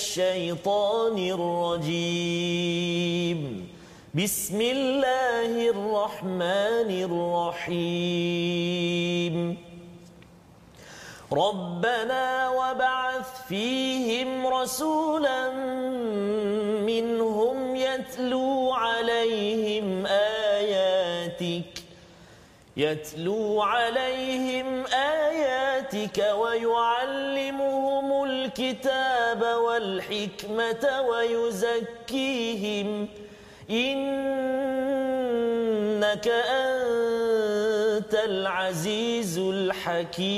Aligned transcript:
الشيطان 0.00 1.16
الرجيم. 1.36 3.40
بسم 4.14 4.58
الله 4.60 5.70
الرحمن 5.76 6.90
الرحيم. 7.68 9.36
ربنا 11.32 12.48
وبعث 12.48 13.28
فيهم 13.48 14.46
رسولا 14.46 15.50
منهم 16.90 17.76
يتلو 17.76 18.72
عليهم 18.72 20.06
آياتك 20.56 21.82
يتلو 22.76 23.62
عليهم 23.62 24.86
آياتك 24.86 26.18
ويعلمهم 26.34 26.99
الكتاب 28.50 29.42
والحكمة 29.42 31.02
ويزكيهم. 31.08 32.88
إنك 33.70 34.28
أنت 36.28 38.14
العزيز 38.14 39.38
الحكيم. 39.38 40.30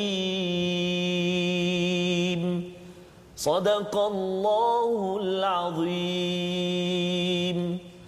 صدق 3.36 3.98
الله 3.98 5.18
العظيم. 5.22 5.92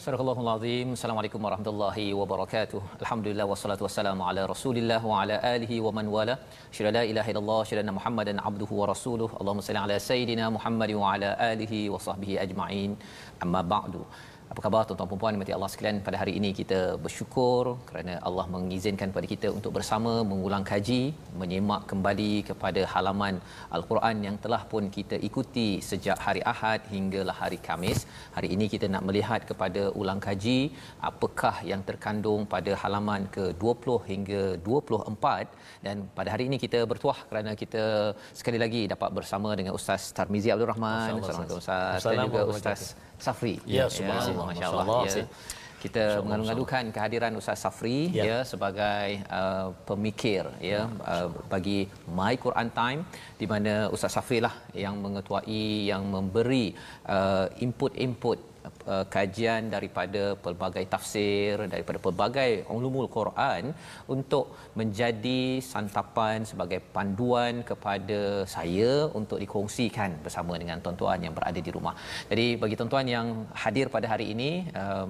Astagfirullahal 0.05 0.49
azim. 0.61 0.89
Assalamualaikum 0.95 1.41
warahmatullahi 1.47 2.13
wabarakatuh. 2.19 2.81
Alhamdulillah 3.03 3.47
wassalatu 3.51 3.85
wassalamu 3.87 4.27
ala 4.29 4.43
Rasulillah 4.51 5.01
wa 5.11 5.23
ala 5.23 5.37
alihi 5.53 5.81
wa 5.81 5.93
man 5.97 6.07
wala. 6.15 6.35
Syada 6.77 6.91
la 6.97 7.03
ilaha 7.11 7.31
illallah 7.33 7.61
syada 7.71 7.95
Muhammadan 7.99 8.37
abduhu 8.49 8.81
wa 8.81 8.89
rasuluh. 8.93 9.29
Allahumma 9.41 9.65
salli 9.69 9.81
ala 9.85 9.97
sayidina 10.09 10.53
Muhammad 10.57 10.91
wa 11.01 11.15
ala 11.15 11.31
alihi 11.51 11.89
wa 11.95 11.97
sahbihi 12.07 12.37
ajma'in. 12.45 12.93
Amma 13.41 13.63
ba'du. 13.75 14.05
Apa 14.53 14.61
khabar 14.65 14.81
tuan-tuan 14.87 15.09
dan 15.11 15.21
puan 15.21 15.37
mati 15.41 15.53
Allah 15.57 15.69
sekalian 15.73 15.99
pada 16.07 16.17
hari 16.21 16.33
ini 16.39 16.49
kita 16.59 16.79
bersyukur 17.05 17.63
kerana 17.89 18.15
Allah 18.29 18.45
mengizinkan 18.55 19.09
kepada 19.13 19.29
kita 19.33 19.49
untuk 19.59 19.73
bersama 19.77 20.13
mengulang 20.31 20.65
kaji 20.71 21.01
menyemak 21.43 21.83
kembali 21.91 22.35
kepada 22.49 22.83
halaman 22.93 23.35
al-Quran 23.77 24.17
yang 24.27 24.37
telah 24.45 24.61
pun 24.73 24.85
kita 24.97 25.17
ikuti 25.29 25.69
sejak 25.91 26.19
hari 26.27 26.43
Ahad 26.53 26.81
hinggalah 26.95 27.37
hari 27.43 27.59
Kamis. 27.69 28.01
Hari 28.37 28.51
ini 28.57 28.69
kita 28.75 28.89
nak 28.95 29.05
melihat 29.09 29.41
kepada 29.51 29.85
ulang 30.01 30.21
kaji 30.27 30.59
apakah 31.11 31.55
yang 31.71 31.81
terkandung 31.89 32.45
pada 32.55 32.75
halaman 32.83 33.25
ke-20 33.39 33.97
hingga 34.11 34.43
24 34.69 35.83
dan 35.87 35.97
pada 36.19 36.29
hari 36.37 36.47
ini 36.51 36.59
kita 36.67 36.81
bertuah 36.93 37.19
kerana 37.31 37.53
kita 37.63 37.85
sekali 38.43 38.61
lagi 38.65 38.85
dapat 38.95 39.11
bersama 39.21 39.57
dengan 39.61 39.73
Ustaz 39.81 40.13
Tarmizi 40.19 40.53
Abdul 40.53 40.71
Rahman. 40.75 41.11
Assalamualaikum 41.17 41.65
Ustaz 41.65 42.07
dan 42.13 42.25
juga 42.29 42.45
Ustaz 42.55 42.83
Safri. 43.27 43.57
Ya, 43.79 43.87
subhanallah. 43.97 44.34
Masya-Allah. 44.35 45.01
Ya. 45.07 45.27
Kita 45.85 46.25
mengalu-alukan 46.25 46.97
kehadiran 46.97 47.37
Ustaz 47.37 47.61
Safri 47.61 48.09
ya, 48.09 48.25
ya 48.25 48.39
sebagai 48.41 49.21
uh, 49.29 49.69
pemikir 49.85 50.49
ya 50.57 50.89
uh, 51.05 51.29
bagi 51.53 51.93
My 52.09 52.41
Quran 52.41 52.73
Time 52.73 53.05
di 53.37 53.45
mana 53.45 53.93
Ustaz 53.93 54.17
Safri 54.17 54.41
lah 54.41 54.55
yang 54.73 54.97
mengetuai 55.05 55.93
yang 55.93 56.09
memberi 56.09 56.73
uh, 57.05 57.53
input-input 57.61 58.54
uh, 58.93 59.05
kajian 59.15 59.69
daripada 59.75 60.23
pelbagai 60.45 60.85
tafsir 60.95 61.65
daripada 61.75 61.99
pelbagai 62.07 62.51
ulumul 62.77 63.09
Quran 63.17 63.73
untuk 64.15 64.55
menjadi 64.81 65.43
santapan 65.73 66.47
sebagai 66.51 66.81
panduan 66.97 67.63
kepada 67.71 68.21
saya 68.55 68.93
untuk 69.21 69.39
dikongsikan 69.45 70.11
bersama 70.25 70.57
dengan 70.63 70.81
tuan-tuan 70.85 71.21
yang 71.27 71.35
berada 71.39 71.61
di 71.67 71.71
rumah. 71.77 71.95
Jadi 72.31 72.47
bagi 72.63 72.75
tuan-tuan 72.79 73.09
yang 73.17 73.29
hadir 73.65 73.87
pada 73.97 74.07
hari 74.15 74.27
ini 74.35 74.51
uh, 74.83 75.07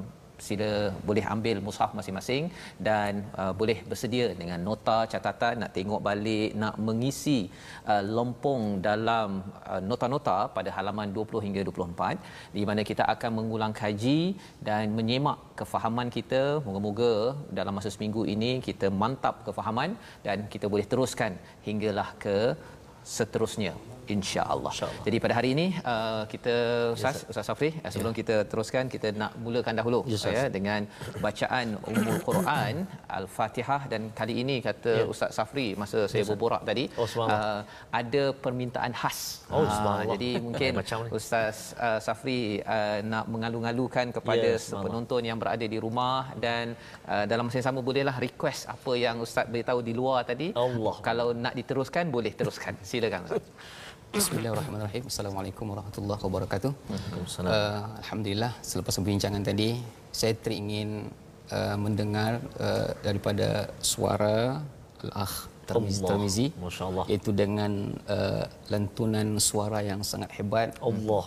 sila 0.47 0.71
boleh 1.09 1.25
ambil 1.35 1.57
mushaf 1.67 1.91
masing-masing 1.99 2.45
dan 2.89 3.23
uh, 3.41 3.53
boleh 3.61 3.79
bersedia 3.91 4.27
dengan 4.41 4.59
nota 4.69 4.99
catatan 5.13 5.63
nak 5.63 5.73
tengok 5.77 6.01
balik 6.09 6.51
nak 6.63 6.77
mengisi 6.87 7.39
uh, 7.93 8.03
lompong 8.17 8.83
dalam 8.89 9.43
uh, 9.71 9.81
nota-nota 9.91 10.39
pada 10.57 10.71
halaman 10.77 11.15
20 11.17 11.45
hingga 11.47 11.63
24 11.71 12.55
di 12.57 12.65
mana 12.69 12.83
kita 12.91 13.07
akan 13.15 13.31
mengulang 13.39 13.75
kaji 13.83 14.21
dan 14.69 14.95
menyemak 14.99 15.39
kefahaman 15.61 16.09
kita. 16.17 16.43
Moga-moga 16.67 17.13
dalam 17.59 17.75
masa 17.79 17.91
seminggu 17.95 18.25
ini 18.35 18.53
kita 18.69 18.89
mantap 19.03 19.45
kefahaman 19.47 19.93
dan 20.27 20.51
kita 20.55 20.67
boleh 20.73 20.87
teruskan 20.93 21.35
hinggalah 21.69 22.09
ke 22.25 22.39
seterusnya 23.17 23.75
insya-Allah. 24.17 24.73
Insya 24.75 24.89
Jadi 25.07 25.17
pada 25.25 25.35
hari 25.39 25.51
ini 25.57 25.67
uh, 25.93 26.23
kita 26.33 26.55
Ustaz 26.97 27.17
yes, 27.23 27.31
Ustaz 27.33 27.45
Safri 27.49 27.71
uh, 27.85 27.91
sebelum 27.93 28.13
yeah. 28.13 28.21
kita 28.21 28.37
teruskan 28.51 28.85
kita 28.95 29.09
nak 29.23 29.33
mulakan 29.45 29.75
dahulu 29.81 30.01
yes, 30.13 30.25
ya 30.37 30.45
dengan 30.57 30.81
bacaan 31.25 31.67
Ummul 31.91 32.19
Quran 32.29 32.75
Al-Fatihah 33.19 33.83
dan 33.93 34.11
kali 34.19 34.35
ini 34.43 34.57
kata 34.69 34.93
yeah. 35.05 35.13
Ustaz 35.13 35.31
Safri 35.39 35.67
masa 35.83 35.99
saya 36.11 36.23
yes, 36.23 36.31
berborak 36.33 36.63
tadi 36.69 36.85
oh, 37.01 37.09
uh, 37.25 37.61
ada 38.01 38.23
permintaan 38.45 38.93
khas. 39.01 39.47
Oh, 39.49 39.65
uh, 39.65 40.03
jadi 40.13 40.31
mungkin 40.47 40.73
Ustaz 41.19 41.77
uh, 41.79 42.01
Safri 42.07 42.61
uh, 42.77 42.99
nak 43.13 43.27
mengalu-alukan 43.33 44.07
kepada 44.17 44.51
yes, 44.59 44.73
penonton 44.85 45.23
yang 45.25 45.39
berada 45.41 45.65
di 45.65 45.79
rumah 45.79 46.35
dan 46.39 46.75
uh, 47.09 47.25
dalam 47.31 47.47
masa 47.47 47.61
yang 47.61 47.69
sama 47.71 47.81
bolehlah 47.85 48.17
request 48.27 48.69
apa 48.75 48.93
yang 49.05 49.17
Ustaz 49.25 49.47
beritahu 49.53 49.81
di 49.81 49.93
luar 50.01 50.27
tadi. 50.31 50.49
Allah. 50.55 50.97
Kalau 51.09 51.29
nak 51.45 51.55
diteruskan 51.59 52.11
boleh 52.17 52.33
teruskan. 52.35 52.75
Silakan 52.91 53.21
Ustaz. 53.29 53.45
Bismillahirrahmanirrahim. 54.15 55.11
Assalamualaikum 55.11 55.65
warahmatullahi 55.75 56.23
wabarakatuh. 56.23 56.71
Uh, 57.43 57.83
Alhamdulillah 57.99 58.55
selepas 58.63 58.95
perbincangan 58.95 59.43
tadi 59.43 59.83
saya 60.15 60.39
teringin 60.39 61.11
uh, 61.51 61.75
mendengar 61.75 62.39
uh, 62.63 62.95
daripada 63.03 63.75
suara 63.83 64.63
Al-Akh 65.03 65.51
Tarmizi. 65.67 66.55
Masya-Allah. 66.63 67.05
Iaitu 67.11 67.35
dengan 67.35 67.91
uh, 68.07 68.47
lantunan 68.71 69.35
suara 69.43 69.83
yang 69.83 70.07
sangat 70.07 70.31
hebat. 70.39 70.79
Allah 70.79 71.25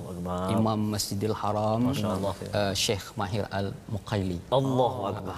Imam 0.55 0.79
Masjidil 0.95 1.35
Haram 1.35 1.91
Masya-Allah. 1.91 2.33
uh, 2.55 2.71
Syekh 2.71 3.03
Mahir 3.19 3.51
Al-Muqaili. 3.51 4.39
Allahu 4.47 5.11
akbar. 5.11 5.35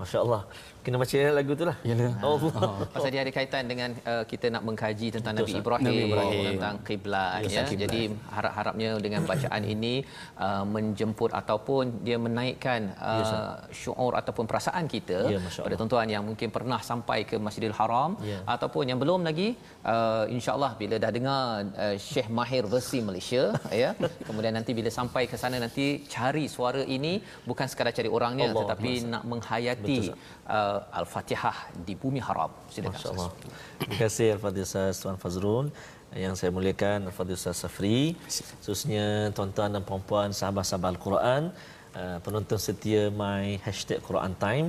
Masya-Allah 0.00 0.48
kena 0.82 0.96
baca 0.98 1.18
lagu 1.38 1.52
tu 1.54 1.64
lah. 1.70 1.76
Yalah. 1.86 2.12
Oh, 2.26 2.38
oh. 2.38 2.86
Pasal 2.94 3.10
dia 3.14 3.20
ada 3.24 3.32
kaitan 3.34 3.64
dengan 3.70 3.90
uh, 4.10 4.24
kita 4.30 4.46
nak 4.54 4.62
mengkaji 4.68 5.08
tentang 5.16 5.34
Betul, 5.34 5.46
Nabi 5.46 5.60
Ibrahim, 5.62 5.86
Nabi 5.86 6.02
Ibrahim. 6.10 6.42
tentang 6.54 6.76
kiblat 6.86 7.40
ya. 7.46 7.62
ya. 7.62 7.78
Jadi 7.82 8.00
harap-harapnya 8.36 8.90
dengan 9.04 9.22
bacaan 9.30 9.62
ini 9.74 9.94
uh, 10.46 10.64
menjemput 10.74 11.30
ataupun 11.40 12.02
dia 12.06 12.16
menaikkan 12.26 12.80
uh, 12.98 13.22
ya, 13.22 13.40
syuur 13.80 14.12
ataupun 14.20 14.44
perasaan 14.50 14.84
kita 14.94 15.18
ya, 15.34 15.38
pada 15.64 15.74
tuan-tuan 15.78 16.08
yang 16.14 16.24
mungkin 16.28 16.48
pernah 16.56 16.80
sampai 16.90 17.18
ke 17.30 17.36
Masjidil 17.46 17.74
Haram 17.78 18.18
ya. 18.30 18.38
ataupun 18.54 18.84
yang 18.90 18.98
belum 19.02 19.22
lagi 19.28 19.48
uh, 19.86 20.24
insya-Allah 20.36 20.72
bila 20.80 20.94
dah 21.04 21.10
dengar 21.16 21.42
uh, 21.84 21.96
Syekh 22.10 22.28
Mahir 22.38 22.64
versi 22.74 22.98
Malaysia 23.08 23.54
ya. 23.82 23.90
Kemudian 24.28 24.54
nanti 24.58 24.72
bila 24.78 24.90
sampai 24.98 25.24
ke 25.30 25.36
sana 25.42 25.58
nanti 25.62 25.86
cari 26.14 26.46
suara 26.56 26.82
ini 26.96 27.22
bukan 27.50 27.66
sekadar 27.70 27.94
cari 27.98 28.10
orangnya 28.18 28.50
Allah 28.50 28.62
tetapi 28.62 28.92
Allah. 28.98 29.10
nak 29.14 29.22
menghayati 29.30 29.98
uh, 30.58 30.78
Al-Fatihah 31.00 31.56
di 31.86 31.94
bumi 32.02 32.20
haram. 32.28 32.52
Silakan. 32.74 33.32
Terima 33.80 33.96
kasih 34.02 34.28
Al-Fatihah 34.36 34.92
Tuan 35.02 35.18
Fazrul. 35.24 35.66
Yang 36.24 36.34
saya 36.38 36.50
muliakan 36.56 37.08
Al-Fatihah 37.08 37.56
Safri. 37.62 38.00
Khususnya 38.60 39.06
tuan-tuan 39.36 39.70
dan 39.74 39.82
puan-puan 39.90 40.28
sahabat-sahabat 40.40 40.90
Al-Quran 40.94 41.42
uh, 42.00 42.18
penonton 42.24 42.58
setia 42.66 43.02
my 43.22 43.44
hashtag 43.64 44.00
Quran 44.08 44.34
Time. 44.44 44.68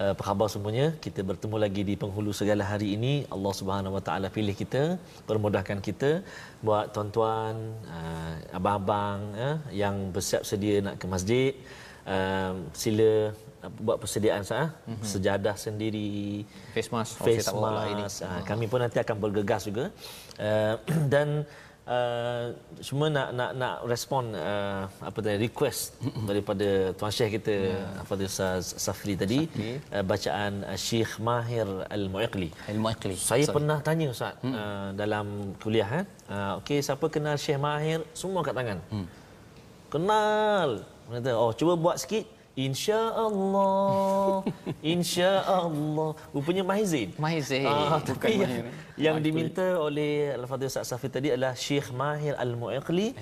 Uh, 0.00 0.10
apa 0.14 0.22
khabar 0.28 0.48
semuanya? 0.54 0.86
Kita 1.04 1.20
bertemu 1.30 1.56
lagi 1.64 1.82
di 1.90 1.94
penghulu 2.02 2.32
segala 2.40 2.64
hari 2.72 2.88
ini. 2.96 3.14
Allah 3.34 3.52
Subhanahu 3.60 3.96
Wa 3.96 4.02
Taala 4.06 4.28
pilih 4.36 4.56
kita 4.62 4.82
permudahkan 5.28 5.78
kita 5.88 6.10
buat 6.66 6.92
tuan-tuan 6.96 7.56
uh, 7.96 8.34
abang-abang 8.56 9.20
uh, 9.46 9.56
yang 9.82 9.96
bersiap 10.16 10.44
sedia 10.50 10.80
nak 10.86 10.96
ke 11.00 11.06
masjid. 11.14 11.52
Uh, 12.02 12.66
sila 12.82 13.30
buat 13.70 13.96
persediaan 14.02 14.42
sah 14.42 14.74
mm-hmm. 14.74 15.04
sejadah 15.06 15.54
sendiri. 15.54 16.42
Face 16.74 16.90
mask 16.90 17.22
face 17.22 17.46
mask 17.52 17.92
ini. 17.92 18.04
Uh, 18.26 18.40
kami 18.42 18.64
pun 18.66 18.82
nanti 18.82 18.98
akan 18.98 19.16
bergegas 19.22 19.68
juga. 19.70 19.94
Uh, 20.40 20.74
dan 21.12 21.46
uh, 21.86 22.54
cuma 22.82 23.06
nak 23.10 23.28
nak 23.38 23.50
nak 23.58 23.74
respon 23.86 24.34
uh, 24.34 24.86
apa 25.02 25.18
tadi 25.22 25.36
request 25.46 25.98
mm-hmm. 25.98 26.24
daripada 26.28 26.68
tuan 26.98 27.12
syekh 27.14 27.30
kita 27.38 27.54
yeah. 27.54 28.02
apa 28.02 28.12
Ustaz 28.18 28.74
Safri 28.78 29.14
tadi 29.18 29.46
uh, 29.94 30.04
bacaan 30.06 30.62
uh, 30.66 30.78
Syekh 30.78 31.18
Mahir 31.18 31.66
Al-Muiqli 31.90 32.50
Al-Muiqli 32.70 33.16
saya 33.18 33.44
Sorry. 33.46 33.54
pernah 33.56 33.78
tanya 33.82 34.06
ustaz 34.14 34.34
uh, 34.46 34.90
dalam 34.94 35.56
kuliah 35.62 35.88
eh 36.02 36.04
uh, 36.30 36.52
okey 36.62 36.78
siapa 36.82 37.06
kenal 37.10 37.36
Syekh 37.38 37.58
Mahir? 37.58 38.00
Semua 38.14 38.40
kat 38.46 38.54
tangan. 38.54 38.78
Mm. 38.90 39.06
kenal. 39.92 40.70
Kata 41.12 41.30
oh 41.36 41.52
cuba 41.52 41.76
buat 41.76 41.96
sikit 42.00 42.24
Insya 42.52 43.00
Allah 43.16 44.44
Insya-Allah. 44.94 46.10
Rupanya 46.36 46.62
Mahir 46.68 46.86
Zain. 46.92 47.10
Mahir 47.16 47.40
Zain. 47.40 47.64
Ah, 47.64 47.96
tapi 48.02 48.44
yang, 48.44 48.54
yang 49.00 49.16
diminta 49.24 49.64
oleh 49.80 50.36
Al-Fadhil 50.36 50.68
Ustaz 50.68 50.92
Safi 50.92 51.08
tadi 51.08 51.28
adalah 51.32 51.56
Syekh 51.56 51.88
Mahir 51.96 52.34
Al-Mu'iqli, 52.36 53.16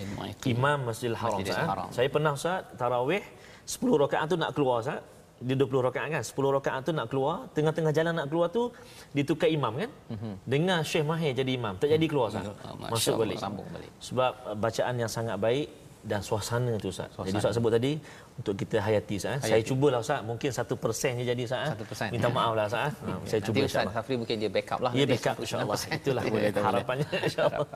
Imam 0.50 0.88
Masjidil 0.88 1.14
Haram. 1.14 1.38
Masjidil 1.38 1.62
Haram. 1.62 1.88
Saya 1.94 2.08
pernah 2.10 2.32
Ustaz 2.34 2.66
tarawih 2.74 3.22
10 3.70 4.02
rakaat 4.02 4.26
tu 4.32 4.36
nak 4.40 4.50
keluar 4.56 4.82
Ustaz 4.82 4.98
dia 5.40 5.56
20 5.56 5.86
rakaat 5.88 6.08
kan 6.12 6.20
10 6.20 6.56
rakaat 6.60 6.80
tu 6.84 6.92
nak 6.92 7.06
keluar 7.08 7.48
tengah-tengah 7.56 7.92
jalan 7.96 8.12
nak 8.12 8.28
keluar 8.28 8.52
tu 8.52 8.68
ditukar 9.16 9.48
imam 9.48 9.72
kan 9.72 9.90
mm-hmm. 10.12 10.34
dengar 10.44 10.78
Syekh 10.84 11.04
Mahir 11.08 11.32
jadi 11.32 11.50
imam 11.56 11.74
tak 11.80 11.88
jadi 11.94 12.06
keluar 12.10 12.28
Ustaz 12.28 12.44
oh, 12.44 12.76
masuk 12.92 13.14
balik. 13.24 13.40
balik 13.40 13.92
sebab 14.04 14.32
bacaan 14.60 14.94
yang 15.00 15.08
sangat 15.08 15.40
baik 15.40 15.66
dan 16.00 16.24
suasana 16.24 16.80
tu 16.80 16.88
Ustaz. 16.88 17.12
Suasana. 17.12 17.28
Jadi 17.28 17.36
Ustaz 17.36 17.52
sebut 17.56 17.72
tadi 17.76 17.92
untuk 18.40 18.54
kita 18.56 18.76
hayati 18.80 19.14
Ustaz. 19.20 19.30
Eh. 19.30 19.38
Hayati. 19.44 19.52
Saya 19.52 19.62
cubalah 19.68 20.00
Ustaz. 20.00 20.20
Mungkin 20.24 20.48
1% 20.48 21.20
je 21.20 21.24
jadi 21.28 21.42
Ustaz. 21.44 21.68
Eh. 21.68 21.76
1%. 21.76 22.16
Minta 22.16 22.28
maaf 22.32 22.56
lah 22.56 22.66
Ustaz. 22.72 22.88
Eh. 22.88 22.92
Ha, 23.10 23.12
saya 23.28 23.40
nanti 23.40 23.48
cuba 23.52 23.60
Ustaz. 23.68 23.84
Safri 23.92 24.14
mungkin 24.16 24.36
dia 24.40 24.48
backup 24.48 24.80
lah. 24.80 24.92
Ya 24.96 25.04
backup 25.04 25.36
Insya 25.44 25.60
Allah. 25.60 25.76
Itulah 26.00 26.24
boleh 26.24 26.48
harapannya 26.68 27.04
insyaAllah. 27.28 27.68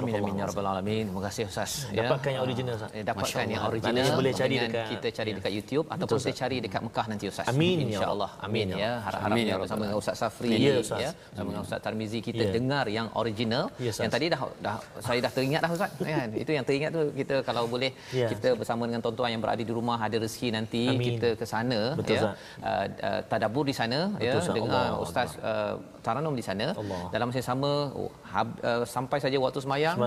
Amin 0.00 0.14
amin 0.20 0.34
ya 0.40 0.44
rabbal 0.50 0.68
alamin. 0.72 1.04
Terima 1.08 1.22
kasih 1.28 1.42
Ustaz. 1.50 1.72
Ya. 1.90 2.06
Dapatkan 2.06 2.30
yang 2.34 2.42
original 2.46 2.72
Ustaz. 2.78 2.90
Eh, 2.96 3.04
dapatkan 3.04 3.46
yang 3.54 3.62
original. 3.70 4.04
boleh 4.18 4.32
cari 4.40 4.56
dekat 4.64 4.86
kita 4.92 5.08
cari 5.18 5.30
dekat 5.38 5.52
YouTube 5.56 5.86
ataupun 5.94 6.16
kita 6.22 6.34
cari 6.42 6.56
dekat 6.64 6.80
Mekah 6.86 7.06
nanti 7.12 7.24
Ustaz. 7.32 7.46
Amin 7.52 7.76
ya 7.82 7.84
insya-Allah. 7.98 8.30
Amin 8.46 8.66
ya. 8.82 8.92
Harap-harap 9.06 9.36
ya 9.50 9.56
bersama 9.62 9.82
dengan 9.86 9.98
Ustaz 10.02 10.16
Safri 10.22 10.50
ya, 10.54 10.74
ya. 11.04 11.10
Bersama 11.12 11.48
dengan 11.50 11.62
Ustaz 11.66 11.80
Tarmizi 11.84 12.18
kita 12.28 12.44
dengar 12.56 12.84
yang 12.98 13.08
original. 13.22 13.64
Yang 13.78 14.12
tadi 14.16 14.26
dah 14.34 14.40
dah 14.64 14.76
saya 15.06 15.18
dah 15.26 15.32
teringat 15.36 15.60
dah 15.64 15.72
Ustaz. 15.76 15.90
Kan? 15.98 16.28
Itu 16.42 16.50
yang 16.56 16.64
teringat 16.68 16.90
tu 16.96 17.02
kita 17.20 17.36
kalau 17.48 17.64
boleh 17.74 17.90
kita 18.10 18.48
bersama 18.60 18.82
dengan 18.88 19.00
tuan-tuan 19.04 19.30
yang 19.34 19.42
berada 19.44 19.62
di 19.62 19.74
rumah 19.78 19.98
ada 20.06 20.16
rezeki 20.24 20.48
nanti 20.58 20.82
kita 21.06 21.28
ke 21.40 21.46
sana 21.46 21.80
ya. 22.14 22.22
Uh, 22.24 22.86
uh, 23.08 23.20
tadabbur 23.30 23.64
di 23.70 23.74
sana 23.74 23.98
ya 24.22 24.38
dengan 24.58 25.02
Ustaz 25.04 25.36
uh, 25.50 25.74
Taranum 26.04 26.34
di 26.40 26.44
sana 26.44 26.66
dalam 27.14 27.26
masa 27.28 27.38
yang 27.40 27.48
sama 27.52 27.72
oh, 27.96 28.10
sampai 28.94 29.18
saja 29.24 29.36
waktu 29.44 29.60
semayang 29.64 29.98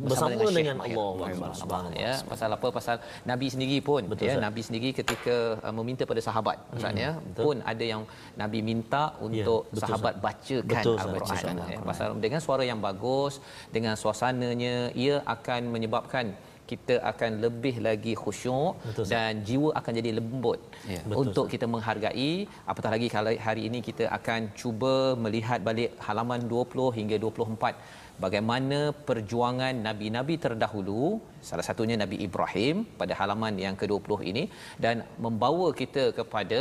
bersama, 0.00 0.32
bersama 0.32 0.50
dengan, 0.56 0.56
dengan 0.60 0.76
Allah 0.84 1.82
ya 2.04 2.14
pasal 2.30 2.48
apa? 2.56 2.68
Pasal 2.78 2.96
nabi 3.30 3.46
sendiri 3.52 3.78
pun 3.88 4.02
Betul, 4.12 4.28
ya 4.28 4.34
nabi 4.46 4.60
sendiri 4.66 4.88
ketika 4.96 5.36
uh, 5.66 5.74
meminta 5.78 6.02
pada 6.10 6.22
sahabat 6.28 6.56
maksudnya 6.72 7.10
hmm. 7.16 7.36
pun 7.44 7.56
ada 7.72 7.84
yang 7.92 8.02
nabi 8.42 8.60
minta 8.70 9.02
ya, 9.12 9.20
untuk 9.26 9.62
ya, 9.72 9.80
sahabat 9.84 10.14
bacakan 10.24 10.84
al-Quran 11.04 11.56
ya, 11.74 11.78
pasal 11.90 12.08
dengan 12.24 12.40
suara 12.46 12.64
yang 12.70 12.80
bagus 12.88 13.34
dengan 13.76 13.94
suasananya 14.02 14.76
ia 15.04 15.16
akan 15.36 15.60
menyebabkan 15.74 16.32
kita 16.72 16.94
akan 17.10 17.30
lebih 17.44 17.74
lagi 17.86 18.12
khusyuk 18.22 18.72
Betul, 18.88 19.04
dan 19.12 19.42
jiwa 19.48 19.70
akan 19.80 19.92
jadi 20.00 20.10
lembut 20.18 20.60
ya. 20.92 21.00
untuk 21.22 21.46
kita 21.52 21.66
menghargai. 21.74 22.32
Apatah 22.70 22.92
lagi 22.94 23.08
kalau 23.16 23.32
hari 23.46 23.62
ini 23.70 23.80
kita 23.88 24.06
akan 24.18 24.40
cuba 24.60 24.94
melihat 25.24 25.58
balik 25.68 25.90
halaman 26.06 26.42
20 26.52 26.96
hingga 26.98 27.16
24 27.24 28.00
bagaimana 28.24 28.78
perjuangan 29.08 29.74
nabi-nabi 29.86 30.34
terdahulu 30.44 31.04
salah 31.48 31.64
satunya 31.68 31.96
Nabi 32.02 32.16
Ibrahim 32.26 32.76
pada 33.00 33.12
halaman 33.20 33.54
yang 33.64 33.74
ke-20 33.80 34.20
ini 34.30 34.44
dan 34.84 34.96
membawa 35.24 35.68
kita 35.80 36.04
kepada 36.18 36.58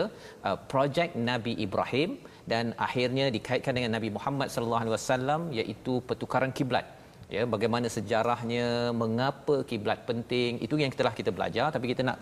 uh, 0.47 0.57
projek 0.71 1.09
Nabi 1.29 1.53
Ibrahim 1.65 2.11
dan 2.51 2.65
akhirnya 2.87 3.25
dikaitkan 3.37 3.75
dengan 3.77 3.93
Nabi 3.97 4.09
Muhammad 4.17 4.47
sallallahu 4.53 4.81
alaihi 4.83 4.95
wasallam 4.97 5.41
iaitu 5.59 5.95
pertukaran 6.09 6.53
kiblat 6.59 6.85
ya 7.35 7.43
bagaimana 7.53 7.87
sejarahnya 7.95 8.67
mengapa 9.01 9.55
kiblat 9.69 10.01
penting 10.09 10.51
itu 10.65 10.75
yang 10.83 10.93
telah 10.99 11.13
kita 11.19 11.31
belajar 11.37 11.67
tapi 11.75 11.87
kita 11.93 12.03
nak 12.09 12.19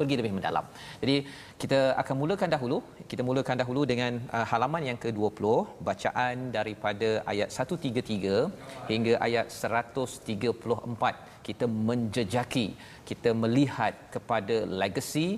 pergi 0.00 0.16
lebih 0.20 0.32
mendalam. 0.36 0.64
Jadi 1.02 1.16
kita 1.62 1.78
akan 2.02 2.14
mulakan 2.22 2.50
dahulu, 2.54 2.78
kita 3.10 3.22
mulakan 3.28 3.56
dahulu 3.62 3.82
dengan 3.92 4.12
uh, 4.36 4.46
halaman 4.50 4.82
yang 4.88 4.98
ke-20, 5.04 5.44
bacaan 5.88 6.36
daripada 6.56 7.08
ayat 7.32 7.48
133 7.52 8.88
hingga 8.90 9.14
ayat 9.26 9.46
134. 9.52 11.44
Kita 11.48 11.66
menjejaki, 11.88 12.66
kita 13.10 13.30
melihat 13.42 13.92
kepada 14.14 14.56
legasi 14.82 15.28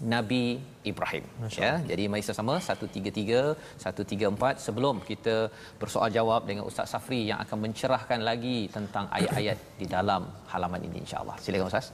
Nabi 0.00 0.60
Ibrahim. 0.90 1.24
Ya, 1.56 1.74
jadi 1.90 2.02
mari 2.10 2.22
sama 2.22 2.54
133 2.60 3.56
134 3.80 4.64
sebelum 4.66 5.00
kita 5.10 5.48
bersoal 5.80 6.08
jawab 6.12 6.44
dengan 6.48 6.64
Ustaz 6.70 6.92
Safri 6.92 7.20
yang 7.30 7.38
akan 7.44 7.58
mencerahkan 7.64 8.20
lagi 8.30 8.68
tentang 8.76 9.08
ayat-ayat 9.10 9.58
di 9.80 9.86
dalam 9.88 10.28
halaman 10.52 10.82
ini 10.88 11.00
insya-Allah. 11.04 11.36
Silakan 11.40 11.70
Ustaz. 11.72 11.88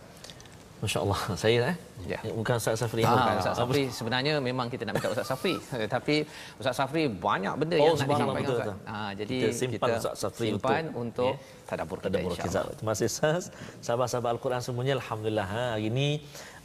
Masya-Allah. 0.83 1.21
Saya 1.43 1.59
eh. 1.71 1.77
Ya. 2.11 2.19
Bukan 2.27 2.59
Ustaz 2.59 2.83
Safri. 2.83 3.07
Ah, 3.07 3.15
bukan 3.15 3.35
Ustaz 3.39 3.55
Safri 3.63 3.83
sebenarnya 3.99 4.33
memang 4.43 4.67
kita 4.67 4.83
nak 4.83 4.99
minta 4.99 5.09
Ustaz 5.15 5.27
Safri. 5.31 5.55
Tapi 5.95 6.17
Ustaz 6.59 6.75
Safri 6.75 7.07
banyak 7.07 7.55
benda 7.55 7.77
oh, 7.79 7.87
yang 7.87 7.95
nak 8.03 8.09
disampaikan 8.11 8.51
Ustaz. 8.59 8.75
Ha, 8.91 8.97
jadi 9.21 9.37
kita 9.39 9.49
simpan 9.55 9.79
kita 9.79 9.93
Ustaz 10.03 10.15
Safri 10.19 10.49
simpan 10.51 10.85
untuk, 10.91 10.99
untuk 11.07 11.33
ya. 11.39 11.67
tadabbur 11.71 11.99
kita 12.03 12.19
insya-Allah. 12.19 12.75
Terima 12.79 12.93
kasih 12.99 13.09
Ustaz. 13.15 13.43
Sahabat-sahabat 13.87 14.31
Al-Quran 14.35 14.61
semuanya 14.67 14.93
alhamdulillah 14.99 15.49
ha, 15.55 15.65
hari 15.79 15.87
ini 15.95 16.09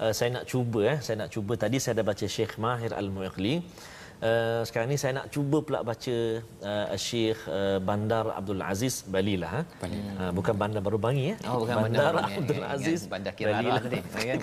uh, 0.01 0.13
saya 0.17 0.29
nak 0.41 0.45
cuba 0.49 0.79
eh 0.93 0.97
saya 1.05 1.15
nak 1.21 1.29
cuba 1.35 1.53
tadi 1.53 1.77
saya 1.77 2.01
dah 2.01 2.05
baca 2.09 2.25
Syekh 2.25 2.57
Mahir 2.57 2.91
Al-Muiqli 3.01 3.55
Uh, 4.17 4.65
sekarang 4.65 4.89
ni 4.89 4.97
saya 4.97 5.21
nak 5.21 5.29
cuba 5.29 5.61
pula 5.61 5.85
baca 5.85 6.17
uh, 6.41 6.87
Syekh 6.97 7.37
uh, 7.45 7.77
Bandar 7.77 8.33
Abdul 8.33 8.61
Aziz 8.65 9.05
Bali 9.05 9.37
lah. 9.37 9.61
Ha? 9.61 9.61
Uh, 9.85 10.31
bukan 10.33 10.57
Bandar 10.57 10.81
Baru 10.81 10.97
Bangi 10.97 11.33
ya. 11.33 11.35
Oh, 11.45 11.61
bukan 11.61 11.85
Bandar, 11.85 12.17
Bandar 12.17 12.33
Abdul 12.33 12.61
ya, 12.61 12.73
Aziz 12.73 12.99
ya, 13.05 13.09
Bandar 13.13 13.33
Kirara 13.37 13.77
tadi. 13.77 13.99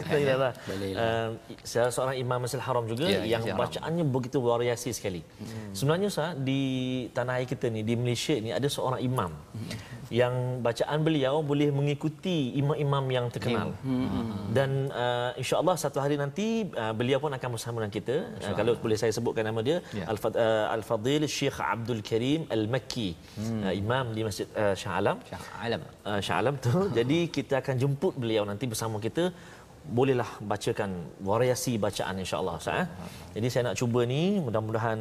Kirara. 0.06 0.50
Uh, 0.78 1.28
saya 1.66 1.90
seorang 1.90 2.14
imam 2.22 2.38
Masjid 2.38 2.62
Haram 2.62 2.86
juga 2.86 3.10
ya, 3.10 3.26
yang 3.26 3.42
ya, 3.42 3.58
bacaannya 3.58 4.04
begitu 4.06 4.38
variasi 4.38 4.94
sekali. 4.94 5.26
Hmm. 5.42 5.74
Sebenarnya 5.74 6.08
sah 6.14 6.38
di 6.38 6.62
tanah 7.10 7.42
air 7.42 7.50
kita 7.50 7.66
ni 7.66 7.82
di 7.82 7.98
Malaysia 7.98 8.38
ni 8.38 8.54
ada 8.54 8.68
seorang 8.70 9.02
imam. 9.02 9.34
Hmm 9.34 9.94
yang 10.12 10.60
bacaan 10.60 11.00
beliau 11.00 11.40
boleh 11.40 11.72
mengikuti 11.72 12.52
imam-imam 12.60 13.04
yang 13.08 13.26
terkenal. 13.32 13.72
Hmm. 13.80 14.52
Dan 14.52 14.92
uh, 14.92 15.32
insya-Allah 15.34 15.76
satu 15.80 15.98
hari 15.98 16.20
nanti 16.20 16.68
uh, 16.76 16.92
beliau 16.92 17.18
pun 17.18 17.32
akan 17.32 17.48
bersama 17.56 17.82
dengan 17.82 17.94
kita. 17.94 18.16
Uh, 18.44 18.54
kalau 18.54 18.76
boleh 18.76 18.98
saya 19.00 19.12
sebutkan 19.14 19.48
nama 19.48 19.63
dia 19.68 19.76
ya. 20.00 20.04
uh, 20.12 20.66
Al-Fadil 20.76 21.24
Syekh 21.36 21.58
Abdul 21.72 22.02
Karim 22.10 22.40
Al-Makki. 22.56 23.08
Hmm. 23.40 23.60
Uh, 23.66 23.74
imam 23.82 24.06
di 24.16 24.22
Masjid 24.28 24.46
uh, 24.62 24.74
Shah 24.80 24.94
Alam. 25.00 25.18
Shah 25.30 25.42
Alam. 25.66 25.82
Uh, 26.08 26.20
Shah 26.26 26.36
Alam 26.42 26.56
tu. 26.66 26.74
Jadi 26.98 27.18
kita 27.36 27.54
akan 27.62 27.74
jemput 27.82 28.14
beliau 28.22 28.44
nanti 28.50 28.64
bersama 28.72 28.98
kita 29.06 29.26
bolehlah 29.96 30.30
bacakan 30.50 30.90
variasi 31.30 31.72
bacaan 31.84 32.16
insya-Allah 32.24 32.54
Ustaz 32.60 32.82
eh. 32.82 32.86
Jadi 33.36 33.46
saya 33.52 33.62
nak 33.68 33.76
cuba 33.80 34.00
ni 34.12 34.22
mudah-mudahan 34.46 35.00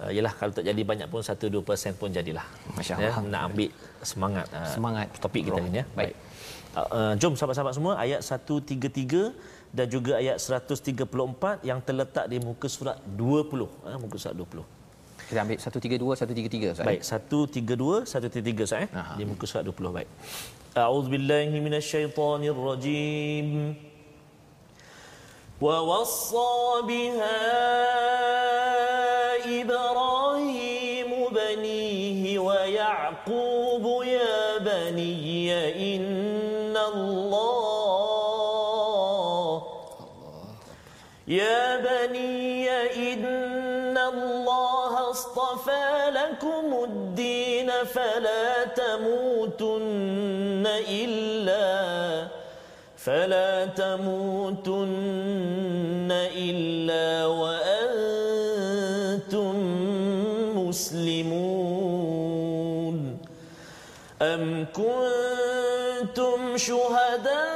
uh, 0.00 0.10
yalah 0.16 0.32
kalau 0.38 0.52
tak 0.56 0.64
jadi 0.68 0.82
banyak 0.90 1.08
pun 1.12 1.20
1 1.22 1.36
2% 1.36 2.00
pun 2.00 2.08
jadilah. 2.12 2.46
Masya-Allah. 2.76 3.14
Ya, 3.14 3.30
nak 3.32 3.42
ambil 3.52 3.70
semangat 4.02 4.46
uh, 4.52 4.66
semangat 4.74 5.06
topik 5.22 5.42
kita 5.48 5.60
ini 5.64 5.82
ya. 5.82 5.86
Baik. 5.98 6.14
Uh, 6.76 6.80
uh, 6.92 7.12
jom 7.20 7.32
sahabat-sahabat 7.38 7.74
semua 7.78 7.92
ayat 7.96 8.20
133 8.22 9.32
dan 9.72 9.86
juga 9.88 10.12
ayat 10.22 10.36
134 10.40 11.64
yang 11.68 11.78
terletak 11.84 12.24
di 12.32 12.38
muka 12.40 12.68
surat 12.70 12.96
20. 13.04 13.68
Uh, 13.84 13.98
muka 14.00 14.16
surat 14.20 14.36
20. 14.36 14.64
Kita 15.28 15.44
ambil 15.44 15.58
132 15.60 16.00
133 16.00 16.72
Ustaz. 16.72 16.88
Baik, 16.88 17.02
132 17.04 18.08
133 18.08 18.64
Ustaz 18.64 18.80
eh. 18.86 18.90
Di 19.18 19.24
muka 19.28 19.44
surat 19.44 19.64
20 19.66 19.92
baik. 19.92 20.08
A'udzubillahi 20.72 21.52
minasyaitonirrajim. 21.60 23.48
ووصى 25.60 26.86
بها 26.86 27.38
فلا 47.85 48.63
تموتن 48.75 50.67
إلا 50.89 52.27
فلا 52.97 53.65
تموتن 53.65 54.93
إلا 56.35 57.25
وأنتم 57.25 58.33
مسلمون 60.67 62.13
أم 64.21 64.65
كنتم 64.73 66.57
شهداء 66.57 67.52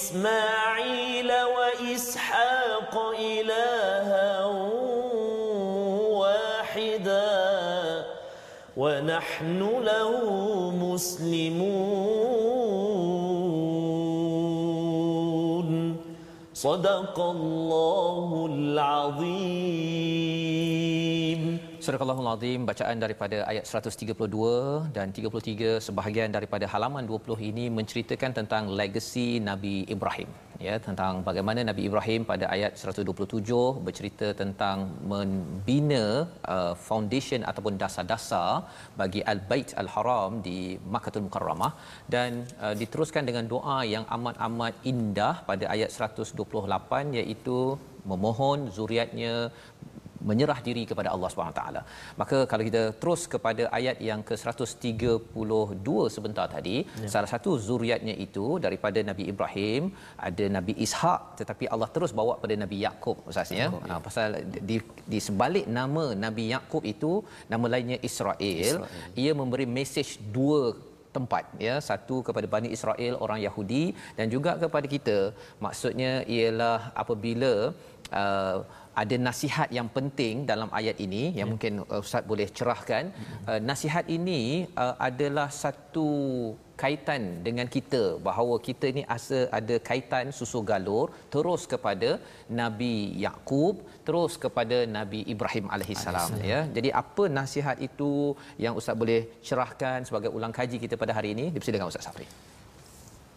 وإسماعيل 0.00 1.28
وإسحاق 1.28 2.94
إلها 3.20 4.44
واحدا 6.08 7.36
ونحن 8.76 9.60
له 9.84 10.12
مسلمون. 10.70 12.00
صدق 16.54 17.20
الله 17.20 18.48
العظيم. 18.52 20.39
Surah 21.84 22.00
Allahul 22.04 22.28
Azim 22.30 22.60
bacaan 22.68 22.98
daripada 23.02 23.36
ayat 23.50 23.64
132 23.64 24.92
dan 24.96 25.06
33 25.18 25.80
sebahagian 25.86 26.30
daripada 26.36 26.66
halaman 26.72 27.04
20 27.10 27.48
ini 27.50 27.64
menceritakan 27.78 28.32
tentang 28.38 28.64
legasi 28.78 29.28
Nabi 29.48 29.76
Ibrahim. 29.94 30.28
Ya 30.66 30.74
tentang 30.86 31.24
bagaimana 31.28 31.60
Nabi 31.70 31.82
Ibrahim 31.88 32.28
pada 32.30 32.44
ayat 32.54 32.72
127 32.76 33.80
bercerita 33.86 34.28
tentang 34.42 34.78
membina 35.12 36.04
uh, 36.54 36.74
foundation 36.88 37.40
ataupun 37.50 37.80
dasar-dasar 37.82 38.50
bagi 39.00 39.22
Al-Bait 39.32 39.72
Al-Haram 39.82 40.44
di 40.48 40.58
Makkahul 40.94 41.24
Mukarramah 41.28 41.72
dan 42.14 42.44
uh, 42.64 42.74
diteruskan 42.82 43.24
dengan 43.30 43.48
doa 43.54 43.78
yang 43.94 44.04
amat-amat 44.18 44.74
indah 44.92 45.34
pada 45.48 45.64
ayat 45.76 45.88
128 45.96 47.16
iaitu 47.20 47.60
memohon 48.12 48.58
zuriatnya 48.76 49.32
menyerah 50.28 50.58
diri 50.66 50.82
kepada 50.90 51.08
Allah 51.14 51.28
Subhanahu 51.32 51.56
taala. 51.58 51.82
Maka 52.20 52.38
kalau 52.50 52.64
kita 52.68 52.82
terus 53.02 53.22
kepada 53.34 53.64
ayat 53.78 53.96
yang 54.08 54.20
ke-132 54.28 55.88
sebentar 56.16 56.46
tadi, 56.56 56.76
ya. 57.04 57.08
salah 57.14 57.30
satu 57.34 57.52
zuriatnya 57.68 58.14
itu 58.26 58.46
daripada 58.66 59.00
Nabi 59.10 59.26
Ibrahim, 59.32 59.82
ada 60.28 60.44
Nabi 60.56 60.74
Ishak 60.86 61.20
tetapi 61.40 61.66
Allah 61.74 61.90
terus 61.96 62.12
bawa 62.20 62.34
pada 62.42 62.56
Nabi 62.64 62.78
Yakub 62.86 63.16
usahanya. 63.30 63.66
Ya. 63.72 63.96
Ha, 63.96 64.00
pasal 64.08 64.28
di 64.70 64.78
di 65.12 65.20
sebalik 65.28 65.66
nama 65.80 66.04
Nabi 66.26 66.46
Yakub 66.54 66.84
itu 66.94 67.12
nama 67.52 67.66
lainnya 67.74 67.98
Israel, 68.10 68.74
Israel. 68.76 69.18
ia 69.24 69.32
memberi 69.40 69.66
mesej 69.78 70.08
dua 70.36 70.62
tempat 71.16 71.44
ya 71.66 71.76
satu 71.88 72.16
kepada 72.26 72.46
Bani 72.54 72.68
Israel 72.76 73.14
orang 73.24 73.40
Yahudi 73.46 73.84
dan 74.18 74.26
juga 74.34 74.52
kepada 74.64 74.86
kita 74.94 75.18
maksudnya 75.64 76.12
ialah 76.36 76.78
apabila 77.02 77.52
uh, 78.22 78.58
ada 79.02 79.16
nasihat 79.26 79.68
yang 79.76 79.88
penting 79.96 80.34
dalam 80.50 80.68
ayat 80.78 80.96
ini 81.06 81.22
yang 81.38 81.48
ya. 81.48 81.52
mungkin 81.52 81.72
uh, 81.92 82.02
ustaz 82.04 82.26
boleh 82.30 82.48
cerahkan. 82.58 83.04
Uh, 83.50 83.60
nasihat 83.70 84.04
ini 84.16 84.40
uh, 84.84 84.94
adalah 85.08 85.48
satu 85.62 86.08
kaitan 86.82 87.22
dengan 87.46 87.66
kita 87.74 88.02
bahawa 88.26 88.54
kita 88.68 88.86
ini 88.92 89.02
asa 89.16 89.38
ada 89.58 89.76
kaitan 89.88 90.26
susu 90.38 90.60
galur 90.70 91.06
terus 91.34 91.62
kepada 91.72 92.10
Nabi 92.60 92.94
Yakub 93.24 93.74
terus 94.08 94.34
kepada 94.44 94.78
Nabi 94.98 95.20
Ibrahim 95.34 95.68
alaihissalam. 95.74 96.30
ya. 96.52 96.60
Jadi 96.76 96.90
apa 97.02 97.26
nasihat 97.40 97.76
itu 97.88 98.10
yang 98.64 98.76
ustaz 98.80 98.96
boleh 99.02 99.20
cerahkan 99.48 100.08
sebagai 100.08 100.32
ulang 100.38 100.54
kaji 100.60 100.78
kita 100.84 100.96
pada 101.04 101.14
hari 101.18 101.30
ini? 101.36 101.46
Dipersilakan 101.54 101.92
ustaz 101.92 102.08
Safri. 102.08 102.28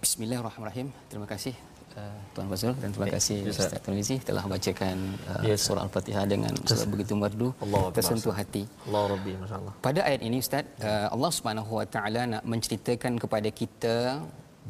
Bismillahirrahmanirrahim. 0.06 0.88
Terima 1.12 1.30
kasih 1.36 1.56
uh, 2.02 2.18
Tuan 2.34 2.48
Fazrul 2.52 2.76
dan 2.82 2.90
terima 2.94 3.08
kasih 3.16 3.38
Ustaz 3.52 3.74
Tuan 3.86 3.98
telah 4.30 4.44
bacakan 4.54 4.96
uh, 5.32 5.44
yes. 5.48 5.60
surah 5.66 5.84
Al-Fatihah 5.88 6.26
dengan 6.34 6.54
surah 6.70 6.88
begitu 6.94 7.14
merdu 7.24 7.50
tersentuh 7.96 8.36
hati. 8.40 8.64
Allah 8.88 9.04
Rabbi 9.14 9.34
masyaallah. 9.44 9.74
Pada 9.88 10.00
ayat 10.10 10.22
ini 10.28 10.38
Ustaz 10.46 10.66
uh, 10.90 11.08
Allah 11.16 11.32
Subhanahu 11.38 11.72
Wa 11.80 11.88
Taala 11.96 12.22
nak 12.34 12.44
menceritakan 12.54 13.14
kepada 13.24 13.50
kita 13.62 13.96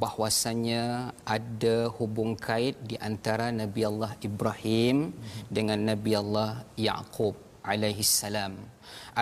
bahwasanya 0.04 1.14
ada 1.36 1.76
hubung 1.98 2.34
kait 2.48 2.76
di 2.90 2.98
antara 3.10 3.54
Nabi 3.54 3.82
Allah 3.86 4.12
Ibrahim 4.30 4.98
mm-hmm. 5.14 5.44
dengan 5.58 5.80
Nabi 5.92 6.12
Allah 6.18 6.52
Yaqub 6.88 7.36
alaihi 7.72 8.04
salam. 8.04 8.54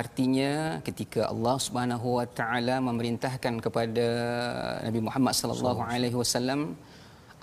Artinya 0.02 0.52
ketika 0.88 1.22
Allah 1.32 1.56
Subhanahu 1.66 2.08
wa 2.20 2.26
taala 2.40 2.76
memerintahkan 2.90 3.56
kepada 3.66 4.08
Nabi 4.88 5.00
Muhammad 5.08 5.34
sallallahu 5.40 5.82
alaihi 5.94 6.18
wasallam 6.22 6.62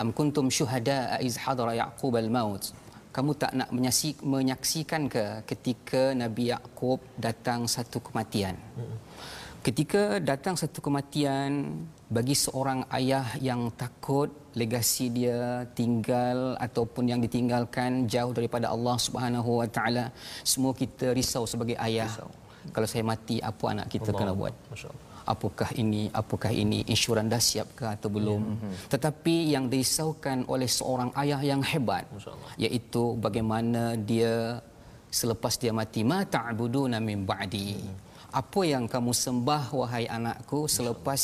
am 0.03 0.11
kuntum 0.19 0.47
syuhada 0.59 0.99
iz 1.29 1.37
hadara 1.45 1.73
yaqub 1.83 2.15
al 2.23 2.31
maut 2.37 2.65
kamu 3.19 3.33
tak 3.43 3.53
nak 3.59 3.71
menyaksik, 3.75 4.17
menyaksikan 4.23 5.03
ke 5.15 5.25
ketika 5.51 6.03
nabi 6.23 6.53
yaqub 6.53 7.01
datang 7.27 7.65
satu 7.75 7.99
kematian? 8.07 8.55
Ketika 9.67 10.23
datang 10.23 10.55
satu 10.61 10.79
kematian 10.79 11.51
bagi 12.07 12.37
seorang 12.45 12.87
ayah 12.95 13.27
yang 13.43 13.75
takut 13.75 14.31
legasi 14.55 15.11
dia 15.11 15.67
tinggal 15.75 16.55
ataupun 16.67 17.11
yang 17.11 17.21
ditinggalkan 17.25 18.07
jauh 18.07 18.31
daripada 18.39 18.71
Allah 18.71 18.97
Subhanahu 19.07 19.51
wa 19.61 19.69
taala 19.77 20.05
semua 20.47 20.73
kita 20.83 21.11
risau 21.19 21.45
sebagai 21.49 21.77
ayah. 21.89 22.09
Risau. 22.13 22.31
kalau 22.75 22.89
saya 22.93 23.05
mati 23.13 23.37
apa 23.51 23.65
anak 23.73 23.87
kita 23.95 24.11
Allah. 24.13 24.21
kena 24.21 24.33
buat? 24.37 24.55
Masyaallah 24.71 25.08
apakah 25.35 25.71
ini 25.83 26.03
apakah 26.21 26.53
ini 26.63 26.79
insurans 26.93 27.31
dah 27.33 27.43
siapkah 27.49 27.91
atau 27.97 28.09
belum 28.17 28.43
ya. 28.43 28.57
tetapi 28.97 29.35
yang 29.55 29.65
dirisaukan 29.73 30.49
oleh 30.53 30.69
seorang 30.79 31.11
ayah 31.23 31.41
yang 31.51 31.63
hebat 31.71 32.05
iaitu 32.57 33.03
bagaimana 33.25 33.83
dia 34.11 34.65
selepas 35.13 35.55
dia 35.61 35.73
mati 35.81 36.01
ma 36.11 36.25
ta'buduna 36.37 36.99
min 37.09 37.29
ba'di 37.29 37.67
ya. 37.77 37.93
apa 38.41 38.61
yang 38.73 38.85
kamu 38.95 39.13
sembah 39.25 39.65
wahai 39.81 40.05
anakku 40.17 40.65
selepas 40.77 41.21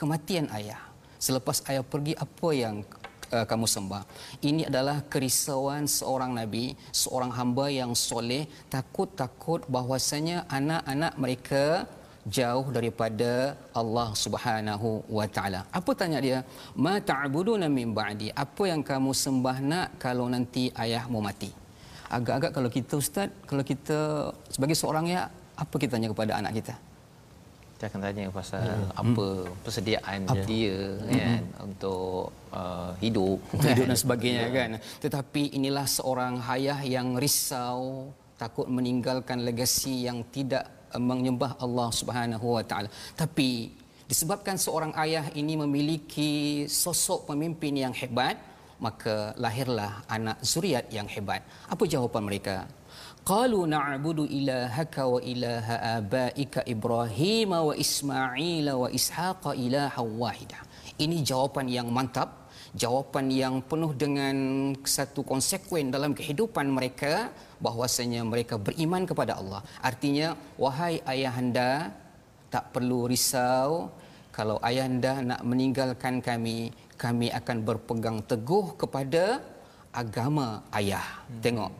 kematian 0.00 0.46
ayah 0.58 0.80
selepas 1.26 1.64
ayah 1.68 1.84
pergi 1.92 2.14
apa 2.14 2.48
yang 2.54 2.76
uh, 3.32 3.44
kamu 3.44 3.66
sembah. 3.68 4.02
Ini 4.40 4.70
adalah 4.70 5.04
kerisauan 5.12 5.84
seorang 5.84 6.32
nabi, 6.36 6.72
seorang 6.92 7.32
hamba 7.34 7.66
yang 7.68 7.92
soleh, 7.92 8.48
takut-takut 8.72 9.64
bahwasanya 9.68 10.48
anak-anak 10.48 11.12
mereka 11.20 11.64
jauh 12.36 12.66
daripada 12.76 13.56
Allah 13.80 14.08
Subhanahu 14.24 14.88
wa 15.18 15.26
taala. 15.36 15.60
Apa 15.78 15.90
tanya 16.00 16.18
dia? 16.26 16.38
Ma 16.84 16.94
ta'buduna 17.10 17.66
min 17.78 17.96
ba'di? 17.98 18.28
Apa 18.44 18.68
yang 18.72 18.82
kamu 18.90 19.10
sembah 19.24 19.56
nak 19.70 19.88
kalau 20.04 20.26
nanti 20.34 20.68
ayahmu 20.84 21.18
mati? 21.28 21.50
Agak-agak 22.08 22.52
kalau 22.56 22.70
kita 22.72 22.94
ustaz, 23.02 23.28
kalau 23.48 23.64
kita 23.64 23.98
sebagai 24.54 24.76
seorang 24.80 25.08
ya, 25.14 25.22
apa 25.62 25.74
kita 25.80 25.96
tanya 25.96 26.12
kepada 26.12 26.32
anak 26.40 26.52
kita? 26.60 26.74
Kita 27.76 27.84
akan 27.94 28.00
tanya 28.02 28.24
pasal 28.34 28.64
hmm. 28.66 28.90
apa 29.02 29.26
persediaan 29.62 30.20
apa? 30.26 30.42
dia 30.50 30.78
hmm. 30.98 31.10
kan 31.14 31.42
untuk 31.62 32.34
uh, 32.50 32.90
hidup 32.98 33.38
hidup 33.54 33.86
dan 33.86 33.98
sebagainya 34.04 34.46
ya. 34.50 34.56
kan. 34.56 34.70
Tetapi 35.04 35.42
inilah 35.54 35.86
seorang 35.86 36.42
ayah 36.58 36.80
yang 36.82 37.14
risau 37.14 38.10
takut 38.34 38.66
meninggalkan 38.66 39.46
legasi 39.46 40.10
yang 40.10 40.26
tidak 40.34 40.77
menyembah 40.96 41.60
Allah 41.60 41.88
Subhanahu 41.92 42.56
wa 42.56 42.64
taala. 42.64 42.88
Tapi 43.12 43.74
disebabkan 44.08 44.56
seorang 44.56 44.96
ayah 44.96 45.28
ini 45.36 45.58
memiliki 45.60 46.64
sosok 46.64 47.28
pemimpin 47.28 47.76
yang 47.76 47.92
hebat 47.92 48.40
maka 48.78 49.34
lahirlah 49.34 50.06
anak 50.06 50.38
zuriat 50.40 50.86
yang 50.94 51.10
hebat. 51.10 51.42
Apa 51.66 51.82
jawapan 51.82 52.22
mereka? 52.22 52.56
Qalu 53.26 53.66
na'budu 53.68 54.24
ilahaka 54.24 55.04
wa 55.04 55.20
ilaha 55.20 56.00
abaika 56.00 56.64
ibrahim 56.64 57.52
wa 57.52 57.74
ismail 57.76 58.66
wa 58.72 58.88
ishaq 58.88 59.52
ilaha 59.52 60.00
wahidah 60.00 60.62
ini 60.98 61.22
jawapan 61.22 61.66
yang 61.70 61.88
mantap 61.94 62.50
jawapan 62.74 63.26
yang 63.30 63.54
penuh 63.64 63.94
dengan 63.94 64.36
satu 64.82 65.22
konsekuen 65.24 65.94
dalam 65.94 66.12
kehidupan 66.12 66.68
mereka 66.68 67.32
bahwasanya 67.64 68.22
mereka 68.22 68.54
beriman 68.66 69.02
kepada 69.10 69.38
Allah 69.40 69.60
artinya 69.82 70.38
wahai 70.62 71.02
ayahanda 71.12 71.90
tak 72.54 72.72
perlu 72.74 73.10
risau 73.10 73.90
kalau 74.36 74.56
ayahanda 74.68 75.12
nak 75.30 75.40
meninggalkan 75.50 76.22
kami 76.28 76.70
kami 76.94 77.28
akan 77.38 77.56
berpegang 77.66 78.18
teguh 78.30 78.74
kepada 78.80 79.42
agama 79.90 80.62
ayah 80.78 81.06
hmm. 81.26 81.42
tengok 81.44 81.72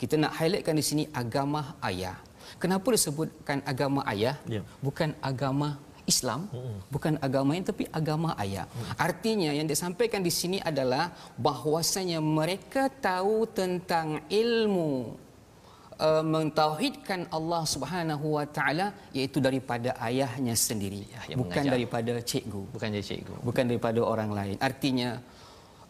kita 0.00 0.14
nak 0.22 0.32
highlightkan 0.38 0.76
di 0.80 0.84
sini 0.84 1.04
agama 1.22 1.76
ayah 1.88 2.16
kenapa 2.62 2.88
disebutkan 2.96 3.60
agama 3.72 4.00
ayah 4.12 4.36
yeah. 4.48 4.64
bukan 4.80 5.12
agama 5.20 5.76
Islam 6.12 6.48
hmm. 6.48 6.76
bukan 6.94 7.14
agama 7.26 7.50
yang 7.56 7.66
tapi 7.68 7.84
agama 8.00 8.32
ayah. 8.42 8.66
Hmm. 8.66 9.04
Artinya 9.06 9.50
yang 9.58 9.68
disampaikan 9.68 10.24
di 10.24 10.32
sini 10.32 10.58
adalah 10.70 11.12
bahwasanya 11.36 12.18
mereka 12.24 12.88
tahu 12.88 13.44
tentang 13.60 14.24
ilmu 14.32 14.92
uh, 15.98 16.24
mentauhidkan 16.34 17.26
Allah 17.36 17.62
Subhanahu 17.74 18.26
wa 18.38 18.46
taala 18.56 18.86
iaitu 19.18 19.38
daripada 19.46 19.92
ayahnya 20.08 20.54
sendiri 20.54 21.02
ya, 21.12 21.20
bukan 21.34 21.62
mengajar. 21.62 21.72
daripada 21.74 22.12
cikgu 22.30 22.62
bukan 22.74 22.88
dari 22.94 23.04
cikgu 23.10 23.34
bukan 23.48 23.64
daripada 23.70 24.00
orang 24.12 24.30
lain 24.38 24.56
artinya 24.68 25.10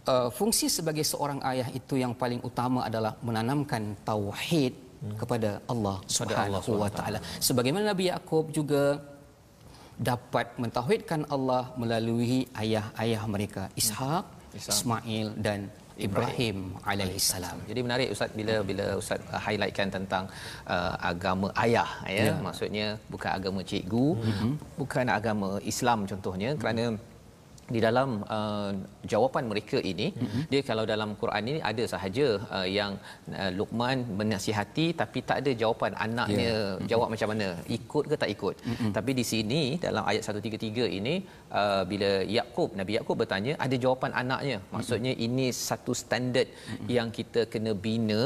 uh, 0.08 0.28
fungsi 0.38 0.66
sebagai 0.72 1.04
seorang 1.04 1.40
ayah 1.52 1.68
itu 1.80 2.00
yang 2.00 2.12
paling 2.16 2.40
utama 2.50 2.88
adalah 2.88 3.12
menanamkan 3.28 3.94
tauhid 4.08 4.72
hmm. 4.74 5.16
kepada 5.20 5.50
Allah 5.72 5.96
Subhanahu 6.08 6.70
wa 6.82 6.90
taala 6.98 7.20
sebagaimana 7.48 7.92
Nabi 7.92 8.08
Yakub 8.12 8.50
juga 8.58 8.98
dapat 9.98 10.46
mentauhidkan 10.62 11.26
Allah 11.34 11.74
melalui 11.82 12.46
ayah-ayah 12.62 13.22
mereka 13.34 13.62
Ishak, 13.80 14.24
hmm. 14.24 14.70
Ismail 14.72 15.28
dan 15.46 15.60
Ibrahim 16.06 16.58
alaihi 16.90 17.18
salam. 17.18 17.58
Jadi 17.68 17.80
menarik 17.86 18.08
ustaz 18.14 18.30
bila 18.38 18.54
bila 18.62 18.86
ustaz 19.00 19.20
uh, 19.34 19.40
highlightkan 19.46 19.90
tentang 19.90 20.24
uh, 20.74 20.94
agama 21.10 21.50
ayah 21.64 21.90
ya. 22.06 22.30
Yeah. 22.30 22.38
Maksudnya 22.46 22.86
bukan 23.12 23.30
agama 23.38 23.60
cikgu, 23.70 24.06
mm-hmm. 24.22 24.52
bukan 24.80 25.06
agama 25.18 25.50
Islam 25.72 26.06
contohnya 26.06 26.54
mm-hmm. 26.54 26.62
kerana 26.62 26.84
di 27.74 27.80
dalam 27.84 28.08
uh, 28.36 28.70
jawapan 29.12 29.44
mereka 29.52 29.78
ini 29.92 30.06
mm-hmm. 30.12 30.42
dia 30.52 30.60
kalau 30.68 30.84
dalam 30.92 31.10
Quran 31.22 31.42
ini 31.50 31.60
ada 31.70 31.84
sahaja 31.92 32.28
uh, 32.56 32.68
yang 32.78 32.92
uh, 33.40 33.50
Luqman 33.58 33.98
menasihati 34.20 34.86
tapi 35.00 35.18
tak 35.28 35.38
ada 35.42 35.52
jawapan 35.62 35.92
anaknya 36.06 36.48
yeah. 36.48 36.62
mm-hmm. 36.68 36.88
jawab 36.90 37.08
macam 37.14 37.28
mana 37.32 37.48
ikut 37.78 38.04
ke 38.10 38.16
tak 38.22 38.30
ikut 38.36 38.56
mm-hmm. 38.70 38.92
tapi 38.96 39.10
di 39.20 39.24
sini 39.32 39.62
dalam 39.86 40.04
ayat 40.10 40.22
133 40.24 40.98
ini 41.00 41.14
uh, 41.60 41.82
bila 41.90 42.10
Yakub 42.38 42.72
Nabi 42.80 42.94
Yakub 42.98 43.16
bertanya 43.22 43.54
ada 43.66 43.76
jawapan 43.84 44.12
anaknya 44.22 44.58
maksudnya 44.74 45.12
mm-hmm. 45.12 45.26
ini 45.28 45.46
satu 45.68 45.92
standard 46.02 46.48
mm-hmm. 46.48 46.88
yang 46.96 47.10
kita 47.18 47.42
kena 47.52 47.74
bina 47.86 48.22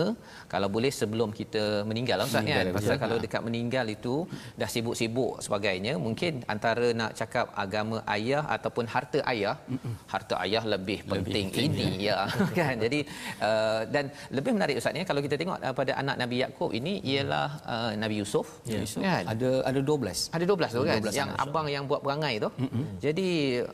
kalau 0.55 0.71
boleh 0.77 0.93
sebelum 1.01 1.31
kita 1.41 1.65
meninggal 1.91 2.19
lah 2.23 2.29
ustaz 2.31 2.47
kan 2.53 2.73
pasal 2.79 2.95
ya. 2.95 3.01
kalau 3.03 3.19
dekat 3.25 3.43
meninggal 3.49 3.87
itu 3.97 4.15
dah 4.61 4.71
sibuk-sibuk 4.75 5.43
sebagainya 5.49 5.95
mungkin 6.07 6.33
antara 6.55 6.89
nak 7.01 7.13
cakap 7.21 7.47
agama 7.65 7.99
ayah 8.17 8.43
ataupun 8.57 8.87
harta 8.95 9.19
ayah 9.31 9.32
Mm-mm. 9.75 9.95
harta 10.13 10.35
ayah 10.45 10.65
lebih 10.75 10.99
penting 11.09 11.47
lebih 11.49 11.67
ini 11.67 11.89
ya, 12.09 12.29
ya. 12.29 12.47
Kan? 12.59 12.75
Jadi 12.85 13.01
uh, 13.49 13.81
dan 13.95 14.05
lebih 14.37 14.53
menarik 14.57 14.77
ustaz 14.81 14.99
ya 15.01 15.05
kalau 15.11 15.21
kita 15.27 15.35
tengok 15.41 15.59
uh, 15.67 15.75
pada 15.81 15.93
anak 16.03 16.17
Nabi 16.23 16.37
Yakub 16.45 16.71
ini 16.79 17.01
ialah 17.11 17.49
uh, 17.73 17.91
Nabi 18.03 18.15
Yusuf. 18.23 18.47
Ya. 18.69 18.85
kan? 18.85 19.25
Ada 19.33 19.51
ada 19.71 19.81
12 19.81 20.37
ada 20.37 20.45
12 20.45 20.77
tu 20.77 20.83
kan? 20.89 21.01
12 21.01 21.21
yang 21.21 21.31
abang 21.45 21.67
yang 21.75 21.85
buat 21.91 22.01
perangai 22.05 22.35
tu. 22.45 22.49
Mm-mm. 22.65 22.85
jadi 23.05 23.31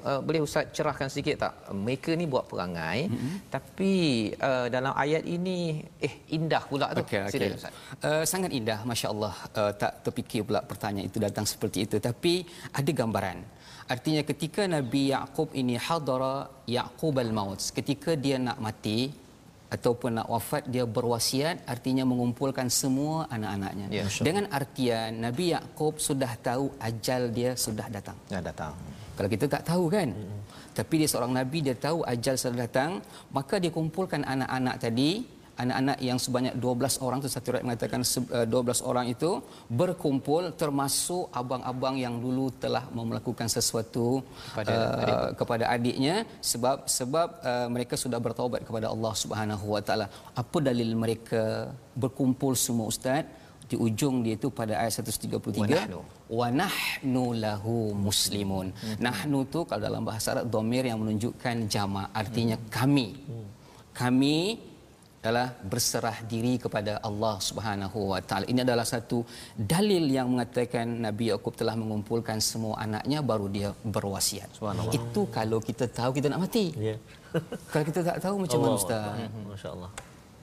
uh, 0.09 0.21
boleh 0.23 0.41
ustaz 0.47 0.71
cerahkan 0.77 1.09
sikit 1.11 1.37
tak? 1.45 1.53
Mereka 1.75 2.11
ni 2.21 2.25
buat 2.31 2.45
perangai 2.51 3.11
Mm-mm. 3.11 3.35
tapi 3.55 3.93
uh, 4.39 4.67
dalam 4.71 4.93
ayat 5.05 5.25
ini 5.27 5.83
eh 6.07 6.15
indah 6.37 6.63
pula 6.71 6.87
tu. 6.97 7.03
Okay, 7.05 7.21
okay. 7.29 7.51
ustaz. 7.59 7.73
Uh, 8.05 8.25
sangat 8.33 8.51
indah 8.55 8.81
masya-Allah 8.91 9.35
uh, 9.61 9.73
tak 9.75 9.93
terfikir 10.07 10.43
pula 10.49 10.61
pertanyaan 10.63 11.07
itu 11.11 11.19
datang 11.27 11.47
seperti 11.53 11.79
itu. 11.87 11.97
Tapi 12.09 12.45
ada 12.73 12.91
gambaran 13.01 13.58
Artinya 13.89 14.23
ketika 14.31 14.63
Nabi 14.69 15.03
Yaqub 15.15 15.49
ini 15.61 15.75
hadara 15.87 16.35
Yaqub 16.77 17.17
al-maut, 17.25 17.61
ketika 17.79 18.13
dia 18.25 18.37
nak 18.37 18.61
mati 18.61 19.09
ataupun 19.75 20.21
nak 20.21 20.29
wafat 20.33 20.69
dia 20.75 20.85
berwasiat 20.97 21.65
artinya 21.73 22.05
mengumpulkan 22.11 22.69
semua 22.69 23.29
anak-anaknya. 23.33 23.87
Ya, 23.89 24.05
Dengan 24.29 24.45
artian 24.59 25.25
Nabi 25.25 25.57
Yaqub 25.57 25.97
sudah 26.09 26.33
tahu 26.49 26.69
ajal 26.89 27.33
dia 27.39 27.51
sudah 27.65 27.89
datang. 27.97 28.17
Ya 28.33 28.41
datang. 28.45 28.77
Kalau 29.17 29.29
kita 29.35 29.45
tak 29.55 29.63
tahu 29.71 29.85
kan. 29.97 30.09
Hmm. 30.13 30.41
Tapi 30.79 30.95
dia 31.03 31.09
seorang 31.11 31.35
nabi 31.35 31.59
dia 31.67 31.75
tahu 31.75 32.07
ajal 32.07 32.39
sudah 32.39 32.71
datang, 32.71 33.03
maka 33.35 33.59
dia 33.59 33.75
kumpulkan 33.75 34.23
anak-anak 34.23 34.77
tadi 34.79 35.11
anak-anak 35.63 35.99
yang 36.09 36.19
sebanyak 36.25 36.55
12 36.65 37.05
orang 37.07 37.19
tu 37.25 37.29
satu 37.35 37.47
riwayat 37.51 37.67
mengatakan 37.69 38.01
12 38.07 38.49
eh, 38.49 38.85
orang 38.91 39.07
itu 39.15 39.31
berkumpul 39.81 40.43
termasuk 40.63 41.25
abang-abang 41.41 41.97
yang 42.05 42.15
dulu 42.25 42.47
telah 42.65 42.85
melakukan 43.11 43.49
sesuatu 43.57 44.07
kepada, 44.51 44.75
uh, 44.75 45.03
adik. 45.03 45.19
kepada 45.41 45.65
adiknya 45.77 46.17
sebab 46.51 46.77
sebab 46.99 47.29
uh, 47.51 47.69
mereka 47.75 47.95
sudah 48.05 48.21
bertaubat 48.27 48.63
kepada 48.69 48.87
Allah 48.95 49.13
Subhanahu 49.23 49.67
Wa 49.75 49.83
Taala. 49.87 50.07
Apa 50.43 50.59
dalil 50.69 50.91
mereka 51.05 51.43
berkumpul 52.03 52.55
semua 52.67 52.89
ustaz? 52.95 53.27
di 53.71 53.77
ujung 53.87 54.25
dia 54.25 54.35
itu 54.39 54.49
pada 54.59 54.75
ayat 54.81 54.93
133 55.05 55.93
wa 56.39 56.49
nahnu 56.61 57.25
lahu 57.45 57.77
muslimun. 58.07 58.67
Hmm. 58.73 58.97
Nahnu 59.07 59.39
tu 59.53 59.61
kalau 59.69 59.83
dalam 59.89 60.03
bahasa 60.09 60.29
Arab 60.33 60.49
domir 60.55 60.85
yang 60.91 60.99
menunjukkan 61.05 61.69
jamak 61.75 62.09
artinya 62.21 62.57
hmm. 62.57 62.69
kami. 62.73 63.09
Hmm. 63.29 63.47
Kami 64.01 64.37
adalah 65.19 65.47
berserah 65.73 66.17
diri 66.33 66.55
kepada 66.63 66.93
Allah 67.09 67.35
Subhanahu 67.49 67.99
wa 68.15 68.21
taala. 68.23 68.47
Ini 68.53 68.63
adalah 68.67 68.87
satu 68.87 69.27
dalil 69.75 70.05
yang 70.17 70.31
mengatakan 70.33 70.87
Nabi 71.07 71.35
Yakub 71.35 71.53
telah 71.61 71.75
mengumpulkan 71.75 72.39
semua 72.39 72.79
anaknya 72.79 73.19
baru 73.21 73.47
dia 73.51 73.71
berwasiat. 73.83 74.57
Itu 74.95 75.27
kalau 75.39 75.59
kita 75.59 75.91
tahu 75.91 76.11
kita 76.17 76.31
nak 76.33 76.47
mati. 76.47 76.67
Yeah. 76.79 76.99
kalau 77.73 77.85
kita 77.91 78.01
tak 78.09 78.19
tahu 78.25 78.35
macam 78.41 78.59
mana 78.63 78.75
ustaz? 78.79 79.29
Masya-Allah 79.53 79.91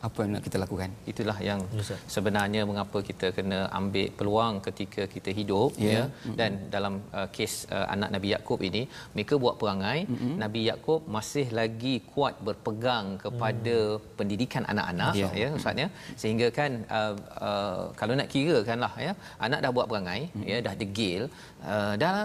apa 0.08 0.20
yang 0.24 0.32
nak 0.36 0.44
kita 0.48 0.58
lakukan 0.64 0.90
itulah 1.12 1.38
yang 1.48 1.60
yes, 1.78 1.92
sebenarnya 2.16 2.62
mengapa 2.70 2.98
kita 3.10 3.28
kena 3.38 3.60
ambil 3.80 4.08
peluang 4.18 4.56
ketika 4.68 5.04
kita 5.14 5.30
hidup 5.40 5.72
yeah. 5.78 5.94
ya 5.96 6.04
mm-hmm. 6.06 6.36
dan 6.40 6.52
dalam 6.76 6.94
uh, 7.20 7.28
kes 7.36 7.54
uh, 7.76 7.88
anak 7.96 8.10
Nabi 8.16 8.30
Yakub 8.36 8.60
ini 8.70 8.82
mereka 9.16 9.34
buat 9.44 9.56
perangai 9.62 10.00
mm-hmm. 10.06 10.36
Nabi 10.44 10.62
Yakub 10.70 11.02
masih 11.18 11.48
lagi 11.60 11.96
kuat 12.14 12.36
berpegang 12.48 13.08
kepada 13.24 13.78
mm. 13.96 14.04
pendidikan 14.20 14.64
anak-anak 14.74 15.14
yeah. 15.22 15.34
ya 15.42 15.50
ustaz 15.60 15.84
ya 15.84 15.90
sehingga 16.22 16.50
kan 16.60 16.72
uh, 17.00 17.14
uh, 17.50 17.82
kalau 18.00 18.14
nak 18.20 18.30
kira 18.36 18.60
kanlah 18.70 18.94
ya 19.08 19.14
anak 19.48 19.60
dah 19.66 19.74
buat 19.78 19.90
perangai 19.92 20.22
mm-hmm. 20.30 20.48
ya 20.52 20.58
dah 20.68 20.76
degil 20.84 21.24
uh, 21.74 21.94
dah 22.04 22.16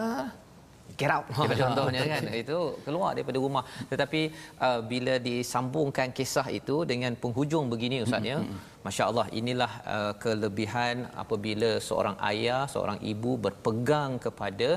get 1.00 1.10
out. 1.16 1.26
Ha, 1.36 1.42
contohnya 1.62 2.02
kan. 2.12 2.22
Itu 2.42 2.58
keluar 2.86 3.10
daripada 3.16 3.38
rumah. 3.44 3.64
Tetapi 3.92 4.22
uh, 4.66 4.80
bila 4.92 5.14
disambungkan 5.28 6.08
kisah 6.18 6.46
itu 6.60 6.76
dengan 6.92 7.14
penghujung 7.22 7.66
begini 7.72 7.98
ustaz 8.06 8.30
ya. 8.32 8.38
masya-Allah 8.86 9.26
inilah 9.40 9.72
uh, 9.94 10.12
kelebihan 10.22 10.96
apabila 11.22 11.70
seorang 11.88 12.16
ayah 12.30 12.62
seorang 12.74 12.98
ibu 13.12 13.32
berpegang 13.44 14.12
kepada 14.26 14.68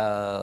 uh, 0.00 0.42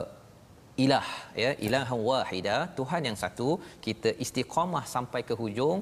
ilah 0.84 1.06
ya 1.42 1.50
ilah 1.66 1.88
wahida 2.10 2.56
Tuhan 2.78 3.02
yang 3.08 3.18
satu. 3.22 3.48
Kita 3.86 4.12
istiqamah 4.24 4.84
sampai 4.94 5.22
ke 5.28 5.34
hujung 5.42 5.80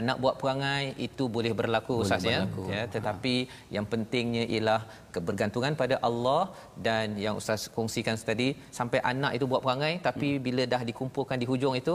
anak 0.00 0.16
buat 0.22 0.34
perangai 0.40 0.84
itu 1.06 1.24
boleh 1.36 1.52
berlaku 1.60 1.94
boleh 1.96 2.06
ustaz 2.06 2.24
ya? 2.32 2.40
ya 2.74 2.82
tetapi 2.94 3.34
ha. 3.44 3.52
yang 3.76 3.86
pentingnya 3.92 4.44
ialah 4.54 4.80
kebergantungan 5.14 5.72
pada 5.82 5.96
Allah 6.08 6.42
dan 6.86 7.16
yang 7.24 7.34
ustaz 7.40 7.62
kongsikan 7.76 8.16
tadi 8.30 8.48
sampai 8.78 9.00
anak 9.12 9.32
itu 9.38 9.46
buat 9.52 9.62
perangai 9.66 9.94
tapi 10.08 10.30
hmm. 10.32 10.42
bila 10.46 10.62
dah 10.74 10.82
dikumpulkan 10.90 11.38
di 11.42 11.48
hujung 11.52 11.76
itu 11.82 11.94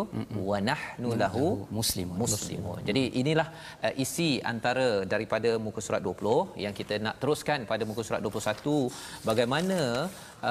wa 0.51 0.59
nahnu 0.69 1.11
lahu 1.21 1.45
muslimun. 1.77 2.17
muslimun. 2.23 2.79
Jadi 2.89 3.03
inilah 3.21 3.47
uh, 3.85 3.93
isi 4.03 4.29
antara 4.53 4.87
daripada 5.13 5.51
muka 5.65 5.81
surat 5.87 6.01
20 6.09 6.63
yang 6.65 6.73
kita 6.79 6.95
nak 7.05 7.15
teruskan 7.21 7.65
pada 7.71 7.83
muka 7.89 8.01
surat 8.07 8.21
21 8.21 9.27
bagaimana 9.29 9.79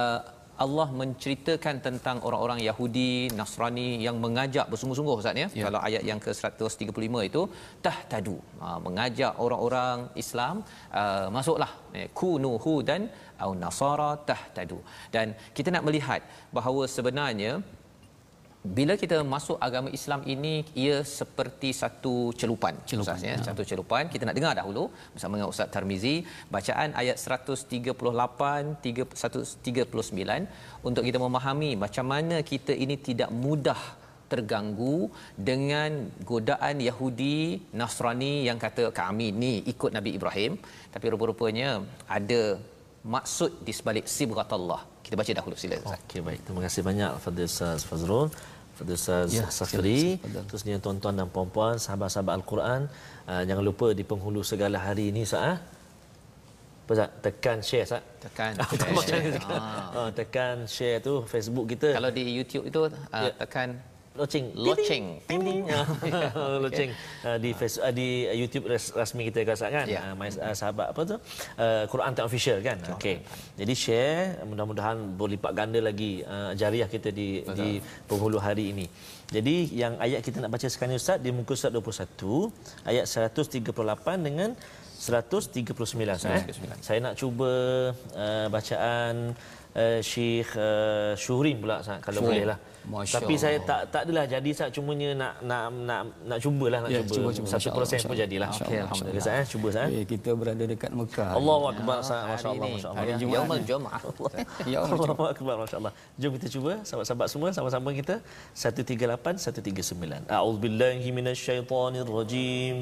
uh, 0.00 0.20
Allah 0.64 0.88
menceritakan 1.00 1.76
tentang 1.86 2.16
orang-orang 2.26 2.60
Yahudi, 2.68 3.28
Nasrani 3.38 3.88
yang 4.06 4.16
mengajak 4.24 4.66
bersungguh-sungguh 4.72 5.14
Ustaz 5.20 5.36
ya. 5.42 5.48
ya. 5.58 5.64
Kalau 5.68 5.80
ayat 5.88 6.02
yang 6.10 6.20
ke-135 6.24 7.14
itu 7.30 7.42
tahtadu, 7.86 8.36
uh, 8.66 8.78
mengajak 8.86 9.32
orang-orang 9.44 10.08
Islam 10.22 10.64
uh, 11.00 11.26
masuklah 11.36 11.70
eh, 11.98 12.08
kunu 12.18 12.52
hudan 12.64 13.04
au 13.44 13.50
nasara 13.64 14.10
tahtadu. 14.30 14.80
Dan 15.14 15.36
kita 15.56 15.68
nak 15.74 15.84
melihat 15.88 16.20
bahawa 16.56 16.84
sebenarnya 16.96 17.52
bila 18.78 18.94
kita 19.02 19.16
masuk 19.34 19.56
agama 19.66 19.88
Islam 19.98 20.20
ini 20.34 20.54
ia 20.84 20.96
seperti 21.18 21.68
satu 21.80 22.14
celupan 22.40 22.74
celupan 22.90 23.18
ya. 23.26 23.34
ya. 23.34 23.36
Satu 23.48 23.62
celupan. 23.70 24.02
Kita 24.12 24.22
nak 24.28 24.36
dengar 24.38 24.52
dahulu 24.60 24.84
bersama 25.14 25.32
dengan 25.38 25.50
Ustaz 25.52 25.68
Tarmizi 25.74 26.16
bacaan 26.54 26.90
ayat 27.02 27.16
138 27.20 28.82
139 29.22 30.88
untuk 30.88 31.02
kita 31.08 31.18
memahami 31.26 31.70
macam 31.84 32.06
mana 32.14 32.38
kita 32.52 32.74
ini 32.84 32.96
tidak 33.08 33.30
mudah 33.44 33.80
terganggu 34.32 34.96
dengan 35.48 35.90
godaan 36.30 36.76
Yahudi 36.88 37.38
Nasrani 37.80 38.34
yang 38.48 38.58
kata 38.64 38.90
kami 39.02 39.28
ni 39.42 39.52
ikut 39.72 39.90
Nabi 39.98 40.12
Ibrahim. 40.18 40.52
Tapi 40.94 41.06
rupa-rupanya 41.14 41.68
ada 42.18 42.42
maksud 43.16 43.50
di 43.66 43.72
sebalik 43.78 44.06
sibghatullah. 44.16 44.80
Kita 45.06 45.14
baca 45.20 45.32
dahulu 45.38 45.56
sila 45.62 45.76
Ustaz. 45.78 46.02
Okey 46.02 46.20
baik. 46.28 46.40
Terima 46.46 46.62
kasih 46.66 46.82
banyak 46.88 47.12
Fadil 47.24 47.48
Ustaz 47.52 47.86
Fazrul 47.88 48.26
Fadil 48.76 48.96
Ustaz 49.00 49.32
ya, 49.32 49.46
Safri 49.58 50.20
terusnya 50.48 50.76
tuan-tuan 50.84 51.16
dan 51.16 51.28
puan-puan 51.32 51.80
sahabat-sahabat 51.84 52.32
Al-Quran 52.38 52.80
uh, 53.30 53.42
jangan 53.48 53.64
lupa 53.64 53.86
di 53.98 54.04
penghulu 54.10 54.44
segala 54.44 54.76
hari 54.86 55.08
ini 55.12 55.24
sah 55.24 55.56
apa 56.86 56.92
sah 56.98 57.08
tekan 57.24 57.58
share 57.68 57.86
sah 57.90 58.02
tekan 58.22 58.52
share. 59.02 59.34
Ah. 59.50 60.06
tekan 60.18 60.56
share 60.70 61.02
tu 61.02 61.14
Facebook 61.32 61.66
kita. 61.72 61.88
Kalau 61.98 62.10
di 62.14 62.22
YouTube 62.30 62.64
itu 62.70 62.80
uh, 62.86 62.92
ya. 63.10 63.32
tekan 63.42 63.68
loceng 64.16 64.46
loceng 64.56 65.06
ting 65.28 65.40
ting 65.40 65.62
loceng 66.64 66.90
uh, 67.22 67.38
di 67.38 67.50
Facebook 67.52 67.84
uh, 67.86 67.92
di 67.94 68.08
YouTube 68.32 68.66
rasmi 68.72 69.22
kita 69.28 69.44
kan 69.44 69.56
kan? 69.70 69.86
Yeah. 69.86 70.10
uh, 70.10 70.14
my 70.18 70.28
uh, 70.32 70.56
sahabat 70.56 70.92
apa 70.92 71.02
tu? 71.04 71.16
Uh, 71.56 71.84
Quran 71.92 72.12
Time 72.16 72.26
official 72.26 72.58
kan? 72.64 72.78
Okey 72.96 73.16
jadi 73.56 73.72
share 73.72 74.22
mudah-mudahan 74.48 74.96
berlipat 75.16 75.52
ganda 75.56 75.80
lagi 75.80 76.20
uh, 76.24 76.52
jariah 76.52 76.88
kita 76.88 77.08
di 77.12 77.40
Betul. 77.40 77.56
di 77.56 77.68
penghulu 78.08 78.38
hari 78.40 78.72
ini. 78.72 78.86
Jadi 79.26 79.74
yang 79.74 79.98
ayat 79.98 80.22
kita 80.22 80.38
nak 80.38 80.54
baca 80.54 80.66
sekarang 80.70 80.94
ni 80.94 81.02
ustaz 81.02 81.18
di 81.18 81.34
muka 81.34 81.58
surat 81.58 81.74
21 81.74 82.86
ayat 82.86 83.04
138 83.10 83.66
dengan 84.26 84.50
139 84.96 85.66
saya. 86.16 86.40
Saya 86.80 86.98
nak 87.02 87.14
cuba 87.20 87.50
uh, 88.14 88.46
bacaan 88.48 89.34
uh, 89.76 90.00
Syekh 90.00 90.50
uh, 90.56 91.12
Syuhrin 91.18 91.58
pula 91.58 91.82
kalau 92.00 92.22
Syuhrin. 92.22 92.28
boleh 92.30 92.44
lah. 92.54 92.58
Masya 92.85 93.21
Tapi 93.21 93.33
Allah. 93.37 93.43
saya 93.45 93.57
tak 93.61 93.81
tak 93.93 94.01
adalah 94.09 94.25
jadi 94.25 94.49
sah 94.57 94.67
cumanya 94.73 95.09
nak 95.13 95.33
nak 95.45 95.63
nak 95.69 96.01
nak 96.25 96.37
cubalah 96.41 96.79
nak 96.81 96.89
ya, 96.89 97.05
cuba. 97.05 97.13
cuba, 97.13 97.29
cuba. 97.37 97.47
Satu 97.53 97.69
proses 97.77 98.01
pun 98.01 98.15
jadilah. 98.17 98.49
Okey 98.57 98.77
alhamdulillah 98.81 99.21
sah 99.21 99.33
eh 99.37 99.45
cuba 99.45 99.67
sah. 99.69 99.85
Eh. 99.85 100.05
kita 100.09 100.29
berada 100.33 100.63
dekat 100.65 100.89
Mekah. 100.89 101.29
Allahu 101.37 101.63
akbar 101.73 101.97
sah 102.01 102.25
masya-Allah 102.25 102.67
masya-Allah. 102.73 103.01
Hari 103.05 103.11
Jumaat. 103.21 103.37
Yaumul 103.37 103.63
Jumaah. 103.69 104.01
Allahu 104.97 105.23
akbar 105.29 105.55
masya-Allah. 105.61 105.93
Jom 106.17 106.31
kita 106.41 106.47
cuba 106.49 106.71
sahabat-sahabat 106.81 107.27
semua 107.29 107.49
sama-sama 107.53 107.89
kita 107.93 108.15
138 108.57 109.37
139. 109.37 110.25
A'udzubillahi 110.25 111.07
minasyaitonirrajim. 111.13 112.75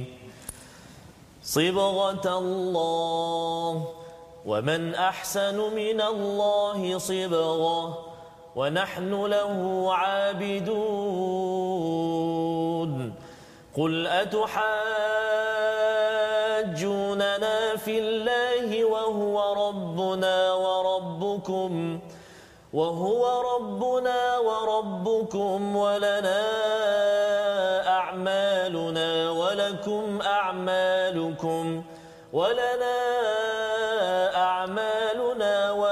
صبغة 1.39 2.25
الله 2.27 3.71
ومن 4.45 4.81
احسن 4.95 5.57
من 5.73 5.99
الله 6.01 6.79
صبغه 6.97 7.81
ونحن 8.56 9.24
له 9.24 9.54
عابدون. 9.94 11.54
قل 13.78 14.06
أتحاجوننا 14.06 14.56
في 17.76 17.98
الله 17.98 18.84
وهو 18.84 19.68
ربنا 19.68 20.52
وربكم 20.52 22.00
وهو 22.72 23.22
ربنا 23.54 24.38
وربكم 24.38 25.76
ولنا 25.76 26.42
أعمالنا 27.88 29.30
ولكم 29.30 30.20
أعمالكم 30.22 31.82
ولنا 32.32 32.94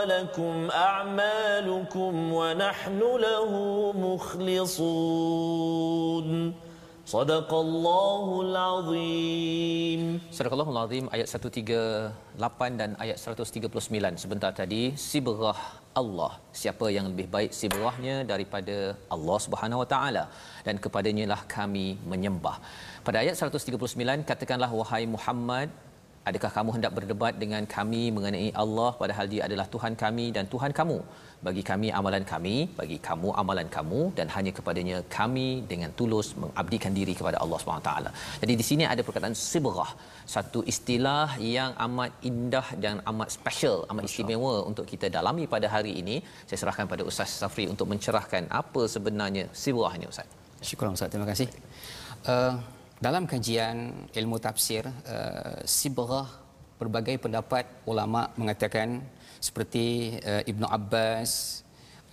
لكم 0.04 0.70
أعمالكم. 0.70 1.31
ونحن 2.41 3.01
له 3.25 3.51
مخلصون 4.05 5.77
صدق 7.15 7.51
الله 7.65 8.25
العظيم 8.45 10.01
صدق 10.39 10.51
الله 10.55 10.69
العظيم 10.75 11.03
ayat 11.15 11.27
138 11.31 12.79
dan 12.81 12.89
ayat 13.03 13.17
139 13.21 14.23
sebentar 14.23 14.51
tadi 14.59 14.81
sibrah 15.09 15.59
Allah 16.01 16.31
siapa 16.61 16.85
yang 16.95 17.05
lebih 17.11 17.27
baik 17.35 17.51
sibrahnya 17.59 18.15
daripada 18.31 18.77
Allah 19.15 19.37
Subhanahu 19.45 19.81
wa 19.83 19.89
taala 19.93 20.23
dan 20.67 20.75
kepadanya 20.83 21.25
lah 21.31 21.41
kami 21.55 21.87
menyembah 22.11 22.55
pada 23.07 23.17
ayat 23.23 23.35
139 23.39 24.27
katakanlah 24.31 24.71
wahai 24.79 25.03
Muhammad 25.15 25.69
Adakah 26.30 26.50
kamu 26.56 26.70
hendak 26.76 26.92
berdebat 26.96 27.34
dengan 27.42 27.62
kami 27.74 28.02
mengenai 28.16 28.48
Allah 28.62 28.90
padahal 29.00 29.26
dia 29.32 29.42
adalah 29.46 29.66
Tuhan 29.72 29.94
kami 30.02 30.26
dan 30.36 30.44
Tuhan 30.52 30.70
kamu? 30.78 30.98
Bagi 31.46 31.62
kami 31.70 31.88
amalan 31.98 32.24
kami, 32.32 32.56
bagi 32.80 32.98
kamu 33.06 33.28
amalan 33.42 33.68
kamu 33.76 34.00
dan 34.18 34.26
hanya 34.34 34.52
kepadanya 34.58 34.98
kami 35.16 35.48
dengan 35.70 35.90
tulus 35.98 36.28
mengabdikan 36.42 36.94
diri 36.98 37.14
kepada 37.20 37.38
Allah 37.44 37.58
SWT. 37.58 37.90
Jadi 38.42 38.54
di 38.60 38.64
sini 38.68 38.86
ada 38.92 39.02
perkataan 39.06 39.34
sibrah, 39.34 39.90
satu 40.34 40.62
istilah 40.72 41.28
yang 41.56 41.72
amat 41.86 42.12
indah 42.30 42.68
dan 42.84 43.02
amat 43.12 43.34
special, 43.38 43.76
amat 43.90 44.06
istimewa 44.10 44.54
untuk 44.70 44.86
kita 44.92 45.10
dalami 45.16 45.50
pada 45.54 45.66
hari 45.74 45.94
ini. 46.02 46.18
Saya 46.46 46.60
serahkan 46.62 46.86
pada 46.92 47.02
Ustaz 47.10 47.34
Safri 47.42 47.66
untuk 47.72 47.90
mencerahkan 47.94 48.46
apa 48.62 48.84
sebenarnya 48.94 49.46
sibrah 49.64 49.92
ini 49.98 50.06
Ustaz. 50.12 50.30
Syukur 50.70 50.86
Ustaz, 50.94 51.10
terima 51.10 51.26
kasih. 51.32 51.50
Uh, 52.30 52.54
dalam 53.02 53.26
kajian 53.26 54.06
ilmu 54.14 54.38
tafsir 54.38 54.86
uh, 54.86 55.58
sibrah 55.66 56.30
berbagai 56.78 57.18
pendapat 57.18 57.66
ulama 57.82 58.30
mengatakan 58.38 59.02
seperti 59.42 60.14
uh, 60.22 60.46
Ibnu 60.46 60.62
Abbas 60.70 61.30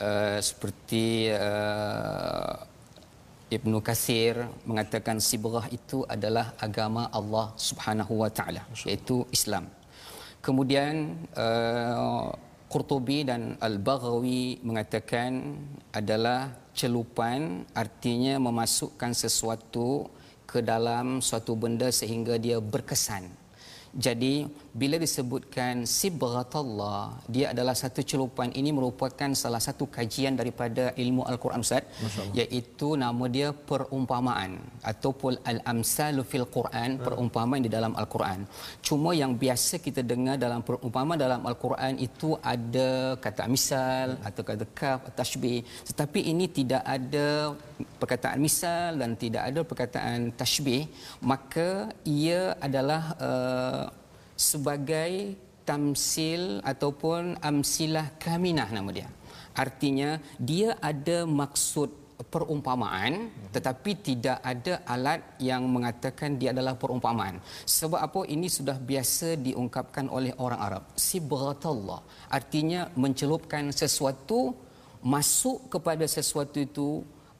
uh, 0.01 0.41
seperti 0.41 1.29
uh, 1.29 2.57
Ibnu 3.53 3.77
Kasir 3.85 4.49
mengatakan 4.65 5.21
sibrah 5.21 5.69
itu 5.69 6.01
adalah 6.09 6.57
agama 6.57 7.05
Allah 7.13 7.53
Subhanahu 7.53 8.25
wa 8.25 8.29
taala 8.33 8.65
iaitu 8.89 9.29
Islam. 9.29 9.69
Kemudian 10.41 11.21
uh, 11.37 12.33
Qurtubi 12.69 13.25
dan 13.29 13.57
Al-Baghawi 13.61 14.61
mengatakan 14.65 15.57
adalah 15.93 16.53
celupan 16.73 17.65
artinya 17.73 18.37
memasukkan 18.37 19.13
sesuatu 19.13 20.05
ke 20.49 20.65
dalam 20.65 21.21
suatu 21.21 21.53
benda 21.53 21.93
sehingga 21.93 22.41
dia 22.41 22.57
berkesan. 22.57 23.29
Jadi 23.93 24.49
bila 24.73 24.95
disebutkan 25.01 25.83
sibghatullah 25.83 27.25
dia 27.35 27.45
adalah 27.53 27.73
satu 27.73 28.01
celupan. 28.05 28.53
Ini 28.53 28.69
merupakan 28.69 29.29
salah 29.33 29.61
satu 29.67 29.89
kajian 29.89 30.37
daripada 30.39 30.93
ilmu 31.03 31.25
al-Quran 31.31 31.61
Ustaz. 31.65 31.83
Iaitu 32.39 32.89
nama 33.03 33.25
dia 33.35 33.49
perumpamaan 33.69 34.61
ataupun 34.91 35.41
al-amsalu 35.51 36.21
fil 36.31 36.47
Quran 36.57 37.01
perumpamaan 37.05 37.61
di 37.65 37.71
dalam 37.71 37.93
al-Quran. 38.01 38.45
Cuma 38.87 39.11
yang 39.21 39.33
biasa 39.43 39.81
kita 39.81 40.01
dengar 40.05 40.37
dalam 40.45 40.61
perumpamaan 40.67 41.19
dalam 41.25 41.41
al-Quran 41.49 41.97
itu 42.07 42.37
ada 42.53 42.89
kata 43.25 43.45
misal 43.55 44.17
atau 44.27 44.41
kata 44.49 44.65
kaf 44.79 45.01
tashbih. 45.19 45.65
Tetapi 45.89 46.19
ini 46.31 46.45
tidak 46.59 46.83
ada 46.85 47.57
perkataan 48.01 48.39
misal 48.47 48.99
dan 49.01 49.17
tidak 49.23 49.43
ada 49.49 49.61
perkataan 49.69 50.31
tashbih. 50.39 50.85
Maka 51.31 51.69
ia 52.05 52.53
adalah 52.67 53.03
uh, 53.19 53.85
sebagai 54.39 55.35
tamsil 55.67 56.63
ataupun 56.63 57.35
amsilah 57.43 58.15
kaminah 58.23 58.71
nama 58.71 58.89
dia. 58.95 59.09
Artinya 59.51 60.15
dia 60.39 60.79
ada 60.79 61.27
maksud 61.27 61.91
perumpamaan 62.31 63.31
tetapi 63.55 63.91
tidak 64.07 64.37
ada 64.43 64.83
alat 64.87 65.21
yang 65.43 65.67
mengatakan 65.67 66.39
dia 66.39 66.55
adalah 66.55 66.79
perumpamaan. 66.79 67.43
Sebab 67.67 67.99
apa? 67.99 68.21
Ini 68.35 68.47
sudah 68.47 68.79
biasa 68.79 69.35
diungkapkan 69.35 70.07
oleh 70.07 70.31
orang 70.39 70.61
Arab. 70.67 70.83
Sibghatullah 70.95 72.01
artinya 72.31 72.87
mencelupkan 72.95 73.75
sesuatu 73.75 74.55
masuk 75.03 75.71
kepada 75.71 76.03
sesuatu 76.03 76.59
itu 76.59 76.87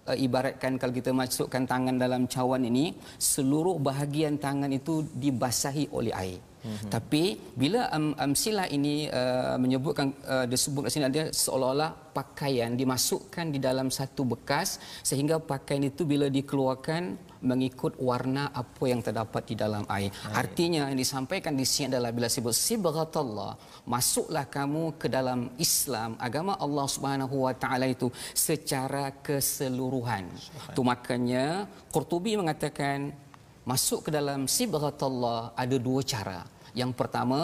uh, 0.07 0.15
ibaratkan 0.15 0.79
kalau 0.79 0.95
kita 0.95 1.12
masukkan 1.12 1.63
tangan 1.67 1.95
dalam 1.99 2.23
cawan 2.23 2.63
ini 2.63 2.95
seluruh 3.19 3.75
bahagian 3.83 4.39
tangan 4.39 4.71
itu 4.71 5.03
dibasahi 5.12 5.91
oleh 5.91 6.15
air 6.15 6.39
Mm-hmm. 6.59 6.91
Tapi 6.91 7.23
bila 7.55 7.87
um, 7.95 8.11
um, 8.19 8.33
silah 8.35 8.67
ini 8.67 9.07
uh, 9.07 9.55
menyebutkan 9.55 10.11
uh, 10.27 10.43
disebut 10.43 10.87
di 10.87 10.91
sini 10.91 11.05
ada 11.07 11.23
seolah-olah 11.31 12.11
pakaian 12.11 12.75
dimasukkan 12.75 13.47
di 13.55 13.59
dalam 13.63 13.87
satu 13.87 14.27
bekas 14.27 14.81
sehingga 14.99 15.39
pakaian 15.39 15.87
itu 15.87 16.03
bila 16.03 16.27
dikeluarkan 16.27 17.29
mengikut 17.39 17.95
warna 18.03 18.51
apa 18.51 18.83
yang 18.91 18.99
terdapat 18.99 19.43
di 19.47 19.55
dalam 19.55 19.87
air. 19.87 20.11
Ayat. 20.11 20.35
Artinya 20.35 20.91
yang 20.91 20.99
disampaikan 20.99 21.55
di 21.55 21.63
sini 21.63 21.95
adalah 21.95 22.11
bila 22.11 22.27
sebut 22.27 22.51
sibghatullah, 22.51 23.55
masuklah 23.87 24.43
kamu 24.51 24.99
ke 24.99 25.07
dalam 25.07 25.47
Islam, 25.55 26.19
agama 26.19 26.59
Allah 26.59 26.85
Subhanahu 26.91 27.47
wa 27.47 27.53
taala 27.55 27.87
itu 27.87 28.11
secara 28.35 29.15
keseluruhan. 29.23 30.27
Itu 30.75 30.83
makanya 30.83 31.63
Qurtubi 31.87 32.35
mengatakan 32.35 33.15
masuk 33.71 33.99
ke 34.05 34.10
dalam 34.17 34.41
sibghatullah 34.58 35.39
ada 35.63 35.77
dua 35.88 36.01
cara. 36.13 36.39
Yang 36.82 36.91
pertama 36.99 37.39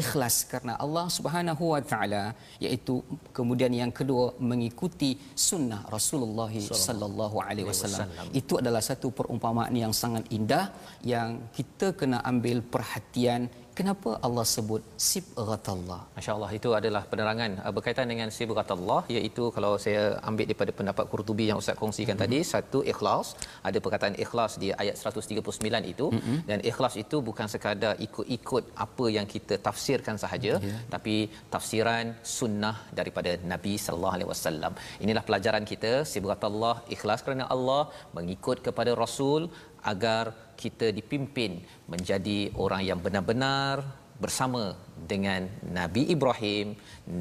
ikhlas 0.00 0.36
kerana 0.50 0.74
Allah 0.84 1.06
Subhanahu 1.16 1.64
wa 1.72 1.80
taala 1.90 2.24
iaitu 2.64 2.94
kemudian 3.36 3.72
yang 3.80 3.92
kedua 3.98 4.26
mengikuti 4.50 5.10
sunnah 5.48 5.80
Rasulullah 5.96 6.50
sallallahu 6.86 7.36
alaihi 7.46 7.68
wasallam 7.70 8.08
itu 8.40 8.54
adalah 8.60 8.82
satu 8.90 9.10
perumpamaan 9.18 9.74
yang 9.84 9.94
sangat 10.02 10.26
indah 10.38 10.64
yang 11.12 11.30
kita 11.58 11.88
kena 12.00 12.18
ambil 12.32 12.60
perhatian 12.74 13.42
Kenapa 13.78 14.10
Allah 14.26 14.44
sebut 14.52 14.82
sibghatullah? 15.06 15.98
Masya-Allah 16.16 16.50
itu 16.58 16.68
adalah 16.78 17.02
penerangan 17.10 17.50
uh, 17.64 17.72
berkaitan 17.76 18.06
dengan 18.12 18.28
sibghatullah 18.36 19.00
iaitu 19.14 19.44
kalau 19.56 19.72
saya 19.84 20.04
ambil 20.28 20.46
daripada 20.50 20.72
pendapat 20.78 21.04
Qurtubi 21.12 21.46
yang 21.50 21.58
Ustaz 21.62 21.76
kongsikan 21.82 22.16
mm-hmm. 22.16 22.38
tadi 22.38 22.50
satu 22.52 22.78
ikhlas 22.92 23.26
ada 23.68 23.78
perkataan 23.84 24.16
ikhlas 24.24 24.52
di 24.62 24.70
ayat 24.82 24.96
139 25.02 25.92
itu 25.92 26.06
mm-hmm. 26.14 26.38
dan 26.48 26.58
ikhlas 26.70 26.96
itu 27.04 27.18
bukan 27.28 27.48
sekadar 27.54 27.92
ikut-ikut 28.06 28.64
apa 28.86 29.06
yang 29.16 29.28
kita 29.34 29.60
tafsirkan 29.68 30.16
sahaja 30.24 30.54
yeah. 30.68 30.80
tapi 30.94 31.16
tafsiran 31.56 32.16
sunnah 32.38 32.76
daripada 33.00 33.34
Nabi 33.52 33.76
sallallahu 33.84 34.16
alaihi 34.16 34.30
wasallam. 34.32 34.72
Inilah 35.04 35.24
pelajaran 35.28 35.66
kita 35.72 35.92
sibghatullah 36.14 36.76
ikhlas 36.96 37.20
kerana 37.28 37.46
Allah 37.56 37.82
mengikut 38.16 38.58
kepada 38.68 38.94
Rasul 39.04 39.42
agar 39.92 40.24
kita 40.62 40.86
dipimpin 40.98 41.52
menjadi 41.92 42.38
orang 42.64 42.82
yang 42.88 42.98
benar-benar 43.06 43.84
bersama 44.24 44.62
dengan 45.10 45.44
Nabi 45.78 46.02
Ibrahim, 46.14 46.66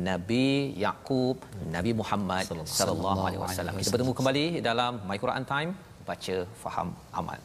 Nabi 0.10 0.46
Yakub, 0.86 1.44
Nabi 1.76 1.92
Muhammad 2.02 2.46
sallallahu 2.80 3.22
alaihi 3.28 3.42
wasallam. 3.44 3.76
Kita 3.82 3.94
bertemu 3.96 4.14
kembali 4.20 4.46
dalam 4.70 4.94
My 5.10 5.18
Quran 5.24 5.46
Time, 5.54 5.72
baca 6.08 6.38
faham 6.64 6.90
amal. 7.22 7.40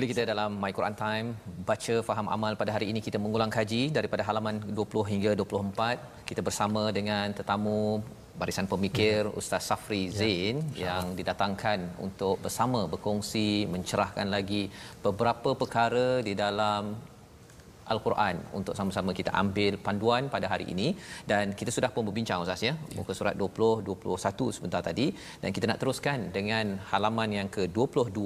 Kembali 0.00 0.16
kita 0.16 0.32
dalam 0.32 0.52
My 0.56 0.72
Quran 0.76 0.94
Time 0.96 1.26
baca 1.68 1.94
faham 2.08 2.26
amal 2.34 2.52
pada 2.60 2.72
hari 2.72 2.86
ini 2.88 3.00
kita 3.06 3.20
mengulang 3.20 3.52
kaji 3.56 3.92
daripada 3.96 4.24
halaman 4.28 4.56
20 4.64 5.10
hingga 5.12 5.30
24 5.36 6.24
kita 6.24 6.40
bersama 6.40 6.88
dengan 6.98 7.26
tetamu 7.38 8.00
barisan 8.40 8.64
pemikir 8.64 9.28
ya. 9.28 9.32
Ustaz 9.40 9.68
Safri 9.68 10.08
ya. 10.08 10.16
Zain 10.20 10.56
ya. 10.72 10.80
yang 10.88 11.12
didatangkan 11.18 12.00
untuk 12.06 12.40
bersama 12.40 12.88
berkongsi 12.88 13.68
mencerahkan 13.68 14.24
lagi 14.36 14.72
beberapa 15.04 15.52
perkara 15.52 16.24
di 16.24 16.32
dalam 16.32 16.96
Al-Quran 17.94 18.36
untuk 18.58 18.74
sama-sama 18.78 19.10
kita 19.18 19.30
ambil 19.42 19.72
panduan 19.86 20.22
pada 20.34 20.46
hari 20.52 20.66
ini. 20.74 20.88
Dan 21.30 21.54
kita 21.60 21.70
sudah 21.76 21.90
pun 21.94 22.04
berbincang 22.08 22.44
Ustaz 22.44 22.62
ya 22.68 22.74
muka 22.98 23.12
surat 23.18 23.34
20 23.42 23.86
21 23.88 24.56
sebentar 24.56 24.82
tadi. 24.88 25.06
Dan 25.42 25.50
kita 25.56 25.66
nak 25.70 25.80
teruskan 25.82 26.18
dengan 26.36 26.78
halaman 26.92 27.30
yang 27.38 27.48
ke-22 27.56 28.20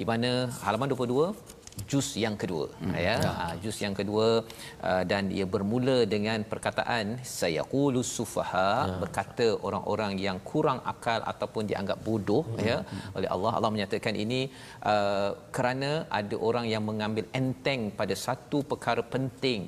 di 0.00 0.04
mana 0.10 0.30
halaman 0.66 0.88
22 0.92 1.55
juz 1.90 2.08
yang 2.24 2.36
kedua 2.42 2.66
hmm. 2.80 2.94
ya, 3.06 3.14
ya. 3.24 3.32
Uh, 3.44 3.54
juz 3.62 3.76
yang 3.84 3.94
kedua 3.98 4.28
uh, 4.88 5.02
dan 5.10 5.24
ia 5.38 5.46
bermula 5.54 5.96
dengan 6.14 6.40
perkataan 6.52 7.06
sayaqulu 7.36 8.00
sufaha 8.16 8.70
ya. 8.88 8.96
berkata 9.02 9.46
orang-orang 9.68 10.12
yang 10.26 10.38
kurang 10.50 10.80
akal 10.92 11.20
ataupun 11.32 11.64
dianggap 11.70 12.00
bodoh 12.08 12.44
hmm. 12.48 12.64
ya 12.68 12.78
oleh 13.16 13.28
Allah 13.34 13.52
Allah 13.58 13.72
menyatakan 13.76 14.16
ini 14.24 14.40
uh, 14.92 15.30
kerana 15.56 15.92
ada 16.20 16.36
orang 16.48 16.66
yang 16.74 16.84
mengambil 16.90 17.26
enteng 17.40 17.82
pada 18.00 18.16
satu 18.26 18.60
perkara 18.72 19.04
penting 19.14 19.62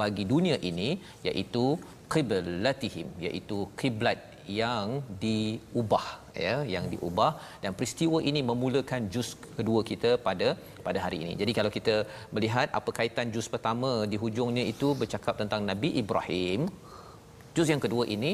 bagi 0.00 0.24
dunia 0.32 0.56
ini 0.70 0.88
iaitu 1.28 1.64
qiblatihim 2.12 3.08
iaitu 3.26 3.58
kiblat 3.80 4.20
yang 4.60 5.04
diubah 5.22 6.06
ya 6.46 6.56
yang 6.74 6.84
diubah 6.92 7.30
dan 7.62 7.72
peristiwa 7.78 8.18
ini 8.30 8.40
memulakan 8.50 9.10
juz 9.14 9.28
kedua 9.58 9.80
kita 9.90 10.10
pada 10.26 10.48
pada 10.86 10.98
hari 11.04 11.18
ini. 11.24 11.32
Jadi 11.42 11.52
kalau 11.58 11.70
kita 11.76 11.96
melihat 12.36 12.68
apa 12.78 12.90
kaitan 12.98 13.28
juz 13.34 13.48
pertama 13.54 13.90
di 14.12 14.18
hujungnya 14.24 14.64
itu 14.72 14.90
bercakap 15.02 15.34
tentang 15.42 15.62
Nabi 15.70 15.90
Ibrahim. 16.02 16.62
Juz 17.56 17.70
yang 17.74 17.82
kedua 17.86 18.06
ini 18.16 18.32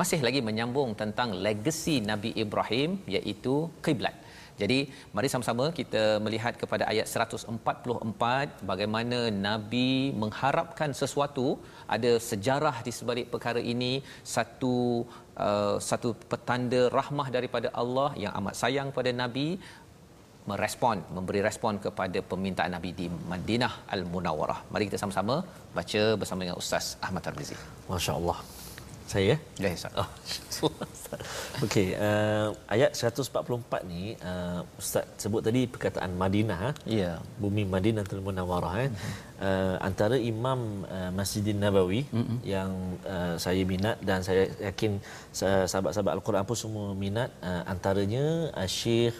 masih 0.00 0.20
lagi 0.26 0.40
menyambung 0.48 0.90
tentang 1.02 1.30
legasi 1.46 1.94
Nabi 2.10 2.30
Ibrahim 2.44 2.90
iaitu 3.14 3.54
kiblat. 3.86 4.16
Jadi 4.60 4.78
mari 5.16 5.28
sama-sama 5.32 5.64
kita 5.78 6.02
melihat 6.24 6.54
kepada 6.62 6.84
ayat 6.92 7.06
144 7.12 8.68
bagaimana 8.70 9.18
Nabi 9.46 9.90
mengharapkan 10.22 10.90
sesuatu 11.00 11.46
ada 11.96 12.12
sejarah 12.30 12.76
di 12.86 12.92
sebalik 12.98 13.26
perkara 13.34 13.60
ini 13.72 13.92
satu 14.34 14.76
uh, 15.48 15.76
satu 15.90 16.10
petanda 16.30 16.82
rahmah 16.98 17.28
daripada 17.36 17.68
Allah 17.82 18.10
yang 18.24 18.32
amat 18.40 18.54
sayang 18.62 18.88
pada 18.98 19.12
Nabi 19.22 19.48
merespon 20.50 20.98
memberi 21.16 21.40
respon 21.48 21.76
kepada 21.84 22.18
permintaan 22.30 22.72
Nabi 22.76 22.90
di 23.00 23.06
Madinah 23.32 23.72
Al 23.94 24.02
Munawwarah. 24.12 24.58
Mari 24.72 24.88
kita 24.88 25.00
sama-sama 25.02 25.36
baca 25.76 26.02
bersama 26.20 26.40
dengan 26.44 26.58
Ustaz 26.62 26.96
Ahmad 27.06 27.22
Tarmizi. 27.26 27.56
Masya-Allah. 27.92 28.38
Saya 29.10 29.34
ya? 29.34 29.36
Ya, 29.58 29.68
Ustaz. 29.74 29.92
Oh. 29.98 30.08
Okey, 31.66 31.98
uh, 31.98 32.54
ayat 32.70 32.94
144 32.94 33.82
ni 33.90 34.14
uh, 34.22 34.62
Ustaz 34.78 35.02
sebut 35.18 35.42
tadi 35.42 35.66
perkataan 35.66 36.14
Madinah. 36.14 36.78
Ya. 36.86 37.18
Bumi 37.42 37.66
Madinah 37.66 38.06
Al 38.06 38.22
Munawwarah 38.22 38.86
eh. 38.86 38.90
Uh-huh. 38.94 39.14
Uh, 39.40 39.76
antara 39.82 40.14
imam 40.14 40.86
uh, 40.86 41.10
Masjidin 41.10 41.58
Nabawi 41.58 42.06
uh-huh. 42.06 42.38
yang 42.46 42.70
uh, 43.02 43.34
saya 43.34 43.66
minat 43.66 43.98
dan 43.98 44.22
saya 44.22 44.46
yakin 44.62 45.02
sahabat-sahabat 45.34 46.12
Al-Quran 46.14 46.46
pun 46.46 46.56
semua 46.62 46.86
minat 46.94 47.34
uh, 47.42 47.66
antaranya 47.66 48.54
uh, 48.54 48.68
Syekh 48.70 49.16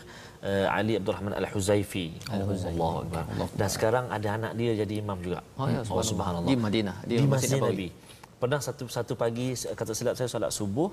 uh, 0.46 0.70
Ali 0.70 1.02
Abdul 1.02 1.18
Rahman 1.18 1.34
Al-Huzaifi. 1.34 2.30
Al-Huzaifi. 2.30 2.78
Allah. 2.78 3.26
Allah. 3.26 3.48
Dan 3.58 3.66
sekarang 3.66 4.06
ada 4.06 4.28
anak 4.38 4.52
dia 4.54 4.78
jadi 4.86 5.02
imam 5.02 5.18
juga. 5.18 5.42
Oh 5.58 5.66
ya, 5.66 5.82
subhanallah. 5.82 5.98
Oh, 5.98 6.06
subhanallah. 6.06 6.50
Di 6.52 6.54
Madinah, 6.54 6.96
di, 7.02 7.14
di 7.18 7.26
Masjid 7.26 7.58
Nabawi. 7.58 7.90
Nabi. 7.90 8.09
Pernah 8.40 8.60
satu 8.66 8.84
satu 8.96 9.12
pagi 9.22 9.46
kata 9.52 9.92
silap 9.98 10.14
saya 10.18 10.28
solat 10.32 10.52
subuh, 10.58 10.88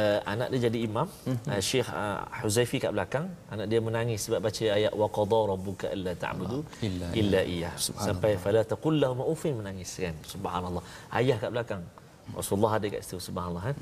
uh, 0.00 0.18
anak 0.32 0.48
dia 0.52 0.60
jadi 0.66 0.78
imam, 0.88 1.04
mm-hmm. 1.04 1.50
uh, 1.52 1.60
Syekh 1.68 1.88
uh, 1.92 2.24
Huzaifi 2.40 2.78
kat 2.84 2.92
belakang, 2.96 3.26
anak 3.54 3.66
dia 3.70 3.80
menangis 3.88 4.20
sebab 4.26 4.40
baca 4.46 4.64
ayat 4.78 4.92
wa 5.00 5.08
qadha 5.18 5.40
rabbuka 5.52 5.86
alla 5.96 6.12
ta'budu 6.24 6.58
illa, 6.88 7.06
illa 7.20 7.40
iyyah. 7.54 7.74
Sampai 8.06 8.32
fala 8.44 8.64
taqul 8.72 8.96
lahum 9.02 9.20
ufin 9.34 9.54
menangis 9.60 9.92
kan. 10.04 10.16
Subhanallah. 10.34 10.84
Ayah 11.20 11.36
kat 11.44 11.52
belakang. 11.52 11.84
Rasulullah 12.34 12.82
ada 12.82 12.90
kat 12.90 13.06
situ 13.06 13.22
subhanallah 13.22 13.70
kan. 13.70 13.78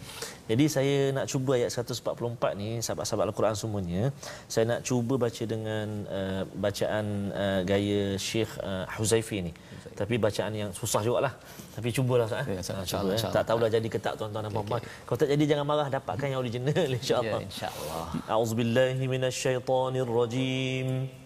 Jadi 0.51 0.65
saya 0.69 1.17
nak 1.17 1.33
cuba 1.33 1.57
ayat 1.57 1.73
144 1.73 2.61
ni 2.61 2.85
sahabat-sahabat 2.85 3.33
Al-Quran 3.33 3.57
semuanya. 3.57 4.13
Saya 4.53 4.69
nak 4.69 4.85
cuba 4.85 5.17
baca 5.17 5.45
dengan 5.49 6.05
uh, 6.11 6.43
bacaan 6.53 7.33
uh, 7.33 7.65
gaya 7.65 8.21
Syekh 8.21 8.53
uh, 8.61 8.85
Huzaifi 9.01 9.49
ni. 9.49 9.57
Huzaifi. 9.57 9.97
Tapi 9.97 10.21
bacaan 10.21 10.53
yang 10.53 10.69
susah 10.77 11.01
jugalah. 11.01 11.33
Tapi 11.73 11.89
cubalah 11.89 12.29
Ustaz. 12.29 12.45
Ya, 12.45 12.61
cuba, 12.61 12.85
insya-Allah. 12.85 13.17
Ya. 13.17 13.33
Tak 13.33 13.49
tahulah 13.49 13.73
jadi 13.73 13.89
ke 13.89 13.97
tak 13.97 14.21
tuan-tuan 14.21 14.45
dan 14.45 14.53
puan-puan. 14.53 14.85
Okay, 14.85 14.93
okay. 14.93 15.09
Kalau 15.09 15.25
tak 15.25 15.33
jadi 15.33 15.49
jangan 15.49 15.65
marah 15.65 15.89
dapatkan 15.89 16.29
yang 16.29 16.45
original 16.45 16.85
insya-Allah. 17.01 17.41
Ya, 17.41 17.49
insya-Allah. 17.49 18.29
A'udzubillahi 18.29 19.09
minasyaitonirrajim. 19.09 21.24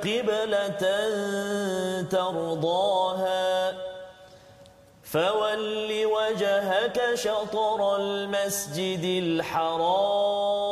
قبلة 0.04 0.82
ترضاها. 2.10 3.72
فول 5.04 5.90
وجهك 6.06 6.98
شطر 7.14 7.96
المسجد 7.96 9.04
الحرام. 9.24 10.65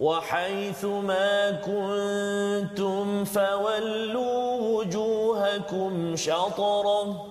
وحيث 0.00 0.84
ما 0.84 1.50
كنتم 1.50 3.24
فولوا 3.24 4.60
وجوهكم 4.60 6.16
شطرة. 6.16 7.26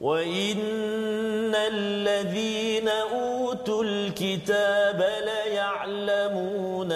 وإن 0.00 1.54
الذين 1.54 2.88
أوتوا 2.88 3.84
الكتاب 3.84 5.08
ليعلمون 5.24 6.92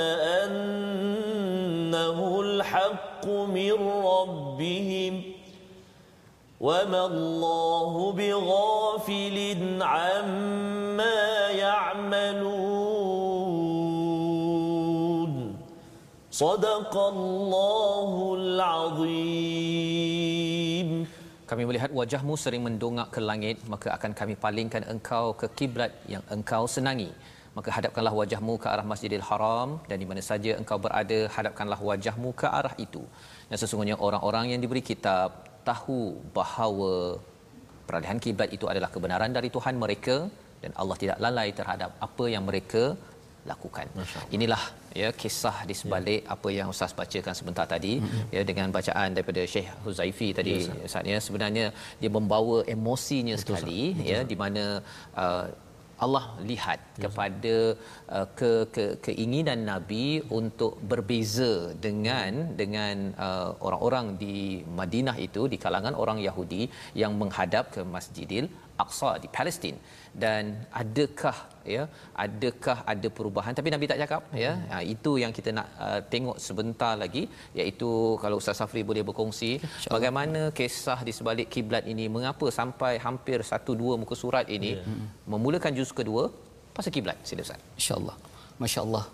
أنه 0.46 2.18
الحق 2.40 3.26
من 3.26 3.88
ربهم 4.04 5.22
وما 6.60 7.06
الله 7.06 8.12
بغافل 8.12 9.56
عما 9.80 11.48
يعملون. 11.48 12.69
صدق 16.43 16.93
الله 17.13 18.11
العظيم 18.41 19.95
Kami 21.45 21.61
melihat 21.69 21.93
wajahmu 21.93 22.33
sering 22.41 22.65
mendongak 22.65 23.07
ke 23.15 23.21
langit, 23.29 23.61
maka 23.69 23.87
akan 23.95 24.11
kami 24.19 24.33
palingkan 24.43 24.83
engkau 24.93 25.25
ke 25.41 25.45
kiblat 25.57 25.91
yang 26.13 26.23
engkau 26.35 26.63
senangi. 26.75 27.09
Maka 27.57 27.69
hadapkanlah 27.75 28.13
wajahmu 28.19 28.53
ke 28.63 28.67
arah 28.73 28.85
Masjidil 28.91 29.25
Haram 29.29 29.69
dan 29.89 29.97
di 30.01 30.07
mana 30.09 30.21
saja 30.29 30.51
engkau 30.61 30.77
berada, 30.85 31.19
hadapkanlah 31.35 31.79
wajahmu 31.89 32.29
ke 32.41 32.47
arah 32.59 32.73
itu. 32.85 33.03
Dan 33.49 33.57
sesungguhnya 33.61 33.95
orang-orang 34.07 34.45
yang 34.51 34.61
diberi 34.63 34.81
kitab 34.89 35.29
tahu 35.69 36.01
bahawa 36.37 36.93
peralihan 37.87 38.17
kiblat 38.25 38.49
itu 38.57 38.65
adalah 38.71 38.89
kebenaran 38.95 39.31
dari 39.37 39.49
Tuhan 39.55 39.77
mereka 39.83 40.17
dan 40.63 40.73
Allah 40.81 40.97
tidak 41.03 41.17
lalai 41.25 41.49
terhadap 41.59 41.89
apa 42.07 42.25
yang 42.33 42.43
mereka 42.49 42.83
lakukan. 43.51 43.85
Inilah 44.35 44.61
ya 45.02 45.08
kisah 45.20 45.56
di 45.68 45.74
sebalik 45.80 46.22
ya. 46.26 46.34
apa 46.34 46.48
yang 46.58 46.68
ustaz 46.74 46.92
bacakan 47.00 47.34
sebentar 47.38 47.66
tadi 47.74 47.92
mm-hmm. 47.98 48.34
ya 48.34 48.42
dengan 48.50 48.68
bacaan 48.76 49.08
daripada 49.16 49.42
Syekh 49.52 49.68
Huzaifi 49.86 50.28
tadi 50.38 50.54
ya, 50.66 50.86
saatnya 50.92 51.18
sebenarnya 51.26 51.66
dia 52.02 52.10
membawa 52.18 52.56
emosinya 52.76 53.36
Betul, 53.36 53.42
sekali 53.42 53.80
Betul, 53.94 54.10
ya 54.12 54.18
di 54.30 54.36
mana 54.42 54.64
uh, 55.22 55.46
Allah 56.04 56.24
lihat 56.50 56.80
yes. 56.80 57.00
kepada 57.04 57.56
uh, 58.16 58.26
ke, 58.38 58.50
ke 58.74 58.84
keinginan 59.06 59.60
nabi 59.70 60.06
untuk 60.40 60.80
berbeza 60.90 61.52
dengan 61.86 62.56
dengan 62.60 63.12
uh, 63.26 63.50
orang-orang 63.66 64.16
di 64.22 64.64
Madinah 64.80 65.16
itu 65.26 65.44
di 65.52 65.58
kalangan 65.64 65.94
orang 66.02 66.18
Yahudi 66.28 66.62
yang 67.02 67.14
menghadap 67.20 67.68
ke 67.74 67.84
Masjidil 67.94 68.48
Aqsa 68.84 69.12
di 69.22 69.28
Palestin 69.36 69.76
dan 70.22 70.66
adakah 70.80 71.36
ya 71.74 71.82
adakah 72.24 72.78
ada 72.92 73.08
perubahan? 73.18 73.52
Tapi 73.58 73.68
nabi 73.74 73.90
tak 73.90 74.00
cakap 74.02 74.22
ya. 74.44 74.52
Ha, 74.70 74.82
itu 74.94 75.12
yang 75.22 75.32
kita 75.38 75.50
nak 75.58 75.68
uh, 75.86 76.00
tengok 76.12 76.36
sebentar 76.46 76.94
lagi 77.02 77.22
iaitu 77.60 77.90
kalau 78.22 78.38
ustaz 78.42 78.58
Safri 78.60 78.82
boleh 78.90 79.04
berkongsi 79.08 79.50
bagaimana 79.94 80.42
kisah 80.58 80.98
di 81.08 81.14
sebalik 81.18 81.48
kiblat 81.54 81.86
ini 81.92 82.06
mengapa 82.16 82.48
sampai 82.60 82.92
hampir 83.06 83.40
satu 83.52 83.74
dua 83.82 83.94
muka 84.02 84.16
surat 84.22 84.46
ini 84.58 84.72
yeah. 84.78 85.06
memulakan 85.32 85.74
juz 85.78 85.92
kedua 86.00 86.24
pasal 86.76 86.92
kiblat. 86.96 87.18
Sila 87.30 87.46
ustaz. 87.46 87.62
Insyaallah 87.80 88.16
masyaallah 88.62 89.04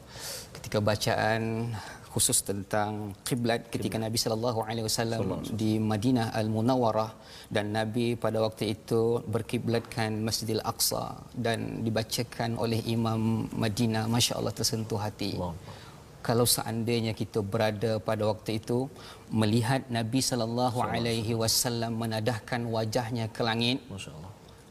ketika 0.57 0.79
bacaan 0.91 1.43
khusus 2.17 2.39
tentang 2.49 3.13
kiblat 3.29 3.69
ketika 3.75 3.97
Nabi 4.05 4.17
sallallahu 4.23 4.61
alaihi 4.69 4.87
wasallam 4.89 5.45
di 5.61 5.73
Madinah 5.91 6.27
Al-Munawwarah 6.41 7.11
dan 7.55 7.77
Nabi 7.79 8.07
pada 8.25 8.41
waktu 8.45 8.65
itu 8.75 9.03
berkiblatkan 9.35 10.17
Masjidil 10.27 10.65
Aqsa 10.73 11.05
dan 11.47 11.85
dibacakan 11.87 12.57
oleh 12.65 12.81
Imam 12.97 13.21
Madinah 13.65 14.05
masya-Allah 14.15 14.55
tersentuh 14.61 14.97
hati. 15.07 15.33
Allah. 15.37 15.53
Kalau 16.29 16.47
seandainya 16.55 17.13
kita 17.21 17.39
berada 17.53 17.93
pada 18.09 18.25
waktu 18.33 18.51
itu 18.61 18.79
melihat 19.41 19.85
Nabi 19.99 20.25
sallallahu 20.31 20.81
alaihi 20.89 21.37
wasallam 21.43 22.01
menadahkan 22.03 22.65
wajahnya 22.77 23.29
ke 23.37 23.45
langit 23.49 23.79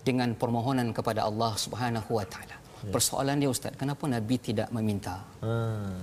dengan 0.07 0.33
permohonan 0.41 0.89
kepada 0.97 1.21
Allah 1.29 1.53
Subhanahu 1.65 2.09
wa 2.17 2.25
taala. 2.33 2.57
Ya. 2.57 2.91
Persoalan 2.95 3.37
dia 3.41 3.49
ustaz, 3.53 3.73
kenapa 3.81 4.03
Nabi 4.15 4.35
tidak 4.47 4.67
meminta? 4.75 5.15
Hmm. 5.45 5.95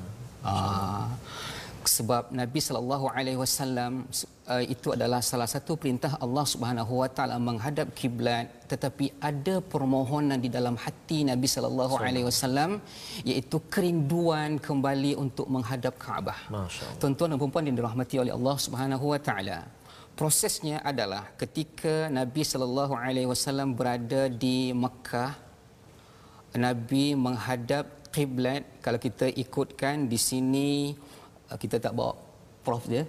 Ah, 0.42 1.06
sebab 1.94 2.30
Nabi 2.40 2.60
sallallahu 2.66 3.06
alaihi 3.16 3.38
wasallam 3.42 3.92
uh, 4.52 4.62
itu 4.74 4.88
adalah 4.96 5.20
salah 5.30 5.48
satu 5.54 5.74
perintah 5.82 6.12
Allah 6.24 6.44
Subhanahu 6.52 6.92
wa 7.02 7.08
taala 7.16 7.36
menghadap 7.48 7.90
kiblat 7.98 8.46
tetapi 8.72 9.06
ada 9.28 9.54
permohonan 9.72 10.38
di 10.44 10.50
dalam 10.56 10.78
hati 10.84 11.18
Nabi 11.30 11.48
sallallahu 11.54 11.94
alaihi 12.06 12.26
wasallam 12.30 12.78
iaitu 13.30 13.58
kerinduan 13.74 14.62
kembali 14.66 15.12
untuk 15.24 15.46
menghadap 15.54 15.94
Kaabah. 16.04 16.38
Tuan-tuan 17.02 17.34
dan 17.34 17.38
puan 17.38 17.66
yang 17.68 17.76
dirahmati 17.80 18.16
oleh 18.22 18.32
Allah 18.38 18.56
Subhanahu 18.66 19.04
wa 19.12 19.20
taala. 19.28 19.58
Prosesnya 20.20 20.76
adalah 20.90 21.24
ketika 21.40 21.94
Nabi 22.18 22.42
sallallahu 22.52 22.94
alaihi 23.04 23.28
wasallam 23.32 23.68
berada 23.78 24.28
di 24.28 24.70
Mekah 24.84 25.32
Nabi 26.52 27.16
menghadap 27.16 28.01
kiblat 28.12 28.62
kalau 28.84 29.00
kita 29.00 29.26
ikutkan 29.32 30.06
di 30.12 30.18
sini 30.20 30.70
uh, 31.48 31.56
kita 31.56 31.80
tak 31.80 31.96
bawa 31.96 32.12
prof 32.62 32.84
dia. 32.92 33.02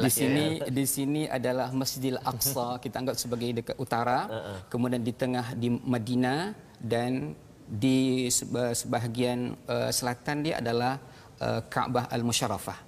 di 0.00 0.10
sini 0.18 0.44
di 0.78 0.84
sini 0.88 1.22
adalah 1.28 1.68
Masjidil 1.80 2.18
Aqsa 2.30 2.68
kita 2.84 3.02
anggap 3.02 3.16
sebagai 3.20 3.48
dekat 3.60 3.76
utara, 3.76 4.20
uh-uh. 4.24 4.58
kemudian 4.72 5.02
di 5.04 5.12
tengah 5.12 5.46
di 5.52 5.68
Madinah 5.68 6.56
dan 6.80 7.36
di 7.84 8.28
sebahagian 8.80 9.52
uh, 9.68 9.90
selatan 9.92 10.36
dia 10.44 10.54
adalah 10.62 10.96
uh, 11.40 11.60
Kaabah 11.72 12.08
Al-Musharrafah. 12.16 12.78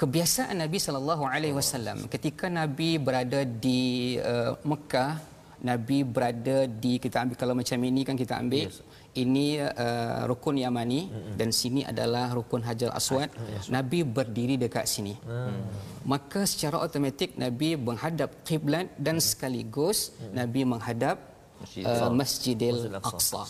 Kebiasaan 0.00 0.56
Nabi 0.64 0.78
sallallahu 0.80 1.28
alaihi 1.28 1.52
wasallam 1.52 2.08
ketika 2.08 2.48
Nabi 2.48 2.96
berada 2.96 3.44
di 3.44 4.16
uh, 4.16 4.56
Mekah, 4.64 5.20
Nabi 5.60 6.08
berada 6.08 6.64
di 6.64 6.96
kita 6.96 7.20
ambil 7.20 7.36
kalau 7.36 7.54
macam 7.60 7.76
ini 7.84 8.00
kan 8.08 8.16
kita 8.16 8.40
ambil 8.40 8.72
yes 8.72 8.80
ini 9.18 9.58
uh, 9.58 10.22
rukun 10.30 10.54
Yamani 10.60 11.10
mm-hmm. 11.10 11.34
dan 11.34 11.48
sini 11.50 11.82
adalah 11.82 12.30
rukun 12.30 12.62
Hajar 12.62 12.94
Aswad. 12.94 13.30
Yes. 13.50 13.66
Nabi 13.66 14.06
berdiri 14.06 14.54
dekat 14.54 14.86
sini. 14.86 15.18
Mm. 15.26 15.66
Maka 16.06 16.46
secara 16.46 16.78
automatik 16.78 17.34
Nabi 17.34 17.74
menghadap 17.74 18.46
kiblat 18.46 18.86
dan 18.94 19.18
mm. 19.18 19.24
sekaligus 19.24 20.14
mm. 20.14 20.32
Nabi 20.38 20.62
menghadap 20.62 21.16
Uh, 21.60 22.08
Masjidil 22.08 22.88
Aqsa. 23.04 23.44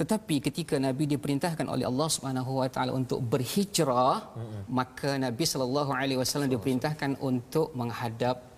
Tetapi 0.00 0.40
ketika 0.40 0.80
Nabi 0.80 1.04
diperintahkan 1.04 1.68
oleh 1.68 1.84
Allah 1.84 2.08
Subhanahu 2.08 2.64
Wa 2.64 2.72
Taala 2.72 2.96
untuk 2.96 3.20
berhijrah, 3.20 4.32
mm-hmm. 4.32 4.62
maka 4.72 5.20
Nabi 5.20 5.44
sallallahu 5.44 5.92
alaihi 5.92 6.16
wasallam 6.16 6.48
diperintahkan 6.48 7.20
untuk 7.20 7.76
menghadap 7.76 8.48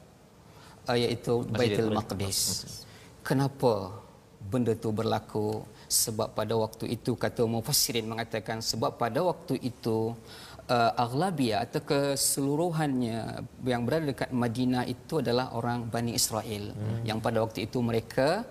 uh, 0.87 0.95
iaitu 0.95 1.43
Baitul 1.51 1.91
Maqdis. 1.99 2.39
Kenapa 3.27 3.91
benda 4.39 4.71
itu 4.71 4.95
berlaku? 4.95 5.67
Sebab 5.89 6.35
pada 6.39 6.55
waktu 6.59 6.85
itu 6.97 7.15
kata 7.15 7.43
mufassirin 7.47 8.07
mengatakan 8.13 8.59
sebab 8.59 8.99
pada 8.99 9.23
waktu 9.23 9.55
itu 9.71 10.15
uh, 10.75 10.93
aghlabiyah 11.05 11.59
atau 11.67 11.81
keseluruhannya 11.91 13.19
yang 13.73 13.83
berada 13.87 14.05
dekat 14.13 14.31
Madinah 14.43 14.85
itu 14.95 15.23
adalah 15.23 15.55
orang 15.59 15.87
Bani 15.95 16.13
Israel 16.21 16.75
hmm. 16.75 17.03
yang 17.09 17.19
pada 17.23 17.39
waktu 17.45 17.67
itu 17.67 17.79
mereka 17.91 18.43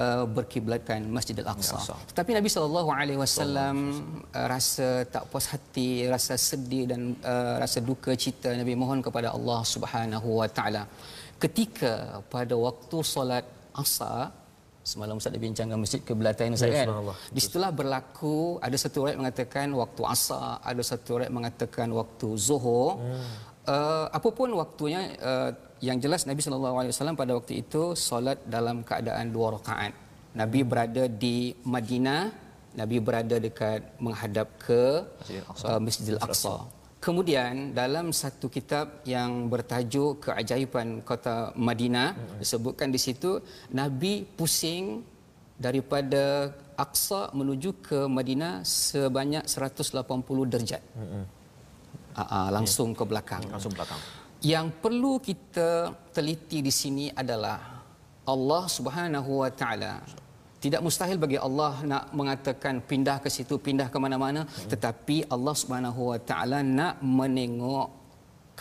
uh, 0.00 0.24
berkiblatkan 0.36 1.00
Masjidil 1.16 1.48
Aqsa. 1.54 1.78
Ya, 1.80 1.96
Tetapi 2.10 2.30
Nabi 2.38 2.48
sallallahu 2.54 2.90
alaihi 3.00 3.20
wasallam 3.24 3.76
uh, 4.38 4.46
rasa 4.54 4.88
tak 5.14 5.24
puas 5.30 5.46
hati, 5.52 5.88
rasa 6.14 6.34
sedih 6.48 6.84
dan 6.92 7.00
uh, 7.32 7.54
rasa 7.62 7.78
duka 7.90 8.12
cita 8.24 8.52
Nabi 8.60 8.74
mohon 8.82 9.00
kepada 9.06 9.30
Allah 9.36 9.60
Subhanahu 9.74 10.40
wa 10.40 10.48
taala. 10.58 10.84
Ketika 11.42 12.24
pada 12.34 12.54
waktu 12.56 12.96
solat 13.14 13.44
Asar 13.82 14.43
Semalam 14.84 15.16
Ustaz 15.16 15.32
bincangkan 15.32 15.80
masjid 15.80 16.00
kebelatan 16.04 16.52
Ustaz 16.52 16.68
ya, 16.68 16.84
kan. 16.84 17.08
Di 17.32 17.40
situlah 17.40 17.72
berlaku 17.72 18.60
ada 18.60 18.76
satu 18.76 19.08
ayat 19.08 19.16
mengatakan 19.16 19.72
waktu 19.72 20.02
asar, 20.14 20.60
ada 20.60 20.82
satu 20.84 21.24
ayat 21.24 21.32
mengatakan 21.32 21.88
waktu 22.00 22.28
zuhur. 22.36 23.00
Hmm. 23.00 23.24
Uh, 23.64 24.06
apapun 24.12 24.52
waktunya 24.60 25.16
uh, 25.24 25.50
yang 25.80 25.96
jelas 26.04 26.28
Nabi 26.28 26.44
sallallahu 26.44 26.76
alaihi 26.84 26.92
wasallam 26.92 27.16
pada 27.16 27.32
waktu 27.32 27.64
itu 27.64 27.96
solat 27.96 28.38
dalam 28.44 28.84
keadaan 28.84 29.32
dua 29.32 29.56
rakaat. 29.56 29.92
Nabi 30.36 30.60
hmm. 30.60 30.68
berada 30.68 31.04
di 31.08 31.36
Madinah, 31.64 32.22
Nabi 32.76 32.96
berada 33.00 33.36
dekat 33.40 33.80
menghadap 34.04 34.48
ke 34.60 35.00
Masjidil 35.00 35.48
Aqsa. 35.48 35.64
Uh, 35.64 35.80
Masjidil 35.80 36.20
Aqsa. 36.20 36.54
Kemudian 37.04 37.76
dalam 37.76 38.16
satu 38.16 38.48
kitab 38.48 39.04
yang 39.04 39.52
bertajuk 39.52 40.24
Keajaiban 40.24 41.04
Kota 41.04 41.52
Madinah 41.52 42.16
hmm. 42.16 42.40
disebutkan 42.40 42.88
di 42.88 42.96
situ 42.96 43.44
Nabi 43.76 44.24
pusing 44.24 45.04
daripada 45.60 46.48
Aqsa 46.80 47.28
menuju 47.36 47.84
ke 47.84 47.98
Madinah 48.08 48.64
sebanyak 48.64 49.44
180 49.44 50.00
darjat. 50.48 50.80
Hmm. 50.96 51.28
Aa, 52.16 52.48
langsung 52.48 52.96
yeah. 52.96 52.98
ke 52.98 53.04
belakang. 53.04 53.42
Langsung 53.52 53.76
belakang. 53.76 54.00
Yang 54.40 54.66
perlu 54.80 55.20
kita 55.20 55.92
teliti 56.08 56.64
di 56.64 56.72
sini 56.72 57.12
adalah 57.12 57.84
Allah 58.24 58.64
Subhanahu 58.64 59.44
Wa 59.44 59.50
Taala 59.52 60.23
tidak 60.64 60.80
mustahil 60.86 61.18
bagi 61.24 61.38
Allah 61.46 61.72
nak 61.90 62.04
mengatakan 62.18 62.74
pindah 62.90 63.16
ke 63.24 63.28
situ 63.36 63.54
pindah 63.66 63.88
ke 63.92 63.98
mana-mana. 64.04 64.42
Hmm. 64.48 64.68
tetapi 64.72 65.16
Allah 65.34 65.54
Subhanahu 65.60 66.00
Wa 66.12 66.18
Taala 66.28 66.58
nak 66.78 66.94
menengok 67.20 67.88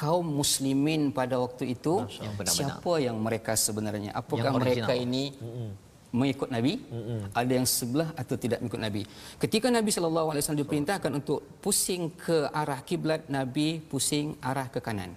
kaum 0.02 0.28
muslimin 0.42 1.02
pada 1.18 1.36
waktu 1.44 1.64
itu 1.76 1.94
yang 2.04 2.52
siapa 2.56 2.94
yang 3.08 3.18
mereka 3.26 3.54
sebenarnya. 3.66 4.12
Apakah 4.20 4.52
yang 4.52 4.60
mereka 4.60 4.94
ini 5.06 5.24
hmm. 5.32 5.70
mengikut 6.20 6.50
nabi? 6.56 6.74
Hmm. 6.92 7.24
ada 7.42 7.52
yang 7.60 7.68
sebelah 7.78 8.10
atau 8.22 8.36
tidak 8.44 8.60
mengikut 8.60 8.82
nabi? 8.84 9.02
Ketika 9.44 9.68
nabi 9.78 9.90
sallallahu 9.96 10.28
alaihi 10.32 10.44
wasallam 10.44 10.62
diperintahkan 10.66 11.12
untuk 11.20 11.40
pusing 11.64 12.12
ke 12.26 12.38
arah 12.62 12.80
kiblat 12.90 13.32
nabi 13.38 13.80
pusing 13.80 14.36
arah 14.44 14.68
ke 14.68 14.82
kanan. 14.84 15.16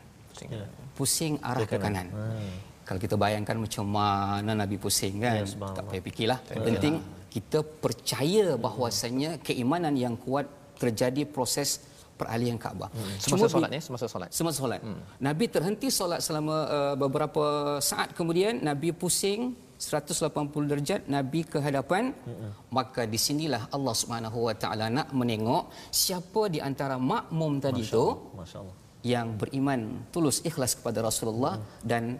Pusing, 0.96 1.34
arah 1.48 1.64
ke 1.64 1.76
kanan, 1.80 2.08
ke 2.08 2.14
kanan. 2.14 2.30
Hmm 2.36 2.65
kalau 2.86 3.00
kita 3.02 3.18
bayangkan 3.18 3.56
macam 3.58 3.84
mana 3.98 4.52
Nabi 4.54 4.76
pusing 4.78 5.18
kan 5.24 5.42
yes, 5.42 5.58
tak 5.58 5.84
payah 5.90 6.02
fikirlah 6.06 6.38
yang 6.54 6.64
penting 6.70 6.94
kita 7.36 7.60
percaya 7.84 8.56
bahawasanya 8.56 9.30
keimanan 9.44 9.92
yang 10.04 10.14
kuat 10.16 10.48
terjadi 10.80 11.28
proses 11.28 11.84
peralihan 12.16 12.56
Kaabah. 12.56 12.88
Hmm. 12.88 13.12
Semasa 13.20 13.28
Cuma 13.28 13.46
solat 13.52 13.70
ya, 13.76 13.80
semasa 13.84 14.06
solat. 14.08 14.28
Semasa 14.32 14.58
solat. 14.64 14.80
Hmm. 14.80 15.00
Nabi 15.20 15.44
terhenti 15.52 15.88
solat 15.92 16.24
selama 16.24 16.56
uh, 16.64 16.94
beberapa 16.96 17.76
saat 17.84 18.16
kemudian 18.16 18.64
Nabi 18.64 18.96
pusing 18.96 19.52
180 19.76 20.72
darjat 20.72 21.00
Nabi 21.04 21.44
ke 21.44 21.60
hadapan 21.60 22.16
hmm. 22.16 22.72
maka 22.72 23.04
di 23.04 23.20
sinilah 23.20 23.68
Allah 23.68 23.92
Subhanahu 23.92 24.48
Wa 24.48 24.54
Taala 24.56 24.88
nak 24.88 25.12
menengok 25.12 25.68
siapa 25.92 26.48
di 26.48 26.64
antara 26.64 26.96
makmum 26.96 27.60
tadi 27.60 27.84
Masya 27.84 27.92
itu 27.92 28.04
Masya 28.32 28.56
Allah. 28.64 28.76
yang 29.04 29.36
beriman 29.36 29.80
tulus 30.08 30.40
ikhlas 30.48 30.80
kepada 30.80 31.04
Rasulullah 31.04 31.60
hmm. 31.60 31.84
dan 31.84 32.16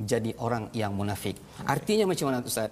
jadi 0.00 0.30
orang 0.36 0.68
yang 0.76 0.92
munafik. 0.92 1.36
Artinya 1.64 2.04
macam 2.10 2.28
mana 2.28 2.44
Ustaz? 2.44 2.70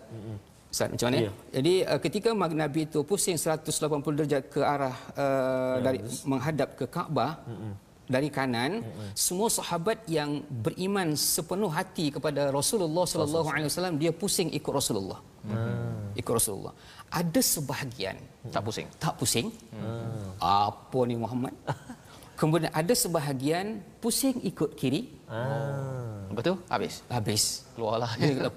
Ustaz 0.68 0.88
macam 0.92 1.06
mana? 1.08 1.18
Ya. 1.26 1.32
Jadi 1.56 1.74
uh, 1.86 2.00
ketika 2.02 2.28
Nabi 2.34 2.80
itu 2.88 3.00
pusing 3.06 3.36
180 3.38 4.18
darjah 4.20 4.42
ke 4.42 4.60
arah 4.60 4.96
uh, 5.16 5.78
ya, 5.78 5.84
dari 5.86 5.98
menghadap 6.26 6.68
ke 6.78 6.84
Kaabah 6.90 7.32
mm-hmm. 7.46 7.72
dari 8.10 8.28
kanan, 8.28 8.82
mm-hmm. 8.82 9.08
semua 9.16 9.48
sahabat 9.48 10.04
yang 10.10 10.42
beriman 10.64 11.14
sepenuh 11.16 11.70
hati 11.72 12.12
kepada 12.12 12.50
Rasulullah 12.52 13.06
sallallahu 13.08 13.48
alaihi 13.54 13.68
wasallam 13.70 13.96
dia 14.02 14.12
pusing 14.12 14.50
ikut 14.52 14.72
Rasulullah. 14.74 15.20
Mm-hmm. 15.46 16.20
Ikut 16.20 16.32
Rasulullah. 16.38 16.74
Ada 17.14 17.40
sebahagian 17.40 18.16
tak 18.50 18.62
pusing. 18.66 18.88
Tak 18.98 19.14
pusing. 19.14 19.46
Mm. 19.70 20.34
Apa 20.42 21.00
ni 21.06 21.14
Muhammad? 21.14 21.54
Kemudian 22.40 22.70
ada 22.74 22.94
sebahagian 22.98 23.78
pusing 24.02 24.42
ikut 24.42 24.74
kiri. 24.74 25.14
Ah. 25.30 26.13
Betul? 26.38 26.56
Habis. 26.72 26.94
Habis. 27.16 27.42
Keluarlah. 27.76 28.10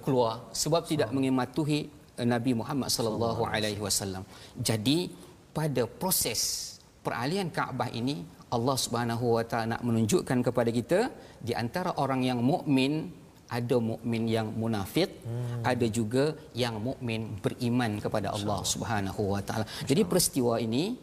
keluar 0.05 0.34
sebab 0.63 0.82
tidak 0.91 1.09
mematuhi 1.15 1.80
eh, 2.20 2.28
Nabi 2.34 2.51
Muhammad 2.61 2.89
sallallahu 2.97 3.43
alaihi 3.43 3.82
wasallam. 3.88 4.24
Jadi 4.70 5.11
pada 5.57 5.84
proses 6.01 6.41
peralihan 7.05 7.49
Kaabah 7.57 7.89
ini 7.99 8.15
Allah 8.47 8.78
Subhanahu 8.80 9.26
wa 9.38 9.43
taala 9.49 9.76
nak 9.76 9.82
menunjukkan 9.88 10.39
kepada 10.47 10.70
kita 10.80 10.99
di 11.47 11.51
antara 11.51 11.91
orang 12.03 12.22
yang 12.30 12.39
mukmin 12.39 13.11
ada 13.47 13.76
mukmin 13.80 14.24
yang 14.28 14.47
munafik, 14.61 15.09
hmm. 15.24 15.63
ada 15.72 15.88
juga 15.88 16.36
yang 16.51 16.76
mukmin 16.88 17.22
beriman 17.43 17.91
kepada 18.03 18.36
Allah 18.36 18.59
Subhanahu 18.74 19.24
wa 19.34 19.41
taala. 19.47 19.65
Jadi 19.89 20.03
peristiwa 20.03 20.59
ini 20.59 20.99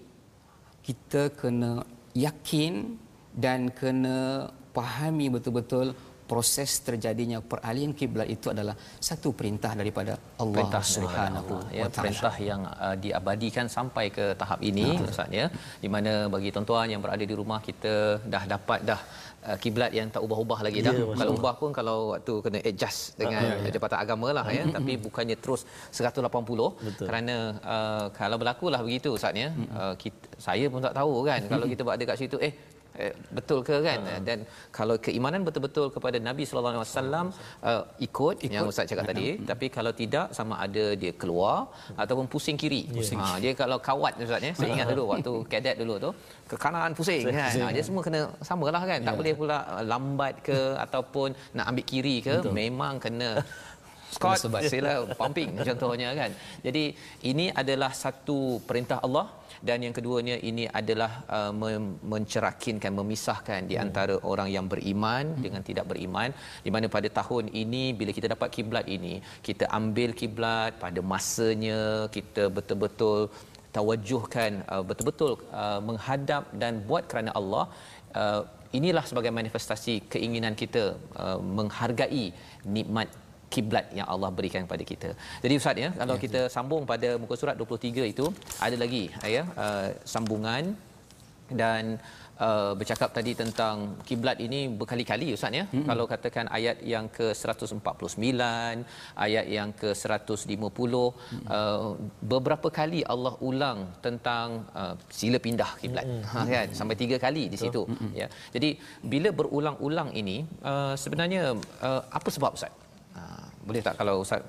kita 0.84 1.32
kena 1.32 1.80
yakin 2.12 3.00
dan 3.44 3.72
kena 3.72 4.48
pahami 4.76 5.32
betul-betul 5.32 5.96
proses 6.30 6.70
terjadinya 6.88 7.38
peralihan 7.50 7.92
kiblat 8.00 8.28
itu 8.36 8.48
adalah 8.54 8.74
satu 9.08 9.30
perintah 9.38 9.72
daripada 9.80 10.12
Allah 10.42 10.54
perintah 10.56 10.82
Subhanahu 10.94 11.54
Allah. 11.56 11.76
ya 11.78 11.86
perintah 11.98 12.34
yang 12.50 12.62
uh, 12.86 12.96
diabadikan 13.04 13.66
sampai 13.76 14.06
ke 14.16 14.26
tahap 14.40 14.60
ini 14.70 14.86
Ustaz 15.08 15.28
ya 15.40 15.46
di 15.84 15.88
mana 15.94 16.12
bagi 16.34 16.50
tuan-tuan 16.54 16.88
yang 16.94 17.02
berada 17.04 17.24
di 17.30 17.36
rumah 17.40 17.60
kita 17.68 17.94
dah 18.34 18.44
dapat 18.54 18.80
dah 18.90 19.00
uh, 19.48 19.56
kiblat 19.62 19.90
yang 19.98 20.08
tak 20.14 20.22
ubah-ubah 20.26 20.60
lagi 20.66 20.80
dah. 20.86 20.94
Ya, 20.96 21.06
kalau 21.20 21.32
ubah 21.38 21.54
pun 21.60 21.70
kalau 21.78 21.96
waktu 22.12 22.34
kena 22.44 22.60
adjust 22.70 23.00
dengan 23.20 23.44
uh, 23.44 23.64
ya. 23.66 23.70
jabatan 23.76 23.98
agama 24.04 24.28
lah 24.38 24.46
ya, 24.58 24.64
tapi 24.76 24.92
bukannya 25.06 25.36
terus 25.44 25.62
180 25.92 26.24
Betul. 26.24 27.06
kerana 27.08 27.36
uh, 27.74 28.06
kalau 28.18 28.36
berlakulah 28.40 28.80
begitu 28.86 29.08
Ustaz 29.18 29.36
ya. 29.44 29.48
Uh, 29.78 29.94
kita, 30.02 30.26
saya 30.46 30.66
pun 30.72 30.80
tak 30.86 30.96
tahu 31.00 31.14
kan 31.28 31.40
kalau 31.52 31.66
kita 31.72 31.82
berada 31.86 32.04
kat 32.12 32.18
situ 32.22 32.36
Eh, 32.48 32.52
betul 33.36 33.60
ke 33.68 33.76
kan? 33.88 34.00
Uh 34.06 34.20
dan 34.28 34.38
kalau 34.76 34.94
keimanan 35.04 35.40
betul-betul 35.46 35.86
kepada 35.94 36.16
Nabi 36.28 36.42
sallallahu 36.48 36.74
alaihi 36.74 36.86
wasallam 36.86 37.26
uh, 37.70 37.82
ikut, 38.06 38.36
yang 38.54 38.70
ustaz 38.70 38.86
cakap 38.90 39.04
tadi. 39.10 39.26
Uh 39.34 39.46
tapi 39.50 39.66
kalau 39.76 39.92
tidak 40.02 40.26
sama 40.38 40.54
ada 40.66 40.84
dia 41.02 41.12
keluar 41.22 41.56
uh 41.70 42.00
ataupun 42.02 42.26
pusing 42.32 42.56
kiri. 42.62 42.82
Pusing. 42.98 43.18
ha 43.22 43.36
dia 43.44 43.52
kalau 43.62 43.78
kawat 43.88 44.12
ustaz 44.26 44.46
ya 44.48 44.52
saya 44.58 44.70
ingat 44.76 44.88
dulu 44.92 45.04
waktu 45.12 45.32
kadet 45.52 45.76
dulu 45.82 45.94
tu 46.04 46.10
ke 46.50 46.56
kanan 46.64 46.92
pusing 46.98 47.24
kan? 47.38 47.50
ha, 47.64 47.68
dia 47.76 47.82
semua 47.86 48.02
kena 48.06 48.20
samalah 48.48 48.82
kan? 48.90 48.98
Tak 49.02 49.12
yeah. 49.12 49.18
boleh 49.20 49.34
pula 49.40 49.58
lambat 49.92 50.34
ke 50.48 50.58
ataupun 50.86 51.28
nak 51.56 51.66
ambil 51.70 51.84
kiri 51.90 52.16
ke 52.26 52.34
betul. 52.40 52.54
memang 52.62 52.94
kena 53.04 53.30
Scott 54.14 54.38
sila 54.72 54.92
pumping 55.18 55.50
contohnya 55.68 56.10
kan. 56.20 56.30
Jadi 56.66 56.84
ini 57.30 57.46
adalah 57.62 57.90
satu 58.04 58.62
perintah 58.68 58.98
Allah 59.06 59.26
dan 59.68 59.78
yang 59.86 59.94
keduanya 59.96 60.36
ini 60.50 60.64
adalah 60.80 61.12
uh, 61.36 61.52
mencerakinkan 62.12 62.92
memisahkan 63.00 63.60
di 63.70 63.76
hmm. 63.76 63.84
antara 63.84 64.16
hmm. 64.18 64.28
orang 64.32 64.48
yang 64.56 64.66
beriman 64.72 65.24
hmm. 65.32 65.42
dengan 65.44 65.62
tidak 65.68 65.86
beriman 65.92 66.30
di 66.66 66.70
mana 66.74 66.86
pada 66.96 67.08
tahun 67.20 67.46
ini 67.62 67.84
bila 68.00 68.12
kita 68.18 68.28
dapat 68.34 68.48
kiblat 68.56 68.86
ini 68.96 69.14
kita 69.48 69.66
ambil 69.80 70.12
kiblat 70.20 70.72
pada 70.84 71.00
masanya 71.14 71.82
kita 72.16 72.44
betul-betul 72.58 73.18
tawajuhkan 73.76 74.52
uh, 74.72 74.82
betul-betul 74.88 75.32
uh, 75.62 75.80
menghadap 75.88 76.44
dan 76.62 76.74
buat 76.88 77.04
kerana 77.10 77.32
Allah 77.40 77.64
uh, 78.22 78.42
inilah 78.78 79.04
sebagai 79.10 79.32
manifestasi 79.38 79.94
keinginan 80.12 80.54
kita 80.62 80.84
uh, 81.24 81.38
menghargai 81.58 82.26
nikmat 82.76 83.08
kiblat 83.54 83.86
yang 83.98 84.08
Allah 84.14 84.30
berikan 84.38 84.62
kepada 84.66 84.84
kita. 84.90 85.10
Jadi 85.44 85.54
ustaz 85.60 85.84
ya, 85.84 85.90
kalau 86.00 86.16
ya, 86.18 86.22
kita 86.24 86.40
ya. 86.46 86.52
sambung 86.56 86.82
pada 86.92 87.10
muka 87.22 87.36
surat 87.40 87.56
23 87.60 88.12
itu 88.14 88.26
ada 88.66 88.76
lagi 88.84 89.04
ya 89.36 89.44
uh, 89.64 89.88
sambungan 90.14 90.74
dan 91.62 91.84
uh, 92.46 92.72
bercakap 92.78 93.10
tadi 93.16 93.32
tentang 93.40 93.98
kiblat 94.08 94.38
ini 94.46 94.60
berkali-kali 94.80 95.26
ustaz 95.36 95.58
ya. 95.60 95.64
Hmm. 95.72 95.86
Kalau 95.88 96.04
katakan 96.12 96.46
ayat 96.58 96.78
yang 96.94 97.06
ke 97.16 97.26
149, 97.36 97.78
ayat 99.26 99.46
yang 99.56 99.70
ke 99.80 99.90
150 99.94 100.48
hmm. 100.48 101.46
uh, 101.56 101.94
beberapa 102.32 102.68
kali 102.78 103.02
Allah 103.14 103.34
ulang 103.50 103.80
tentang 104.06 104.66
uh, 104.80 104.94
sila 105.18 105.38
pindah 105.46 105.70
kiblat. 105.82 106.06
Hmm. 106.06 106.22
Ha 106.32 106.46
kan 106.54 106.68
sampai 106.80 106.96
tiga 107.02 107.18
kali 107.26 107.44
di 107.52 107.58
situ 107.64 107.84
hmm. 107.86 108.12
ya. 108.20 108.28
Jadi 108.54 108.70
bila 109.14 109.30
berulang-ulang 109.40 110.10
ini 110.22 110.36
uh, 110.70 110.94
sebenarnya 111.04 111.42
uh, 111.88 112.02
apa 112.18 112.28
sebab 112.36 112.52
ustaz? 112.58 112.72
Boleh 113.68 113.82
tak 113.86 113.94
kalau 114.00 114.14
ustaz 114.24 114.42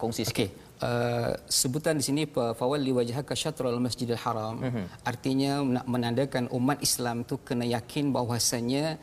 kongsi 0.00 0.24
sikit 0.28 0.50
okay. 0.50 0.68
Uh, 0.80 1.36
sebutan 1.44 2.00
di 2.00 2.04
sini 2.08 2.22
fawal 2.58 2.80
liwajhaka 2.80 3.36
syatrul 3.36 3.76
masjidil 3.84 4.16
haram 4.24 4.56
uh-huh. 4.64 4.86
artinya 5.10 5.60
nak 5.76 5.84
menandakan 5.84 6.48
umat 6.56 6.80
Islam 6.80 7.20
tu 7.28 7.36
kena 7.48 7.68
yakin 7.68 8.08
bahwasanya 8.16 8.96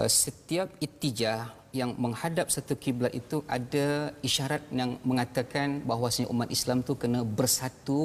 uh, 0.00 0.08
setiap 0.08 0.72
ittijah 0.80 1.52
yang 1.76 1.92
menghadap 2.00 2.48
satu 2.48 2.80
kiblat 2.80 3.12
itu 3.12 3.44
ada 3.44 4.16
isyarat 4.24 4.64
yang 4.72 4.96
mengatakan 5.04 5.84
bahwasanya 5.84 6.32
umat 6.32 6.48
Islam 6.48 6.80
tu 6.80 6.96
kena 6.96 7.20
bersatu 7.38 8.00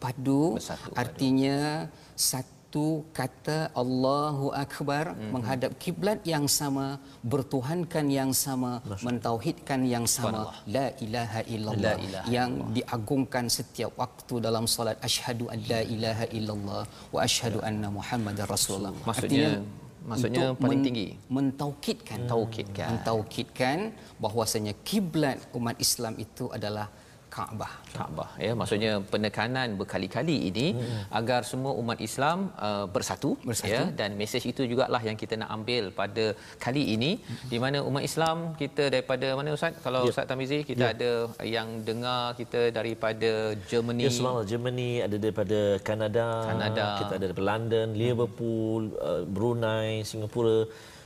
padu, 0.00 0.56
bersatu, 0.56 0.96
artinya 0.96 1.56
padu. 1.92 2.16
satu 2.16 2.61
satu 2.72 3.04
kata 3.18 3.56
Allahu 3.80 4.46
Akbar 4.64 5.04
mm-hmm. 5.12 5.30
menghadap 5.34 5.72
kiblat 5.82 6.20
yang 6.32 6.44
sama 6.58 6.86
bertuhankan 7.32 8.06
yang 8.18 8.30
sama 8.44 8.70
mentauhidkan 9.06 9.80
yang 9.94 10.06
sama 10.14 10.40
la 10.76 10.86
ilaha 11.06 11.40
illallah 11.54 11.84
la 11.84 11.94
ilaha 12.04 12.32
yang 12.36 12.50
Allah. 12.56 12.72
diagungkan 12.76 13.44
setiap 13.56 13.92
waktu 14.02 14.34
dalam 14.46 14.64
solat 14.74 14.96
asyhadu 15.08 15.52
an 15.52 15.60
la 15.72 15.80
ilaha 15.96 16.24
illallah 16.38 16.82
wa 17.14 17.20
asyhadu 17.28 17.60
ya. 17.60 17.68
anna 17.68 17.90
muhammadar 17.98 18.48
rasulullah 18.54 18.92
maksudnya 19.10 19.50
Artinya, 19.52 20.08
maksudnya 20.10 20.46
paling 20.64 20.80
men- 20.80 20.86
tinggi 20.88 21.08
mentaukidkan 21.36 22.18
hmm. 22.24 22.30
taukidkan 22.32 22.88
mentaukidkan 22.94 23.78
bahwasanya 24.24 24.74
kiblat 24.88 25.44
umat 25.60 25.76
Islam 25.86 26.16
itu 26.24 26.48
adalah 26.56 26.88
Kaabah. 27.34 27.72
Kaabah 27.96 28.30
ya 28.44 28.52
maksudnya 28.60 28.92
penekanan 29.12 29.68
berkali-kali 29.80 30.36
ini 30.50 30.66
hmm. 30.76 31.02
agar 31.18 31.40
semua 31.50 31.72
umat 31.82 31.98
Islam 32.08 32.38
uh, 32.66 32.84
bersatu, 32.94 33.30
bersatu 33.48 33.72
ya 33.72 33.82
dan 34.00 34.10
mesej 34.20 34.44
itu 34.52 34.62
jugalah 34.70 35.00
yang 35.08 35.16
kita 35.22 35.34
nak 35.40 35.50
ambil 35.56 35.84
pada 36.00 36.24
kali 36.64 36.82
ini 36.94 37.10
hmm. 37.16 37.48
di 37.52 37.58
mana 37.64 37.78
umat 37.88 38.04
Islam 38.10 38.36
kita 38.62 38.84
daripada 38.94 39.28
mana 39.38 39.56
ustaz 39.56 39.80
kalau 39.86 40.02
ya. 40.04 40.12
ustaz 40.12 40.28
Tamizi 40.30 40.60
kita 40.70 40.84
ya. 40.88 40.94
ada 40.94 41.10
yang 41.56 41.68
dengar 41.88 42.22
kita 42.40 42.60
daripada 42.78 43.30
Germany 43.70 44.04
ya 44.08 44.12
Germany 44.52 44.90
ada 45.06 45.16
daripada 45.24 45.60
Kanada, 45.88 46.26
Kanada 46.50 46.86
kita 47.00 47.12
ada 47.16 47.24
daripada 47.28 47.48
London 47.52 47.88
Liverpool 48.02 48.82
uh, 49.08 49.22
Brunei 49.34 50.04
Singapura 50.10 50.58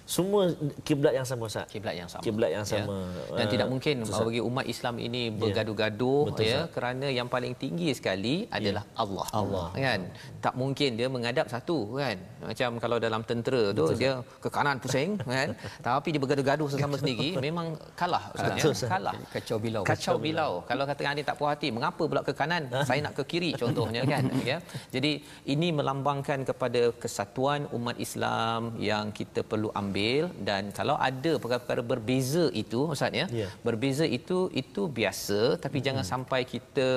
semua 0.06 0.54
kiblat 0.86 1.12
yang 1.18 1.26
sama 1.26 1.50
Ustaz. 1.50 1.66
Kiblat 1.66 1.98
yang 1.98 2.06
sama. 2.06 2.22
Kiblat 2.22 2.50
yang 2.54 2.62
ya. 2.62 2.86
sama. 2.86 2.94
Ya. 2.94 3.42
Dan 3.42 3.44
uh, 3.44 3.50
tidak 3.50 3.68
mungkin 3.74 3.94
Ustaz. 4.06 4.22
bagi 4.22 4.40
umat 4.48 4.64
Islam 4.70 4.94
ini 5.02 5.22
ya. 5.26 5.34
bergaduh-gaduh 5.34 6.22
ya, 6.38 6.46
ya 6.46 6.60
kerana 6.70 7.06
yang 7.10 7.26
paling 7.26 7.58
tinggi 7.58 7.90
sekali 7.90 8.46
adalah 8.46 8.86
ya. 8.86 9.02
Allah. 9.02 9.26
Allah. 9.34 9.66
Kan? 9.74 10.00
Tak 10.38 10.54
mungkin 10.54 10.90
dia 10.94 11.08
menghadap 11.10 11.50
satu 11.50 11.98
kan. 11.98 12.16
Macam 12.38 12.70
kalau 12.78 12.96
dalam 13.02 13.26
tentera 13.26 13.74
tu 13.74 13.90
Betul, 13.90 13.98
dia 13.98 14.12
ke 14.22 14.48
kanan 14.48 14.78
pusing 14.78 15.18
kan. 15.18 15.48
Tapi 15.82 16.08
dia 16.14 16.20
bergaduh-gaduh 16.22 16.68
sesama 16.70 16.94
sendiri 17.02 17.34
memang 17.42 17.74
kalah 17.98 18.30
Ustaz 18.30 18.86
ya. 18.86 18.86
Kalah. 18.86 19.14
Kacau 19.34 19.58
bilau. 19.58 19.82
Kacau 19.82 20.16
bilau. 20.22 20.52
Kalau 20.70 20.86
kata 20.86 21.02
ada 21.02 21.22
tak 21.26 21.34
puas 21.34 21.50
hati, 21.50 21.74
mengapa 21.74 22.02
pula 22.06 22.22
ke 22.22 22.30
kanan? 22.30 22.70
Saya 22.86 23.02
nak 23.10 23.18
ke 23.18 23.26
kiri 23.26 23.50
contohnya 23.58 24.06
kan. 24.06 24.24
Ya. 24.46 24.62
Jadi 24.94 25.26
ini 25.50 25.74
melambangkan 25.74 26.46
kepada 26.46 26.94
kesatuan 27.02 27.66
umat 27.74 27.98
Islam 27.98 28.78
yang 28.78 29.10
kita 29.10 29.42
perlu 29.42 29.74
ambil 29.74 29.95
ambil 29.96 30.24
dan 30.48 30.62
kalau 30.78 30.96
ada 31.08 31.32
perkara-perkara 31.42 31.82
berbeza 31.92 32.44
itu 32.62 32.80
ustaz 32.94 33.16
ya 33.20 33.26
yeah. 33.40 33.50
berbeza 33.66 34.04
itu 34.18 34.38
itu 34.62 34.82
biasa 34.98 35.40
tapi 35.64 35.78
hmm. 35.80 35.86
jangan 35.86 36.04
sampai 36.12 36.40
kita 36.54 36.88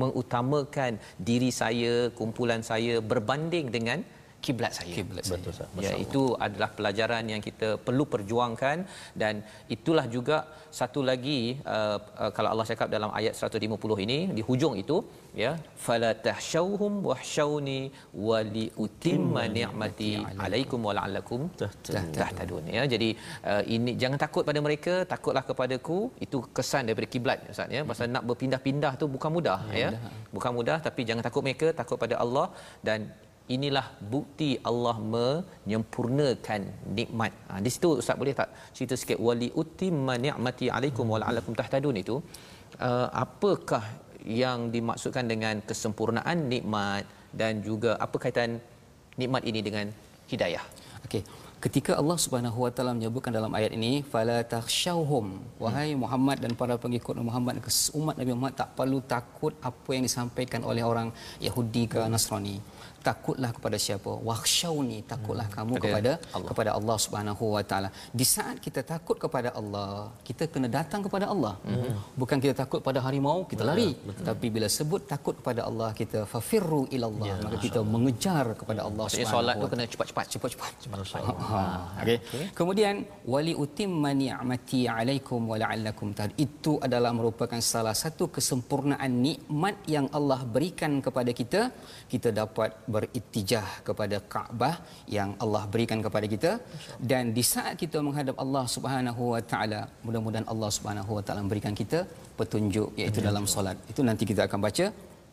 mengutamakan 0.00 0.92
diri 1.28 1.50
saya 1.60 1.94
kumpulan 2.18 2.62
saya 2.70 2.94
berbanding 3.12 3.68
dengan 3.76 3.98
kiblat 4.44 4.72
saya. 4.78 4.94
Kiblat 4.98 5.24
betul 5.32 5.52
sah. 5.58 5.68
Ya 5.84 5.92
itu 6.04 6.22
adalah 6.46 6.68
pelajaran 6.78 7.24
yang 7.32 7.42
kita 7.48 7.68
perlu 7.86 8.04
perjuangkan 8.12 8.78
dan 9.22 9.34
itulah 9.76 10.06
juga 10.16 10.36
satu 10.78 11.00
lagi 11.10 11.38
uh, 11.74 11.98
uh, 12.22 12.30
kalau 12.36 12.48
Allah 12.52 12.66
cakap 12.70 12.88
dalam 12.94 13.10
ayat 13.18 13.34
150 13.34 14.04
ini 14.06 14.18
di 14.36 14.42
hujung 14.48 14.74
itu 14.82 14.96
ya 15.42 15.52
fala 15.86 16.10
tahshawhum 16.26 16.92
wahshawni 17.08 17.80
wa 18.26 18.38
li 18.54 18.66
utimma 18.84 19.44
ni'mati 19.58 20.12
alaikum 20.46 20.80
wa 20.88 20.94
la'allakum 20.98 21.40
tahtadun. 22.18 22.64
Ya 22.78 22.84
jadi 22.94 23.10
uh, 23.50 23.62
ini 23.76 23.94
jangan 24.02 24.20
takut 24.24 24.44
pada 24.50 24.62
mereka 24.68 24.94
takutlah 25.14 25.44
kepadaku. 25.50 25.98
Itu 26.26 26.38
kesan 26.58 26.84
daripada 26.88 27.08
kiblat 27.14 27.38
ustaz 27.54 27.76
ya. 27.78 27.82
Pasal 27.92 28.12
nak 28.16 28.24
berpindah-pindah 28.30 28.92
tu 29.00 29.06
bukan 29.16 29.30
mudah 29.36 29.60
ya, 29.82 29.90
ya. 29.94 30.10
bukan 30.36 30.52
mudah 30.58 30.78
tapi 30.86 31.00
jangan 31.08 31.24
takut 31.28 31.42
mereka 31.46 31.68
takut 31.80 31.98
pada 32.04 32.16
Allah 32.24 32.46
dan 32.88 33.00
inilah 33.54 33.86
bukti 34.12 34.50
Allah 34.70 34.96
menyempurnakan 35.14 36.60
nikmat. 36.98 37.32
Ha, 37.48 37.60
di 37.64 37.70
situ 37.74 37.88
ustaz 38.02 38.16
boleh 38.20 38.34
tak 38.40 38.50
cerita 38.76 38.94
sikit 39.00 39.18
wali 39.26 39.48
utimma 39.62 40.14
ni'mati 40.26 40.68
alaikum 40.76 41.08
wa 41.12 41.18
la'allakum 41.22 41.56
tahtadun 41.60 41.96
itu 42.02 42.16
uh, 42.88 43.08
apakah 43.24 43.84
yang 44.42 44.68
dimaksudkan 44.74 45.24
dengan 45.32 45.64
kesempurnaan 45.68 46.38
nikmat 46.52 47.04
dan 47.40 47.64
juga 47.68 47.92
apa 48.04 48.16
kaitan 48.24 48.60
nikmat 49.20 49.42
ini 49.50 49.60
dengan 49.68 49.86
hidayah. 50.32 50.64
Okey. 51.06 51.22
Ketika 51.64 51.92
Allah 52.00 52.14
Subhanahu 52.22 52.58
Wa 52.64 52.70
Taala 52.70 52.92
menyebutkan 52.94 53.34
dalam 53.34 53.50
ayat 53.58 53.74
ini 53.78 54.06
fala 54.12 54.36
takhshawhum 54.52 55.26
wahai 55.62 55.90
Muhammad 56.02 56.38
dan 56.44 56.52
para 56.60 56.74
pengikut 56.84 57.18
Muhammad 57.28 57.58
umat 57.98 58.14
Nabi 58.20 58.30
Muhammad 58.30 58.54
tak 58.60 58.78
perlu 58.78 58.98
takut 59.14 59.52
apa 59.70 59.90
yang 59.94 60.06
disampaikan 60.06 60.62
oleh 60.70 60.86
orang 60.90 61.08
Yahudi 61.46 61.90
ke 61.94 62.00
Nasrani 62.14 62.62
takutlah 63.06 63.50
kepada 63.56 63.76
siapa 63.86 64.12
wakhshauni 64.28 64.98
takutlah 65.12 65.46
hmm. 65.48 65.56
kamu 65.56 65.72
okay. 65.74 65.82
kepada 65.84 66.12
Allah. 66.36 66.48
kepada 66.50 66.70
Allah 66.78 66.96
Subhanahu 67.04 67.44
wa 67.56 67.62
taala 67.70 67.88
di 68.18 68.26
saat 68.34 68.56
kita 68.66 68.80
takut 68.92 69.16
kepada 69.24 69.50
Allah 69.60 69.90
kita 70.28 70.46
kena 70.52 70.68
datang 70.78 71.00
kepada 71.06 71.26
Allah 71.34 71.54
hmm. 71.68 71.92
bukan 72.20 72.38
kita 72.44 72.54
takut 72.62 72.80
pada 72.88 72.98
harimau 73.06 73.38
kita 73.52 73.62
betul, 73.62 73.70
lari 73.70 73.90
betul. 74.08 74.24
tapi 74.28 74.46
bila 74.56 74.68
sebut 74.78 75.02
takut 75.12 75.34
kepada 75.40 75.60
Allah 75.68 75.90
kita 76.00 76.20
fafirru 76.32 76.82
ilallah 76.96 77.28
ya, 77.30 77.36
maka 77.46 77.58
kita 77.66 77.80
Allah. 77.80 77.92
mengejar 77.94 78.44
kepada 78.60 78.80
Allah 78.88 79.04
Maksudnya 79.06 79.28
Subhanahu 79.30 79.48
solat 79.48 79.62
tu 79.62 79.68
kena 79.72 79.84
cepat-cepat 79.92 80.26
cepat-cepat 80.34 80.72
cepat-cepat 80.84 81.36
ha. 81.52 81.62
okey 82.02 82.18
okay. 82.18 82.46
kemudian 82.58 82.94
wali 83.34 83.54
utimma 83.64 84.12
ni'mati 84.22 84.82
alaikum 84.98 85.40
wa 85.52 85.58
la'allakum 85.62 86.10
itu 86.46 86.72
adalah 86.86 87.10
merupakan 87.18 87.60
salah 87.72 87.94
satu 88.02 88.24
kesempurnaan 88.36 89.12
nikmat 89.26 89.76
yang 89.94 90.06
Allah 90.18 90.40
berikan 90.54 90.92
kepada 91.06 91.30
kita 91.40 91.60
kita 92.12 92.28
dapat 92.40 92.70
beritijah 92.98 93.66
kepada 93.88 94.18
Kaabah 94.34 94.74
yang 95.16 95.30
Allah 95.44 95.62
berikan 95.74 96.00
kepada 96.06 96.26
kita 96.34 96.52
dan 97.10 97.32
di 97.36 97.44
saat 97.52 97.74
kita 97.82 98.00
menghadap 98.06 98.36
Allah 98.44 98.64
Subhanahu 98.76 99.22
wa 99.34 99.42
taala 99.52 99.82
mudah-mudahan 100.06 100.48
Allah 100.54 100.70
Subhanahu 100.78 101.10
wa 101.18 101.22
taala 101.26 101.42
memberikan 101.46 101.76
kita 101.82 102.00
petunjuk 102.40 102.88
iaitu 103.00 103.20
dalam 103.28 103.46
solat 103.54 103.76
itu 103.92 104.02
nanti 104.08 104.24
kita 104.32 104.42
akan 104.48 104.60
baca 104.66 104.86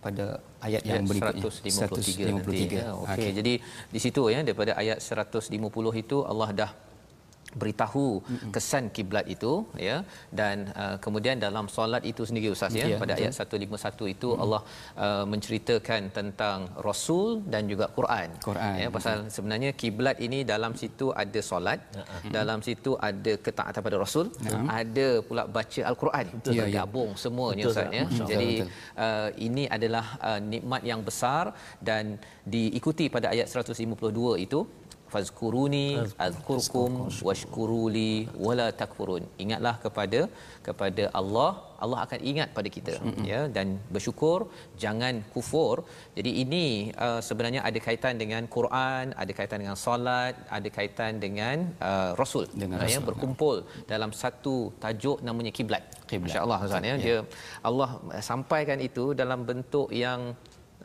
pada 0.05 0.25
ayat 0.67 0.81
yang 0.89 1.01
ayat 1.01 1.09
berikutnya 1.11 1.43
153, 1.49 1.77
153. 1.81 2.33
Nanti, 2.37 2.65
ya. 2.79 2.83
Okey 3.03 3.13
okay. 3.13 3.31
jadi 3.39 3.53
di 3.95 3.99
situ 4.03 4.23
ya 4.33 4.39
daripada 4.47 4.71
ayat 4.81 4.97
150 5.01 6.03
itu 6.03 6.17
Allah 6.31 6.49
dah 6.61 6.71
beritahu 7.61 8.07
mm-hmm. 8.21 8.51
kesan 8.55 8.85
kiblat 8.95 9.25
itu 9.35 9.53
ya 9.87 9.97
dan 10.39 10.57
uh, 10.83 10.95
kemudian 11.05 11.37
dalam 11.45 11.65
solat 11.75 12.03
itu 12.11 12.23
sendiri 12.29 12.49
ustaz 12.55 12.75
ya 12.79 12.85
yeah, 12.91 12.99
pada 13.03 13.13
betul. 13.15 13.25
ayat 13.25 14.07
151 14.07 14.13
itu 14.15 14.29
mm-hmm. 14.29 14.43
Allah 14.43 14.61
uh, 15.05 15.25
menceritakan 15.33 16.01
tentang 16.17 16.59
rasul 16.87 17.27
dan 17.53 17.63
juga 17.71 17.87
Quran, 17.97 18.29
Quran. 18.49 18.75
ya 18.83 18.89
pasal 18.97 19.15
mm-hmm. 19.17 19.33
sebenarnya 19.35 19.71
kiblat 19.81 20.17
ini 20.27 20.39
dalam 20.53 20.75
situ 20.81 21.07
ada 21.23 21.39
solat 21.51 21.79
mm-hmm. 21.81 22.31
dalam 22.37 22.59
situ 22.67 22.93
ada 23.09 23.33
ketaatan 23.45 23.81
pada 23.87 23.97
rasul 24.05 24.25
mm-hmm. 24.31 24.67
ada 24.81 25.07
pula 25.27 25.43
baca 25.57 25.81
al-Quran 25.91 26.25
yeah, 26.57 26.69
gabung 26.77 27.11
yeah. 27.13 27.21
semuanya 27.23 27.63
betul, 27.65 27.73
ustaz 27.75 27.97
ya 27.99 28.05
jadi 28.31 28.51
Uh, 28.95 29.29
ini 29.47 29.63
adalah 29.75 30.05
uh, 30.27 30.39
nikmat 30.51 30.81
yang 30.89 31.01
besar 31.07 31.51
dan 31.89 32.15
diikuti 32.53 33.05
pada 33.15 33.27
ayat 33.33 33.47
152 33.51 34.45
itu 34.45 34.59
fazkuruni 35.15 35.87
azkurkum 36.25 36.91
washkuruli 37.27 38.11
wala 38.47 38.67
takfurun. 38.81 39.23
Ingatlah 39.45 39.75
kepada 39.85 40.21
kepada 40.67 41.05
Allah. 41.21 41.51
Allah 41.83 41.99
akan 42.03 42.19
ingat 42.31 42.49
pada 42.57 42.69
kita 42.75 42.93
mm-hmm. 42.97 43.25
ya. 43.31 43.39
Dan 43.55 43.67
bersyukur 43.95 44.39
jangan 44.83 45.15
kufur. 45.33 45.75
Jadi 46.17 46.31
ini 46.43 46.65
uh, 47.05 47.21
sebenarnya 47.27 47.61
ada 47.69 47.79
kaitan 47.87 48.15
dengan 48.21 48.43
Quran 48.55 49.05
ada 49.23 49.31
kaitan 49.37 49.59
dengan 49.63 49.77
solat 49.85 50.35
ada 50.57 50.69
kaitan 50.77 51.19
dengan 51.25 51.57
uh, 51.89 52.11
rasul 52.21 52.45
dengan 52.61 52.87
ya 52.95 53.01
berkumpul 53.09 53.57
ya. 53.63 53.85
dalam 53.93 54.13
satu 54.21 54.55
tajuk 54.83 55.19
namanya 55.29 55.53
kiblat. 55.57 55.83
Masyaallah 56.25 56.59
ustaz 56.67 56.89
ya. 56.89 56.95
ya. 56.95 56.95
Dia 57.05 57.17
Allah 57.69 57.89
sampaikan 58.31 58.79
itu 58.89 59.05
dalam 59.21 59.41
bentuk 59.49 59.89
yang 60.05 60.21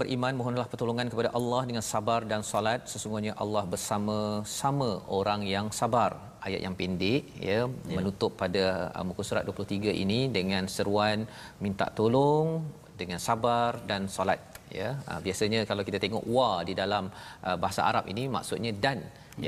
beriman, 0.00 0.32
mohonlah 0.40 0.66
pertolongan 0.72 1.08
kepada 1.12 1.30
Allah 1.38 1.62
dengan 1.68 1.84
sabar 1.92 2.20
dan 2.30 2.40
salat. 2.50 2.80
Sesungguhnya 2.92 3.32
Allah 3.42 3.64
bersama 3.72 4.18
sama 4.60 4.90
orang 5.20 5.42
yang 5.54 5.68
sabar. 5.80 6.12
Ayat 6.46 6.60
yang 6.66 6.74
pendek 6.80 7.22
ya, 7.48 7.58
ya. 7.68 7.96
menutup 7.96 8.32
pada 8.42 8.64
uh, 8.96 9.04
muka 9.08 9.22
surat 9.28 9.44
23 9.44 9.92
ini 10.04 10.20
dengan 10.36 10.64
seruan 10.76 11.28
minta 11.64 11.86
tolong 11.98 12.64
dengan 13.00 13.20
sabar 13.26 13.70
dan 13.90 14.08
solat 14.16 14.40
ya 14.78 14.88
uh, 15.10 15.20
biasanya 15.26 15.60
kalau 15.68 15.82
kita 15.88 15.98
tengok 16.04 16.24
wa 16.36 16.50
di 16.68 16.74
dalam 16.82 17.04
uh, 17.48 17.56
bahasa 17.62 17.80
Arab 17.90 18.04
ini 18.12 18.24
maksudnya 18.36 18.72
dan 18.84 18.98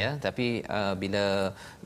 ya 0.01 0.11
tapi 0.27 0.47
uh, 0.77 0.95
bila 1.03 1.25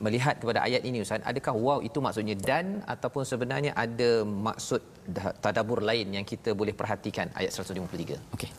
melihat 0.05 0.35
kepada 0.41 0.59
ayat 0.67 0.81
ini 0.89 1.03
ustaz 1.05 1.23
adakah 1.31 1.53
waw 1.65 1.79
itu 1.89 1.99
maksudnya 2.05 2.35
dan 2.49 2.81
ataupun 2.93 3.23
sebenarnya 3.31 3.71
ada 3.85 4.11
maksud 4.47 4.81
tadabbur 5.43 5.79
lain 5.89 6.07
yang 6.17 6.25
kita 6.27 6.51
boleh 6.51 6.75
perhatikan? 6.75 7.31
Ayat 7.39 7.51
153 7.55 8.35
okey. 8.35 8.49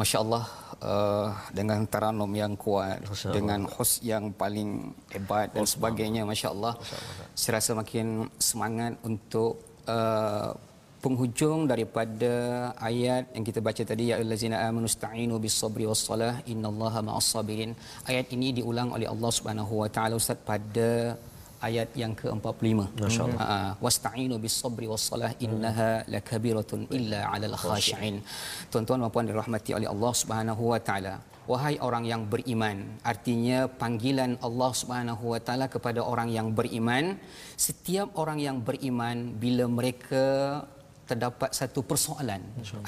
masya-Allah 0.00 0.44
uh, 0.82 1.28
dengan 1.58 1.80
taranum 1.86 2.30
yang 2.42 2.54
kuat 2.64 2.98
dengan 3.36 3.60
hus 3.74 4.02
yang 4.02 4.34
paling 4.42 4.70
hebat 5.14 5.54
dan 5.54 5.64
sebagainya 5.74 6.22
masya-Allah 6.26 6.74
saya 7.38 7.58
rasa 7.58 7.78
makin 7.78 8.26
semangat 8.48 8.98
untuk 9.06 9.62
uh, 9.86 10.50
penghujung 11.04 11.60
daripada 11.72 12.32
ayat 12.88 13.24
yang 13.36 13.44
kita 13.48 13.60
baca 13.66 13.82
tadi 13.90 14.04
ya 14.10 14.16
allazina 14.22 14.56
amanu 14.68 14.88
sta'inu 14.96 15.36
bis 15.44 15.56
sabri 15.60 15.84
was 15.90 16.02
salah 16.08 16.34
innallaha 16.52 17.00
ma'as 17.08 17.28
sabirin 17.34 17.72
ayat 18.10 18.26
ini 18.36 18.48
diulang 18.58 18.90
oleh 18.96 19.08
Allah 19.14 19.30
Subhanahu 19.38 19.74
wa 19.82 19.88
taala 19.96 20.16
ustaz 20.22 20.40
pada 20.50 20.90
ayat 21.68 21.90
yang 22.02 22.12
ke-45 22.20 22.78
masyaallah. 23.04 23.40
Ha, 23.42 23.56
ha. 23.58 23.68
wasta'inu 23.84 24.36
bis 24.44 24.56
sabri 24.62 24.86
was 24.92 25.04
salah 25.10 25.30
innaha 25.46 25.90
lakabiratun 26.14 26.80
illa 26.98 27.20
'alal 27.28 27.56
khashi'in. 27.62 28.16
Tuan-tuan 28.72 29.00
dan 29.04 29.12
puan 29.14 29.28
dirahmati 29.30 29.72
oleh 29.78 29.88
Allah 29.94 30.12
Subhanahu 30.22 30.64
wa 30.72 30.80
taala 30.88 31.14
wahai 31.52 31.74
orang 31.86 32.04
yang 32.10 32.22
beriman 32.32 32.76
artinya 33.10 33.58
panggilan 33.82 34.32
Allah 34.46 34.70
Subhanahu 34.80 35.24
wa 35.32 35.40
taala 35.46 35.66
kepada 35.74 36.00
orang 36.12 36.28
yang 36.36 36.48
beriman 36.58 37.04
setiap 37.66 38.16
orang 38.22 38.38
yang 38.46 38.56
beriman 38.68 39.36
bila 39.42 39.64
mereka 39.78 40.24
terdapat 41.10 41.50
satu 41.60 41.80
persoalan 41.90 42.42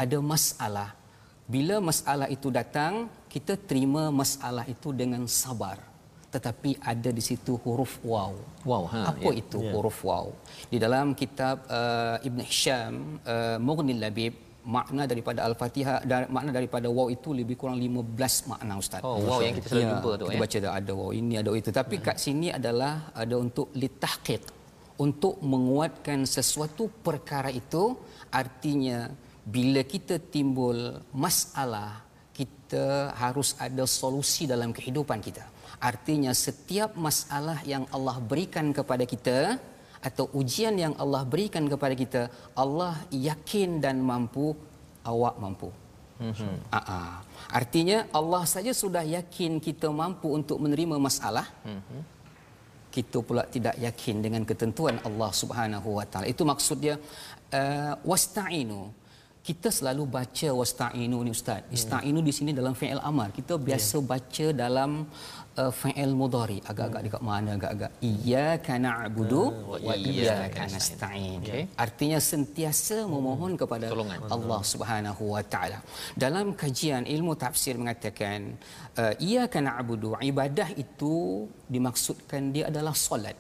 ada 0.04 0.18
masalah 0.32 0.90
bila 1.54 1.76
masalah 1.88 2.28
itu 2.36 2.48
datang 2.58 2.94
kita 3.34 3.54
terima 3.68 4.04
masalah 4.22 4.64
itu 4.74 4.90
dengan 5.00 5.22
sabar 5.40 5.78
tetapi 6.34 6.70
ada 6.92 7.10
di 7.18 7.22
situ 7.28 7.52
huruf 7.64 7.92
waw 8.12 8.32
wow 8.70 8.82
ha 8.92 9.00
apa 9.12 9.30
yeah. 9.30 9.40
itu 9.42 9.58
yeah. 9.62 9.72
huruf 9.74 9.98
waw 10.08 10.26
di 10.72 10.78
dalam 10.84 11.14
kitab 11.20 11.56
uh, 11.78 12.16
Ibn 12.28 12.40
Hisham 12.48 12.94
uh, 13.34 13.56
Mughnil 13.68 14.00
Labib 14.04 14.34
makna 14.66 15.02
daripada 15.06 15.40
al-Fatihah 15.46 16.02
dan 16.10 16.26
makna 16.36 16.50
daripada 16.58 16.90
waw 16.96 17.06
itu 17.16 17.30
lebih 17.30 17.54
kurang 17.54 17.78
15 17.78 18.50
makna 18.50 18.74
ustaz. 18.82 19.00
Oh 19.06 19.22
waw 19.22 19.38
yang 19.38 19.54
kita 19.54 19.66
selalu 19.70 19.84
ya, 19.86 19.90
jumpa 19.94 20.10
tu 20.18 20.24
kita 20.26 20.34
ya. 20.34 20.40
baca 20.42 20.58
ada 20.80 20.92
waw 20.98 21.10
ini 21.20 21.34
ada 21.40 21.50
itu 21.54 21.70
tapi 21.80 21.96
hmm. 21.96 22.04
kat 22.06 22.16
sini 22.18 22.48
adalah 22.58 22.92
ada 23.14 23.34
untuk 23.38 23.70
litahqiq 23.82 24.42
untuk 25.04 25.40
menguatkan 25.52 26.24
sesuatu 26.24 26.88
perkara 27.06 27.52
itu 27.52 27.96
artinya 28.32 28.98
bila 29.46 29.82
kita 29.84 30.16
timbul 30.34 30.78
masalah 31.24 32.02
kita 32.38 33.12
harus 33.22 33.54
ada 33.66 33.84
solusi 33.98 34.48
dalam 34.52 34.72
kehidupan 34.76 35.20
kita 35.20 35.44
artinya 35.90 36.32
setiap 36.32 36.96
masalah 37.06 37.58
yang 37.72 37.84
Allah 37.96 38.16
berikan 38.30 38.72
kepada 38.78 39.04
kita 39.12 39.38
atau 40.08 40.24
ujian 40.40 40.74
yang 40.84 40.94
Allah 41.02 41.22
berikan 41.32 41.64
kepada 41.72 41.94
kita 42.02 42.22
Allah 42.62 42.94
yakin 43.12 43.80
dan 43.84 44.00
mampu 44.10 44.56
awak 45.12 45.36
mampu 45.44 45.68
mm-hmm. 46.24 46.56
uh-uh. 46.78 47.12
artinya 47.52 47.98
Allah 48.18 48.42
saja 48.54 48.72
sudah 48.82 49.04
yakin 49.16 49.60
kita 49.66 49.88
mampu 50.02 50.28
untuk 50.38 50.58
menerima 50.64 50.96
masalah 51.08 51.46
mm-hmm 51.64 52.15
kita 52.96 53.18
pula 53.28 53.42
tidak 53.54 53.76
yakin 53.86 54.16
dengan 54.24 54.42
ketentuan 54.50 54.96
Allah 55.08 55.30
Subhanahu 55.40 55.88
wa 55.98 56.04
taala. 56.10 56.26
Itu 56.34 56.42
maksud 56.52 56.76
dia 56.84 56.94
uh, 57.60 57.94
wasta'inu. 58.10 58.80
Kita 59.46 59.68
selalu 59.78 60.02
baca 60.16 60.48
wasta'inu 60.60 61.18
ni 61.26 61.30
ustaz. 61.36 61.60
Hmm. 61.62 61.76
Ista'inu 61.76 62.20
di 62.28 62.32
sini 62.38 62.50
dalam 62.60 62.74
fi'il 62.80 63.02
amar. 63.10 63.28
Kita 63.38 63.54
biasa 63.68 63.96
yeah. 63.98 64.06
baca 64.12 64.46
dalam 64.62 64.90
uh, 65.62 65.72
fi'il 65.80 66.12
mudhari. 66.20 66.58
Agak-agak 66.70 67.00
dekat 67.06 67.22
mana 67.30 67.50
agak-agak 67.58 67.90
iyyaka 68.10 68.74
na'budu 68.86 69.42
uh, 69.42 69.80
wa 69.88 69.94
iyyaka 70.10 70.62
nasta'in. 70.74 71.40
okay. 71.42 71.62
artinya 71.84 72.18
sentiasa 72.30 72.98
memohon 73.14 73.52
kepada 73.60 73.86
Tolongan. 73.92 74.20
Allah 74.36 74.60
Subhanahu 74.72 75.24
wa 75.34 75.42
taala. 75.54 75.78
Dalam 76.24 76.46
kajian 76.62 77.04
ilmu 77.14 77.32
tafsir 77.44 77.74
mengatakan 77.82 78.54
uh, 79.00 79.14
iyyaka 79.26 79.60
na'budu 79.68 80.14
ibadah 80.32 80.68
itu 80.84 81.14
dimaksudkan 81.74 82.52
dia 82.54 82.64
adalah 82.72 82.94
solat. 83.06 83.36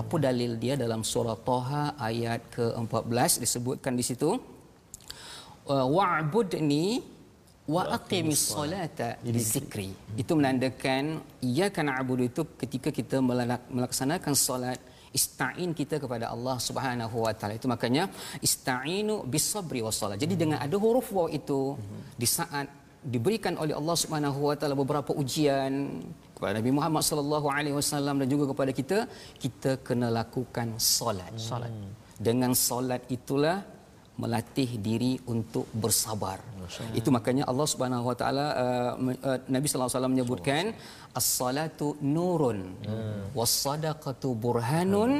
Apa 0.00 0.16
dalil 0.22 0.54
dia 0.62 0.74
dalam 0.78 1.02
surah 1.02 1.34
Taha 1.48 1.84
ayat 2.08 2.40
ke-14 2.54 3.42
disebutkan 3.42 3.98
di 3.98 4.04
situ? 4.06 4.30
Wa'budni 5.94 6.86
wa 7.74 7.82
aqimis 7.96 8.42
solata 8.52 9.08
zikri. 9.54 9.90
itu 10.22 10.32
menandakan 10.38 11.04
ia 11.52 11.66
kana 11.76 11.92
abudu 12.00 12.24
itu 12.30 12.42
ketika 12.62 12.88
kita 12.98 13.16
melaksanakan 13.76 14.34
solat 14.46 14.80
istain 15.18 15.70
kita 15.80 15.96
kepada 16.02 16.26
Allah 16.34 16.56
Subhanahu 16.66 17.16
wa 17.26 17.32
taala. 17.38 17.54
Itu 17.60 17.68
makanya 17.74 18.04
istainu 18.46 19.14
bis 19.32 19.46
sabri 19.52 19.80
was 19.86 19.98
salat. 20.00 20.18
Jadi 20.24 20.34
dengan 20.42 20.58
ada 20.66 20.76
huruf 20.84 21.08
waw 21.16 21.26
itu 21.38 21.60
di 22.22 22.28
saat 22.36 22.68
diberikan 23.14 23.54
oleh 23.62 23.74
Allah 23.80 23.96
Subhanahu 24.02 24.38
wa 24.48 24.54
taala 24.58 24.76
beberapa 24.82 25.10
ujian 25.22 25.72
kepada 26.36 26.52
Nabi 26.60 26.70
Muhammad 26.78 27.02
sallallahu 27.08 27.46
alaihi 27.56 27.76
wasallam 27.80 28.16
dan 28.22 28.28
juga 28.34 28.44
kepada 28.52 28.72
kita 28.80 28.98
kita 29.44 29.72
kena 29.86 30.08
lakukan 30.18 30.68
solat. 30.96 31.32
Solat 31.50 31.72
dengan 32.28 32.52
solat 32.68 33.02
itulah 33.16 33.56
melatih 34.22 34.70
diri 34.86 35.12
untuk 35.34 35.66
bersabar. 35.82 36.38
Itu 36.98 37.08
makanya 37.16 37.44
Allah 37.50 37.66
Subhanahu 37.72 38.04
Wa 38.10 38.16
Taala 38.20 38.46
uh, 38.64 38.92
uh, 39.28 39.38
Nabi 39.54 39.66
sallallahu 39.66 39.88
alaihi 39.90 39.96
wasallam 39.98 40.14
menyebutkan 40.14 40.64
as-salatu 41.20 41.86
nurun 42.16 42.58
hmm. 42.86 43.34
was-sadaqatu 43.38 44.28
burhanun 44.44 45.12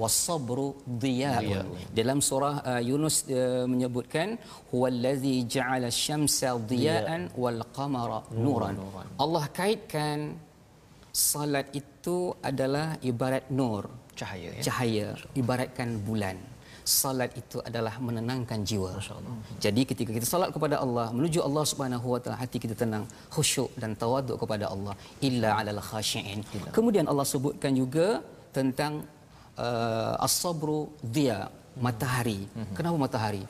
was-sabru 0.00 0.68
diya'un. 1.04 1.66
Dalam 1.98 2.18
surah 2.28 2.54
uh, 2.70 2.82
Yunus 2.90 3.16
uh, 3.30 3.64
menyebutkan 3.72 4.34
huwallazi 4.74 5.46
ja'ala 5.54 5.86
asy-syamsa 5.92 6.50
diya'an 6.72 7.22
wal 7.42 7.62
qamara 7.76 8.20
nuran. 8.44 8.76
Allah 9.22 9.44
kaitkan 9.60 10.18
salat 11.14 11.66
itu 11.80 12.16
adalah 12.50 12.86
ibarat 13.10 13.44
nur 13.58 13.84
cahaya 14.18 14.50
ya? 14.58 14.62
cahaya 14.66 15.08
ibaratkan 15.40 15.88
bulan 16.06 16.36
salat 16.88 17.30
itu 17.40 17.56
adalah 17.68 17.94
menenangkan 18.06 18.58
jiwa. 18.68 18.92
Jadi 19.64 19.82
ketika 19.90 20.10
kita 20.16 20.26
salat 20.32 20.50
kepada 20.56 20.76
Allah, 20.84 21.06
menuju 21.16 21.38
Allah 21.48 21.64
Subhanahu 21.70 22.06
wa 22.14 22.20
taala, 22.22 22.38
hati 22.42 22.58
kita 22.64 22.74
tenang, 22.82 23.04
khusyuk 23.34 23.70
dan 23.82 23.92
tawaduk 24.02 24.36
kepada 24.42 24.64
Allah. 24.74 24.94
Illa 25.28 25.50
'alal 25.58 25.82
khashi'in. 25.90 26.40
Kemudian 26.76 27.04
Allah 27.10 27.26
sebutkan 27.34 27.72
juga 27.82 28.08
tentang 28.58 28.92
uh, 29.66 30.26
as-sabru 30.26 30.80
dia 31.16 31.38
matahari. 31.86 32.40
Mhm. 32.48 32.74
Kenapa 32.78 32.96
matahari? 33.06 33.44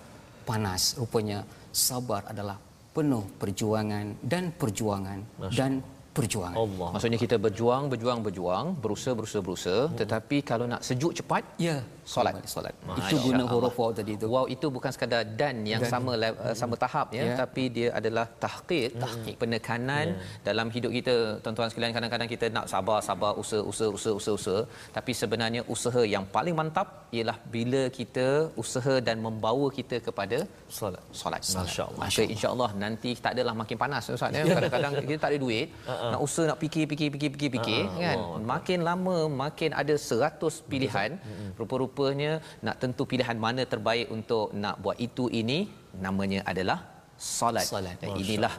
Panas. 0.48 0.82
Rupanya 1.00 1.38
sabar 1.86 2.22
adalah 2.32 2.56
penuh 2.96 3.24
perjuangan 3.40 4.06
dan 4.32 4.44
perjuangan 4.60 5.18
dan 5.58 5.72
perjuangan. 6.18 6.56
Allah. 6.64 6.88
Maksudnya 6.94 7.20
kita 7.24 7.36
berjuang, 7.46 7.82
berjuang, 7.92 8.18
berjuang, 8.26 8.66
berusaha, 8.84 9.14
berusaha, 9.18 9.42
berusaha, 9.46 9.80
hmm. 9.86 9.96
tetapi 10.00 10.36
kalau 10.50 10.66
nak 10.72 10.82
sejuk 10.88 11.12
cepat, 11.18 11.42
ya, 11.66 11.76
solat. 12.12 12.34
solat. 12.54 12.74
Itu 13.00 13.16
guna 13.26 13.44
huruf 13.52 13.76
waw 13.80 13.90
tadi 13.98 14.12
itu. 14.18 14.26
Waw 14.34 14.46
itu 14.54 14.66
bukan 14.76 14.90
sekadar 14.94 15.22
dan 15.40 15.56
yang 15.72 15.82
dan. 15.84 15.92
sama 15.92 16.12
uh, 16.16 16.54
sama 16.60 16.74
tahap 16.84 17.06
ya, 17.18 17.24
ya, 17.28 17.34
tapi 17.42 17.64
dia 17.76 17.88
adalah 17.98 18.26
tahqiq, 18.44 18.88
hmm. 18.92 19.00
tahqiq 19.02 19.36
penekanan 19.42 20.06
ya. 20.16 20.42
dalam 20.48 20.66
hidup 20.76 20.92
kita. 20.98 21.16
Tuan-tuan 21.42 21.68
sekalian, 21.72 21.92
kadang-kadang 21.96 22.30
kita 22.34 22.46
nak 22.56 22.66
sabar, 22.72 22.98
sabar, 23.08 23.32
usaha, 23.42 23.62
usaha, 23.72 23.90
usaha, 23.98 24.14
usaha, 24.20 24.34
usaha, 24.40 24.60
tapi 24.96 25.12
sebenarnya 25.20 25.62
usaha 25.74 26.02
yang 26.14 26.24
paling 26.36 26.56
mantap 26.60 26.88
ialah 27.16 27.36
bila 27.54 27.82
kita 27.98 28.26
usaha 28.62 28.94
dan 29.08 29.16
membawa 29.26 29.66
kita 29.78 29.96
kepada 30.06 30.38
solat. 30.78 31.04
Solat. 31.20 31.42
Masya-Allah. 31.60 32.00
Maka 32.04 32.22
insya-Allah 32.34 32.70
nanti 32.84 33.10
tak 33.24 33.32
adalah 33.36 33.54
makin 33.60 33.76
panas 33.82 34.10
Ustaz 34.16 34.36
ya. 34.38 34.44
Kadang-kadang 34.58 34.92
kita 35.10 35.20
tak 35.24 35.30
ada 35.32 35.38
duit, 35.44 35.66
uh-uh. 35.92 36.10
nak 36.12 36.20
usaha 36.26 36.44
nak 36.50 36.58
fikir 36.64 36.84
fikir 36.92 37.08
fikir 37.14 37.30
fikir 37.36 37.50
fikir 37.56 37.82
uh-huh. 37.84 38.02
kan. 38.04 38.16
Oh, 38.20 38.36
makin 38.52 38.78
lama 38.88 39.16
makin 39.44 39.70
ada 39.82 39.94
100 39.96 40.70
pilihan. 40.72 41.10
Uh-huh. 41.16 41.50
Rupa-rupanya 41.98 42.32
nak 42.66 42.76
tentu 42.82 43.02
pilihan 43.10 43.38
mana 43.44 43.62
terbaik 43.72 44.06
untuk 44.16 44.46
nak 44.62 44.76
buat 44.84 44.96
itu 45.06 45.26
ini 45.40 45.58
namanya 46.06 46.40
adalah 46.50 46.78
solat. 47.34 47.66
solat. 47.72 47.96
Dan 48.02 48.10
inilah 48.22 48.54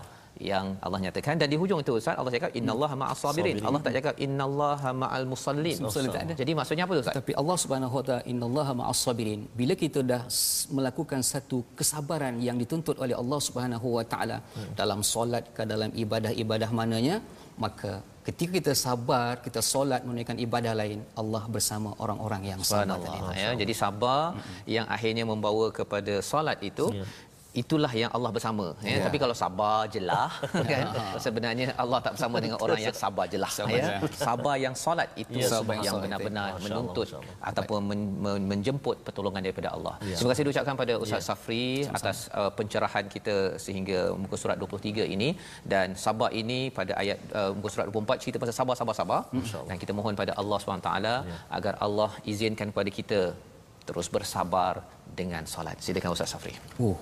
yang 0.52 0.66
Allah 0.86 1.00
nyatakan 1.04 1.36
dan 1.42 1.48
di 1.52 1.58
hujung 1.62 1.80
itu 1.84 1.94
Ustaz 2.00 2.16
Allah 2.20 2.32
cakap 2.36 2.52
innallaha 2.60 2.96
ma'as 3.02 3.20
sabirin. 3.24 3.56
Allah 3.68 3.82
tak 3.86 3.94
cakap 3.98 4.16
innallaha 4.26 4.90
ma'al 5.04 5.26
musallin. 5.32 5.78
Musallin 5.86 6.12
tak 6.16 6.24
ada. 6.28 6.36
Jadi 6.42 6.52
maksudnya 6.60 6.84
apa 6.88 6.94
tu 6.98 7.02
Ustaz? 7.04 7.16
Tapi 7.20 7.34
Allah 7.42 7.58
Subhanahu 7.64 7.96
Wa 8.00 8.04
Taala 8.08 8.24
innallaha 8.32 8.74
ma'as 8.82 9.02
sabirin. 9.08 9.42
Bila 9.60 9.74
kita 9.84 10.00
dah 10.12 10.22
melakukan 10.78 11.24
satu 11.32 11.60
kesabaran 11.80 12.38
yang 12.48 12.60
dituntut 12.64 12.96
oleh 13.04 13.16
Allah 13.22 13.40
Subhanahu 13.48 13.88
Wa 13.98 14.06
Taala 14.14 14.38
hmm. 14.40 14.72
dalam 14.82 15.02
solat 15.14 15.44
ke 15.58 15.66
dalam 15.74 15.92
ibadah-ibadah 16.04 16.72
mananya 16.82 17.18
maka 17.66 17.92
ketika 18.30 18.52
kita 18.60 18.74
sabar 18.86 19.42
kita 19.46 19.62
solat 19.72 20.02
menunaikan 20.06 20.38
ibadah 20.46 20.74
lain 20.82 21.00
Allah 21.22 21.44
bersama 21.56 21.90
orang-orang 22.04 22.42
yang 22.52 22.60
sabar 22.62 23.02
ya. 23.34 23.50
Jadi 23.62 23.74
sabar 23.84 24.38
hmm. 24.38 24.64
yang 24.76 24.86
akhirnya 24.96 25.26
membawa 25.32 25.68
kepada 25.80 26.16
solat 26.32 26.62
itu 26.72 26.88
ya 26.94 27.06
itulah 27.50 27.90
yang 27.90 28.12
Allah 28.14 28.30
bersama 28.30 28.66
ya. 28.86 29.02
ya. 29.02 29.04
Tapi 29.10 29.18
kalau 29.18 29.34
sabar 29.34 29.90
jelah 29.90 30.30
kan? 30.72 30.86
Sebenarnya 31.26 31.74
Allah 31.84 32.00
tak 32.06 32.14
bersama 32.16 32.38
dengan 32.44 32.58
orang 32.66 32.80
yang 32.86 32.94
sabar 32.94 33.26
jelah 33.26 33.52
ya. 33.74 33.98
sabar 34.28 34.56
yang 34.66 34.76
solat 34.78 35.10
itu 35.18 35.42
ya, 35.42 35.58
yang 35.88 35.98
benar-benar 36.04 36.62
menuntut 36.62 37.10
ataupun 37.42 37.80
men, 37.90 38.02
men, 38.24 38.44
menjemput 38.52 39.02
pertolongan 39.08 39.42
daripada 39.42 39.74
Allah. 39.76 39.96
Ya. 40.06 40.16
terima 40.18 40.32
kasih 40.34 40.46
diucapkan 40.46 40.78
pada 40.84 40.94
Ustaz 41.02 41.22
ya. 41.22 41.28
Safri 41.34 41.66
Sama-sama. 41.82 41.98
atas 41.98 42.18
uh, 42.40 42.52
pencerahan 42.60 43.06
kita 43.16 43.36
sehingga 43.66 44.00
muka 44.14 44.36
surat 44.38 44.58
23 44.62 45.10
ini. 45.18 45.30
Dan 45.74 45.98
sabar 46.06 46.30
ini 46.42 46.60
pada 46.80 46.94
ayat 47.02 47.18
uh, 47.34 47.52
muka 47.58 47.70
surat 47.74 47.86
24 47.90 48.24
cerita 48.24 48.38
pasal 48.42 48.56
sabar 48.62 48.76
sabar 48.82 48.96
sabar. 49.02 49.22
Dan 49.70 49.78
kita 49.82 49.92
mohon 49.98 50.14
pada 50.14 50.34
Allah 50.42 50.58
SWT 50.62 50.92
ya. 51.10 51.18
agar 51.58 51.74
Allah 51.86 52.12
izinkan 52.32 52.70
kepada 52.72 52.92
kita 53.00 53.22
terus 53.90 54.06
bersabar 54.16 54.86
dengan 55.20 55.44
solat. 55.50 55.78
Silakan 55.82 56.14
Ustaz 56.14 56.30
Safri. 56.38 56.54
Oh 56.78 56.98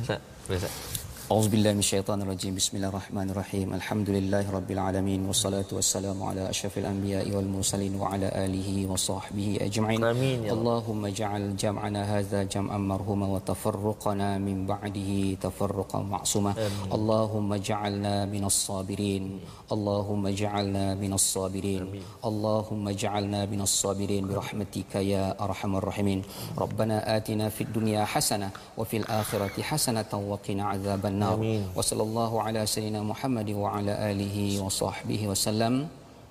Ustaz. 0.00 0.20
Ustaz. 0.48 1.05
أعوذ 1.26 1.48
بالله 1.48 1.72
من 1.72 1.82
الشيطان 1.82 2.22
الرجيم. 2.22 2.54
بسم 2.54 2.76
الله 2.78 2.88
الرحمن 2.88 3.30
الرحيم. 3.34 3.74
الحمد 3.74 4.10
لله 4.10 4.46
رب 4.46 4.70
العالمين 4.70 5.26
والصلاة 5.26 5.66
والسلام 5.72 6.22
على 6.22 6.46
أشرف 6.46 6.78
الأنبياء 6.78 7.26
والمرسلين 7.34 7.98
وعلى 7.98 8.30
آله 8.30 8.86
وصحبه 8.86 9.58
أجمعين. 9.60 10.04
آمين 10.04 10.46
يا 10.46 10.52
اللهم 10.54 11.02
اجعل 11.06 11.56
جمعنا 11.56 12.02
هذا 12.18 12.42
جمعا 12.42 12.78
مرهوما 12.78 13.26
وتفرقنا 13.26 14.38
من 14.38 14.70
بعده 14.70 15.34
تفرقا 15.42 15.98
معصوما. 15.98 16.54
آمين. 16.54 16.94
اللهم 16.94 17.52
اجعلنا 17.52 18.14
من 18.30 18.44
الصابرين. 18.44 19.40
اللهم 19.72 20.26
اجعلنا 20.26 20.94
من 20.94 21.12
الصابرين. 21.12 21.82
آمين. 21.82 22.02
اللهم 22.22 22.88
اجعلنا 22.88 23.40
من 23.50 23.60
الصابرين. 23.66 24.22
برحمتك 24.30 24.94
يا 24.94 25.34
أرحم 25.42 25.76
الراحمين. 25.76 26.22
ربنا 26.58 27.16
آتنا 27.16 27.48
في 27.50 27.66
الدنيا 27.66 28.04
حسنة 28.04 28.50
وفي 28.78 28.96
الآخرة 29.02 29.62
حسنة 29.62 30.12
وقنا 30.14 30.64
عذاب 30.64 31.15
nar 31.16 31.40
wa 31.40 31.82
sallallahu 31.82 32.36
ala 32.44 32.62
sayyidina 32.68 33.00
muhammadi 33.00 33.52
wa 33.56 33.72
ala 33.76 33.96
alihi 34.10 34.60
wa 34.60 34.68
sahbihi 34.68 35.26
wa 35.26 35.34
sallam. 35.34 35.74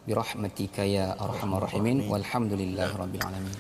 Bi 0.06 0.14
rahmatika 0.14 0.86
ya 0.86 1.18
arhamar 1.18 1.66
rahimin. 1.66 2.06
Walhamdulillahirabbil 2.06 3.26
alamin. 3.26 3.58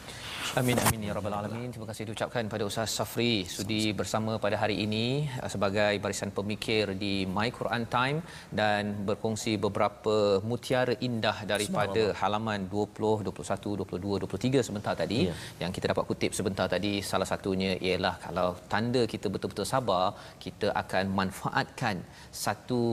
Amin 0.60 0.80
amin 0.82 1.01
ya 1.08 1.14
rabbal 1.16 1.34
alamin. 1.38 1.68
Terima 1.74 1.88
kasih 1.89 2.03
diucapkan 2.08 2.43
pada 2.51 2.64
Ustaz 2.68 2.91
Safri 2.97 3.34
sudi 3.56 3.82
bersama 3.99 4.34
pada 4.43 4.56
hari 4.62 4.76
ini 4.86 5.28
uh, 5.43 5.49
sebagai 5.53 5.93
barisan 6.03 6.32
pemikir 6.38 6.95
di 7.01 7.28
My 7.36 7.47
Quran 7.58 7.84
Time 7.95 8.20
dan 8.60 9.03
berkongsi 9.10 9.53
beberapa 9.66 10.16
mutiara 10.49 10.95
indah 11.08 11.38
daripada 11.51 12.03
halaman 12.22 12.72
20, 12.72 13.28
21, 13.28 13.76
22, 13.84 14.24
23 14.24 14.68
sebentar 14.70 14.95
tadi 15.03 15.20
ya. 15.28 15.36
yang 15.66 15.76
kita 15.76 15.91
dapat 15.91 16.08
kutip 16.12 16.32
sebentar 16.39 16.68
tadi 16.76 16.93
salah 17.12 17.28
satunya 17.34 17.72
ialah 17.89 18.16
kalau 18.26 18.47
tanda 18.74 19.03
kita 19.14 19.28
betul-betul 19.36 19.68
sabar 19.76 20.06
kita 20.47 20.72
akan 20.84 21.06
manfaatkan 21.20 21.99
satu 22.45 22.84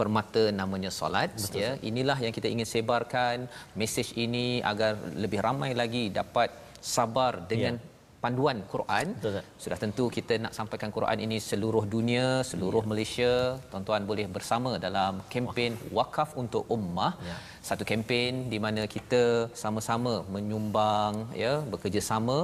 permata 0.00 0.42
namanya 0.60 0.90
solat 1.00 1.30
Betul. 1.44 1.60
ya 1.64 1.70
inilah 1.90 2.18
yang 2.24 2.34
kita 2.36 2.48
ingin 2.54 2.68
sebarkan 2.74 3.48
mesej 3.80 4.08
ini 4.24 4.48
agar 4.72 4.92
lebih 5.24 5.40
ramai 5.46 5.72
lagi 5.80 6.04
dapat 6.20 6.50
sabar 6.80 7.32
dengan 7.52 7.74
ya. 7.78 7.86
panduan 8.22 8.58
Quran. 8.72 9.06
Betul, 9.16 9.40
Sudah 9.62 9.78
tentu 9.84 10.04
kita 10.16 10.34
nak 10.44 10.52
sampaikan 10.58 10.90
Quran 10.96 11.18
ini 11.26 11.38
seluruh 11.48 11.84
dunia, 11.94 12.26
seluruh 12.50 12.82
ya. 12.84 12.88
Malaysia. 12.90 13.32
Tuan-tuan 13.70 14.04
boleh 14.10 14.26
bersama 14.36 14.70
dalam 14.86 15.22
kempen 15.32 15.78
wakaf 15.98 16.36
untuk 16.42 16.64
ummah. 16.76 17.12
Ya. 17.28 17.36
Satu 17.68 17.84
kempen 17.90 18.48
di 18.52 18.58
mana 18.64 18.84
kita 18.96 19.22
sama-sama 19.62 20.14
menyumbang 20.34 21.32
ya, 21.44 21.60
bekerjasama 21.72 22.38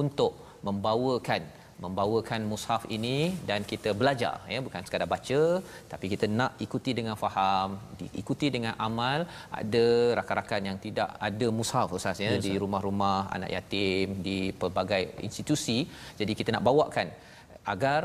untuk 0.00 0.32
membawakan 0.66 1.42
membawakan 1.84 2.40
mushaf 2.50 2.82
ini 2.96 3.16
dan 3.48 3.60
kita 3.70 3.90
belajar 4.00 4.34
ya 4.52 4.58
bukan 4.66 4.82
sekadar 4.86 5.08
baca 5.14 5.40
tapi 5.90 6.06
kita 6.12 6.26
nak 6.38 6.52
ikuti 6.66 6.90
dengan 6.98 7.16
faham 7.22 7.78
diikuti 8.00 8.46
dengan 8.56 8.74
amal. 8.88 9.18
Ada 9.60 9.86
rakan-rakan 10.18 10.62
yang 10.68 10.78
tidak 10.86 11.10
ada 11.28 11.46
mushaf 11.58 11.94
ustaz 11.98 12.18
ya 12.24 12.30
yes, 12.34 12.42
di 12.46 12.52
rumah-rumah 12.62 13.18
anak 13.36 13.50
yatim 13.56 14.18
di 14.28 14.38
pelbagai 14.60 15.02
institusi. 15.28 15.78
Jadi 16.20 16.34
kita 16.38 16.50
nak 16.56 16.66
bawakan 16.70 17.08
agar 17.74 18.02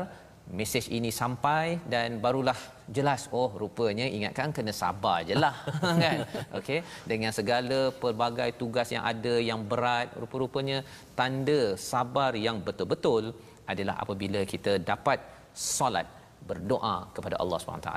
mesej 0.58 0.86
ini 0.96 1.10
sampai 1.20 1.80
dan 1.92 2.20
barulah 2.24 2.56
jelas 2.96 3.22
oh 3.38 3.48
rupanya 3.62 4.04
ingatkan 4.16 4.52
kena 4.56 4.72
sabar 4.80 5.18
jelah 5.28 5.56
kan? 6.02 6.18
Okey? 6.58 6.80
Dengan 7.10 7.32
segala 7.38 7.80
pelbagai 8.02 8.50
tugas 8.60 8.90
yang 8.94 9.04
ada 9.12 9.34
yang 9.50 9.60
berat 9.70 10.12
rupa-rupanya 10.22 10.78
tanda 11.18 11.60
sabar 11.90 12.32
yang 12.46 12.58
betul-betul 12.66 13.32
adalah 13.72 13.94
apabila 14.02 14.40
kita 14.52 14.72
dapat 14.90 15.18
solat 15.54 16.06
berdoa 16.48 17.08
kepada 17.16 17.36
Allah 17.42 17.58
SWT. 17.58 17.90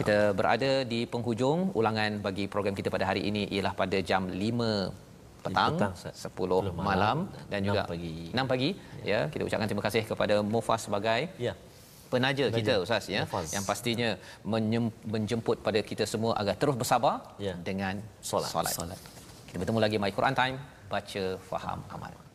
Kita 0.00 0.18
berada 0.38 0.72
di 0.92 1.00
penghujung 1.12 1.74
ulangan 1.74 2.22
bagi 2.26 2.46
program 2.52 2.74
kita 2.78 2.88
pada 2.94 3.10
hari 3.10 3.26
ini 3.30 3.42
ialah 3.54 3.74
pada 3.74 3.98
jam 4.10 4.30
5 4.30 4.38
petang, 5.42 5.74
petang 5.74 5.94
10 5.98 6.78
malam, 6.78 6.86
malam 6.90 7.18
dan 7.50 7.60
juga 7.66 7.82
6 7.86 7.92
pagi. 7.92 8.14
6 8.34 8.52
pagi 8.52 8.70
ya. 9.02 9.10
ya. 9.10 9.20
Kita 9.32 9.42
ucapkan 9.48 9.68
terima 9.70 9.84
kasih 9.86 10.02
kepada 10.10 10.34
Mufas 10.54 10.80
sebagai 10.86 11.20
ya. 11.46 11.54
penaja 12.12 12.44
Penaja. 12.46 12.58
kita 12.58 12.74
Ustaz 12.86 13.04
ya 13.10 13.22
Mufaz. 13.26 13.50
yang 13.54 13.64
pastinya 13.66 14.10
menjemput 15.14 15.56
pada 15.66 15.80
kita 15.90 16.06
semua 16.06 16.38
agar 16.38 16.54
terus 16.54 16.78
bersabar 16.78 17.34
ya. 17.46 17.54
dengan 17.68 17.98
solat. 18.22 18.50
solat. 18.50 18.98
Kita 19.50 19.56
bertemu 19.58 19.78
lagi 19.82 19.96
My 19.98 20.12
Quran 20.14 20.34
Time 20.38 20.56
baca 20.86 21.24
faham 21.50 21.78
amal. 21.90 22.27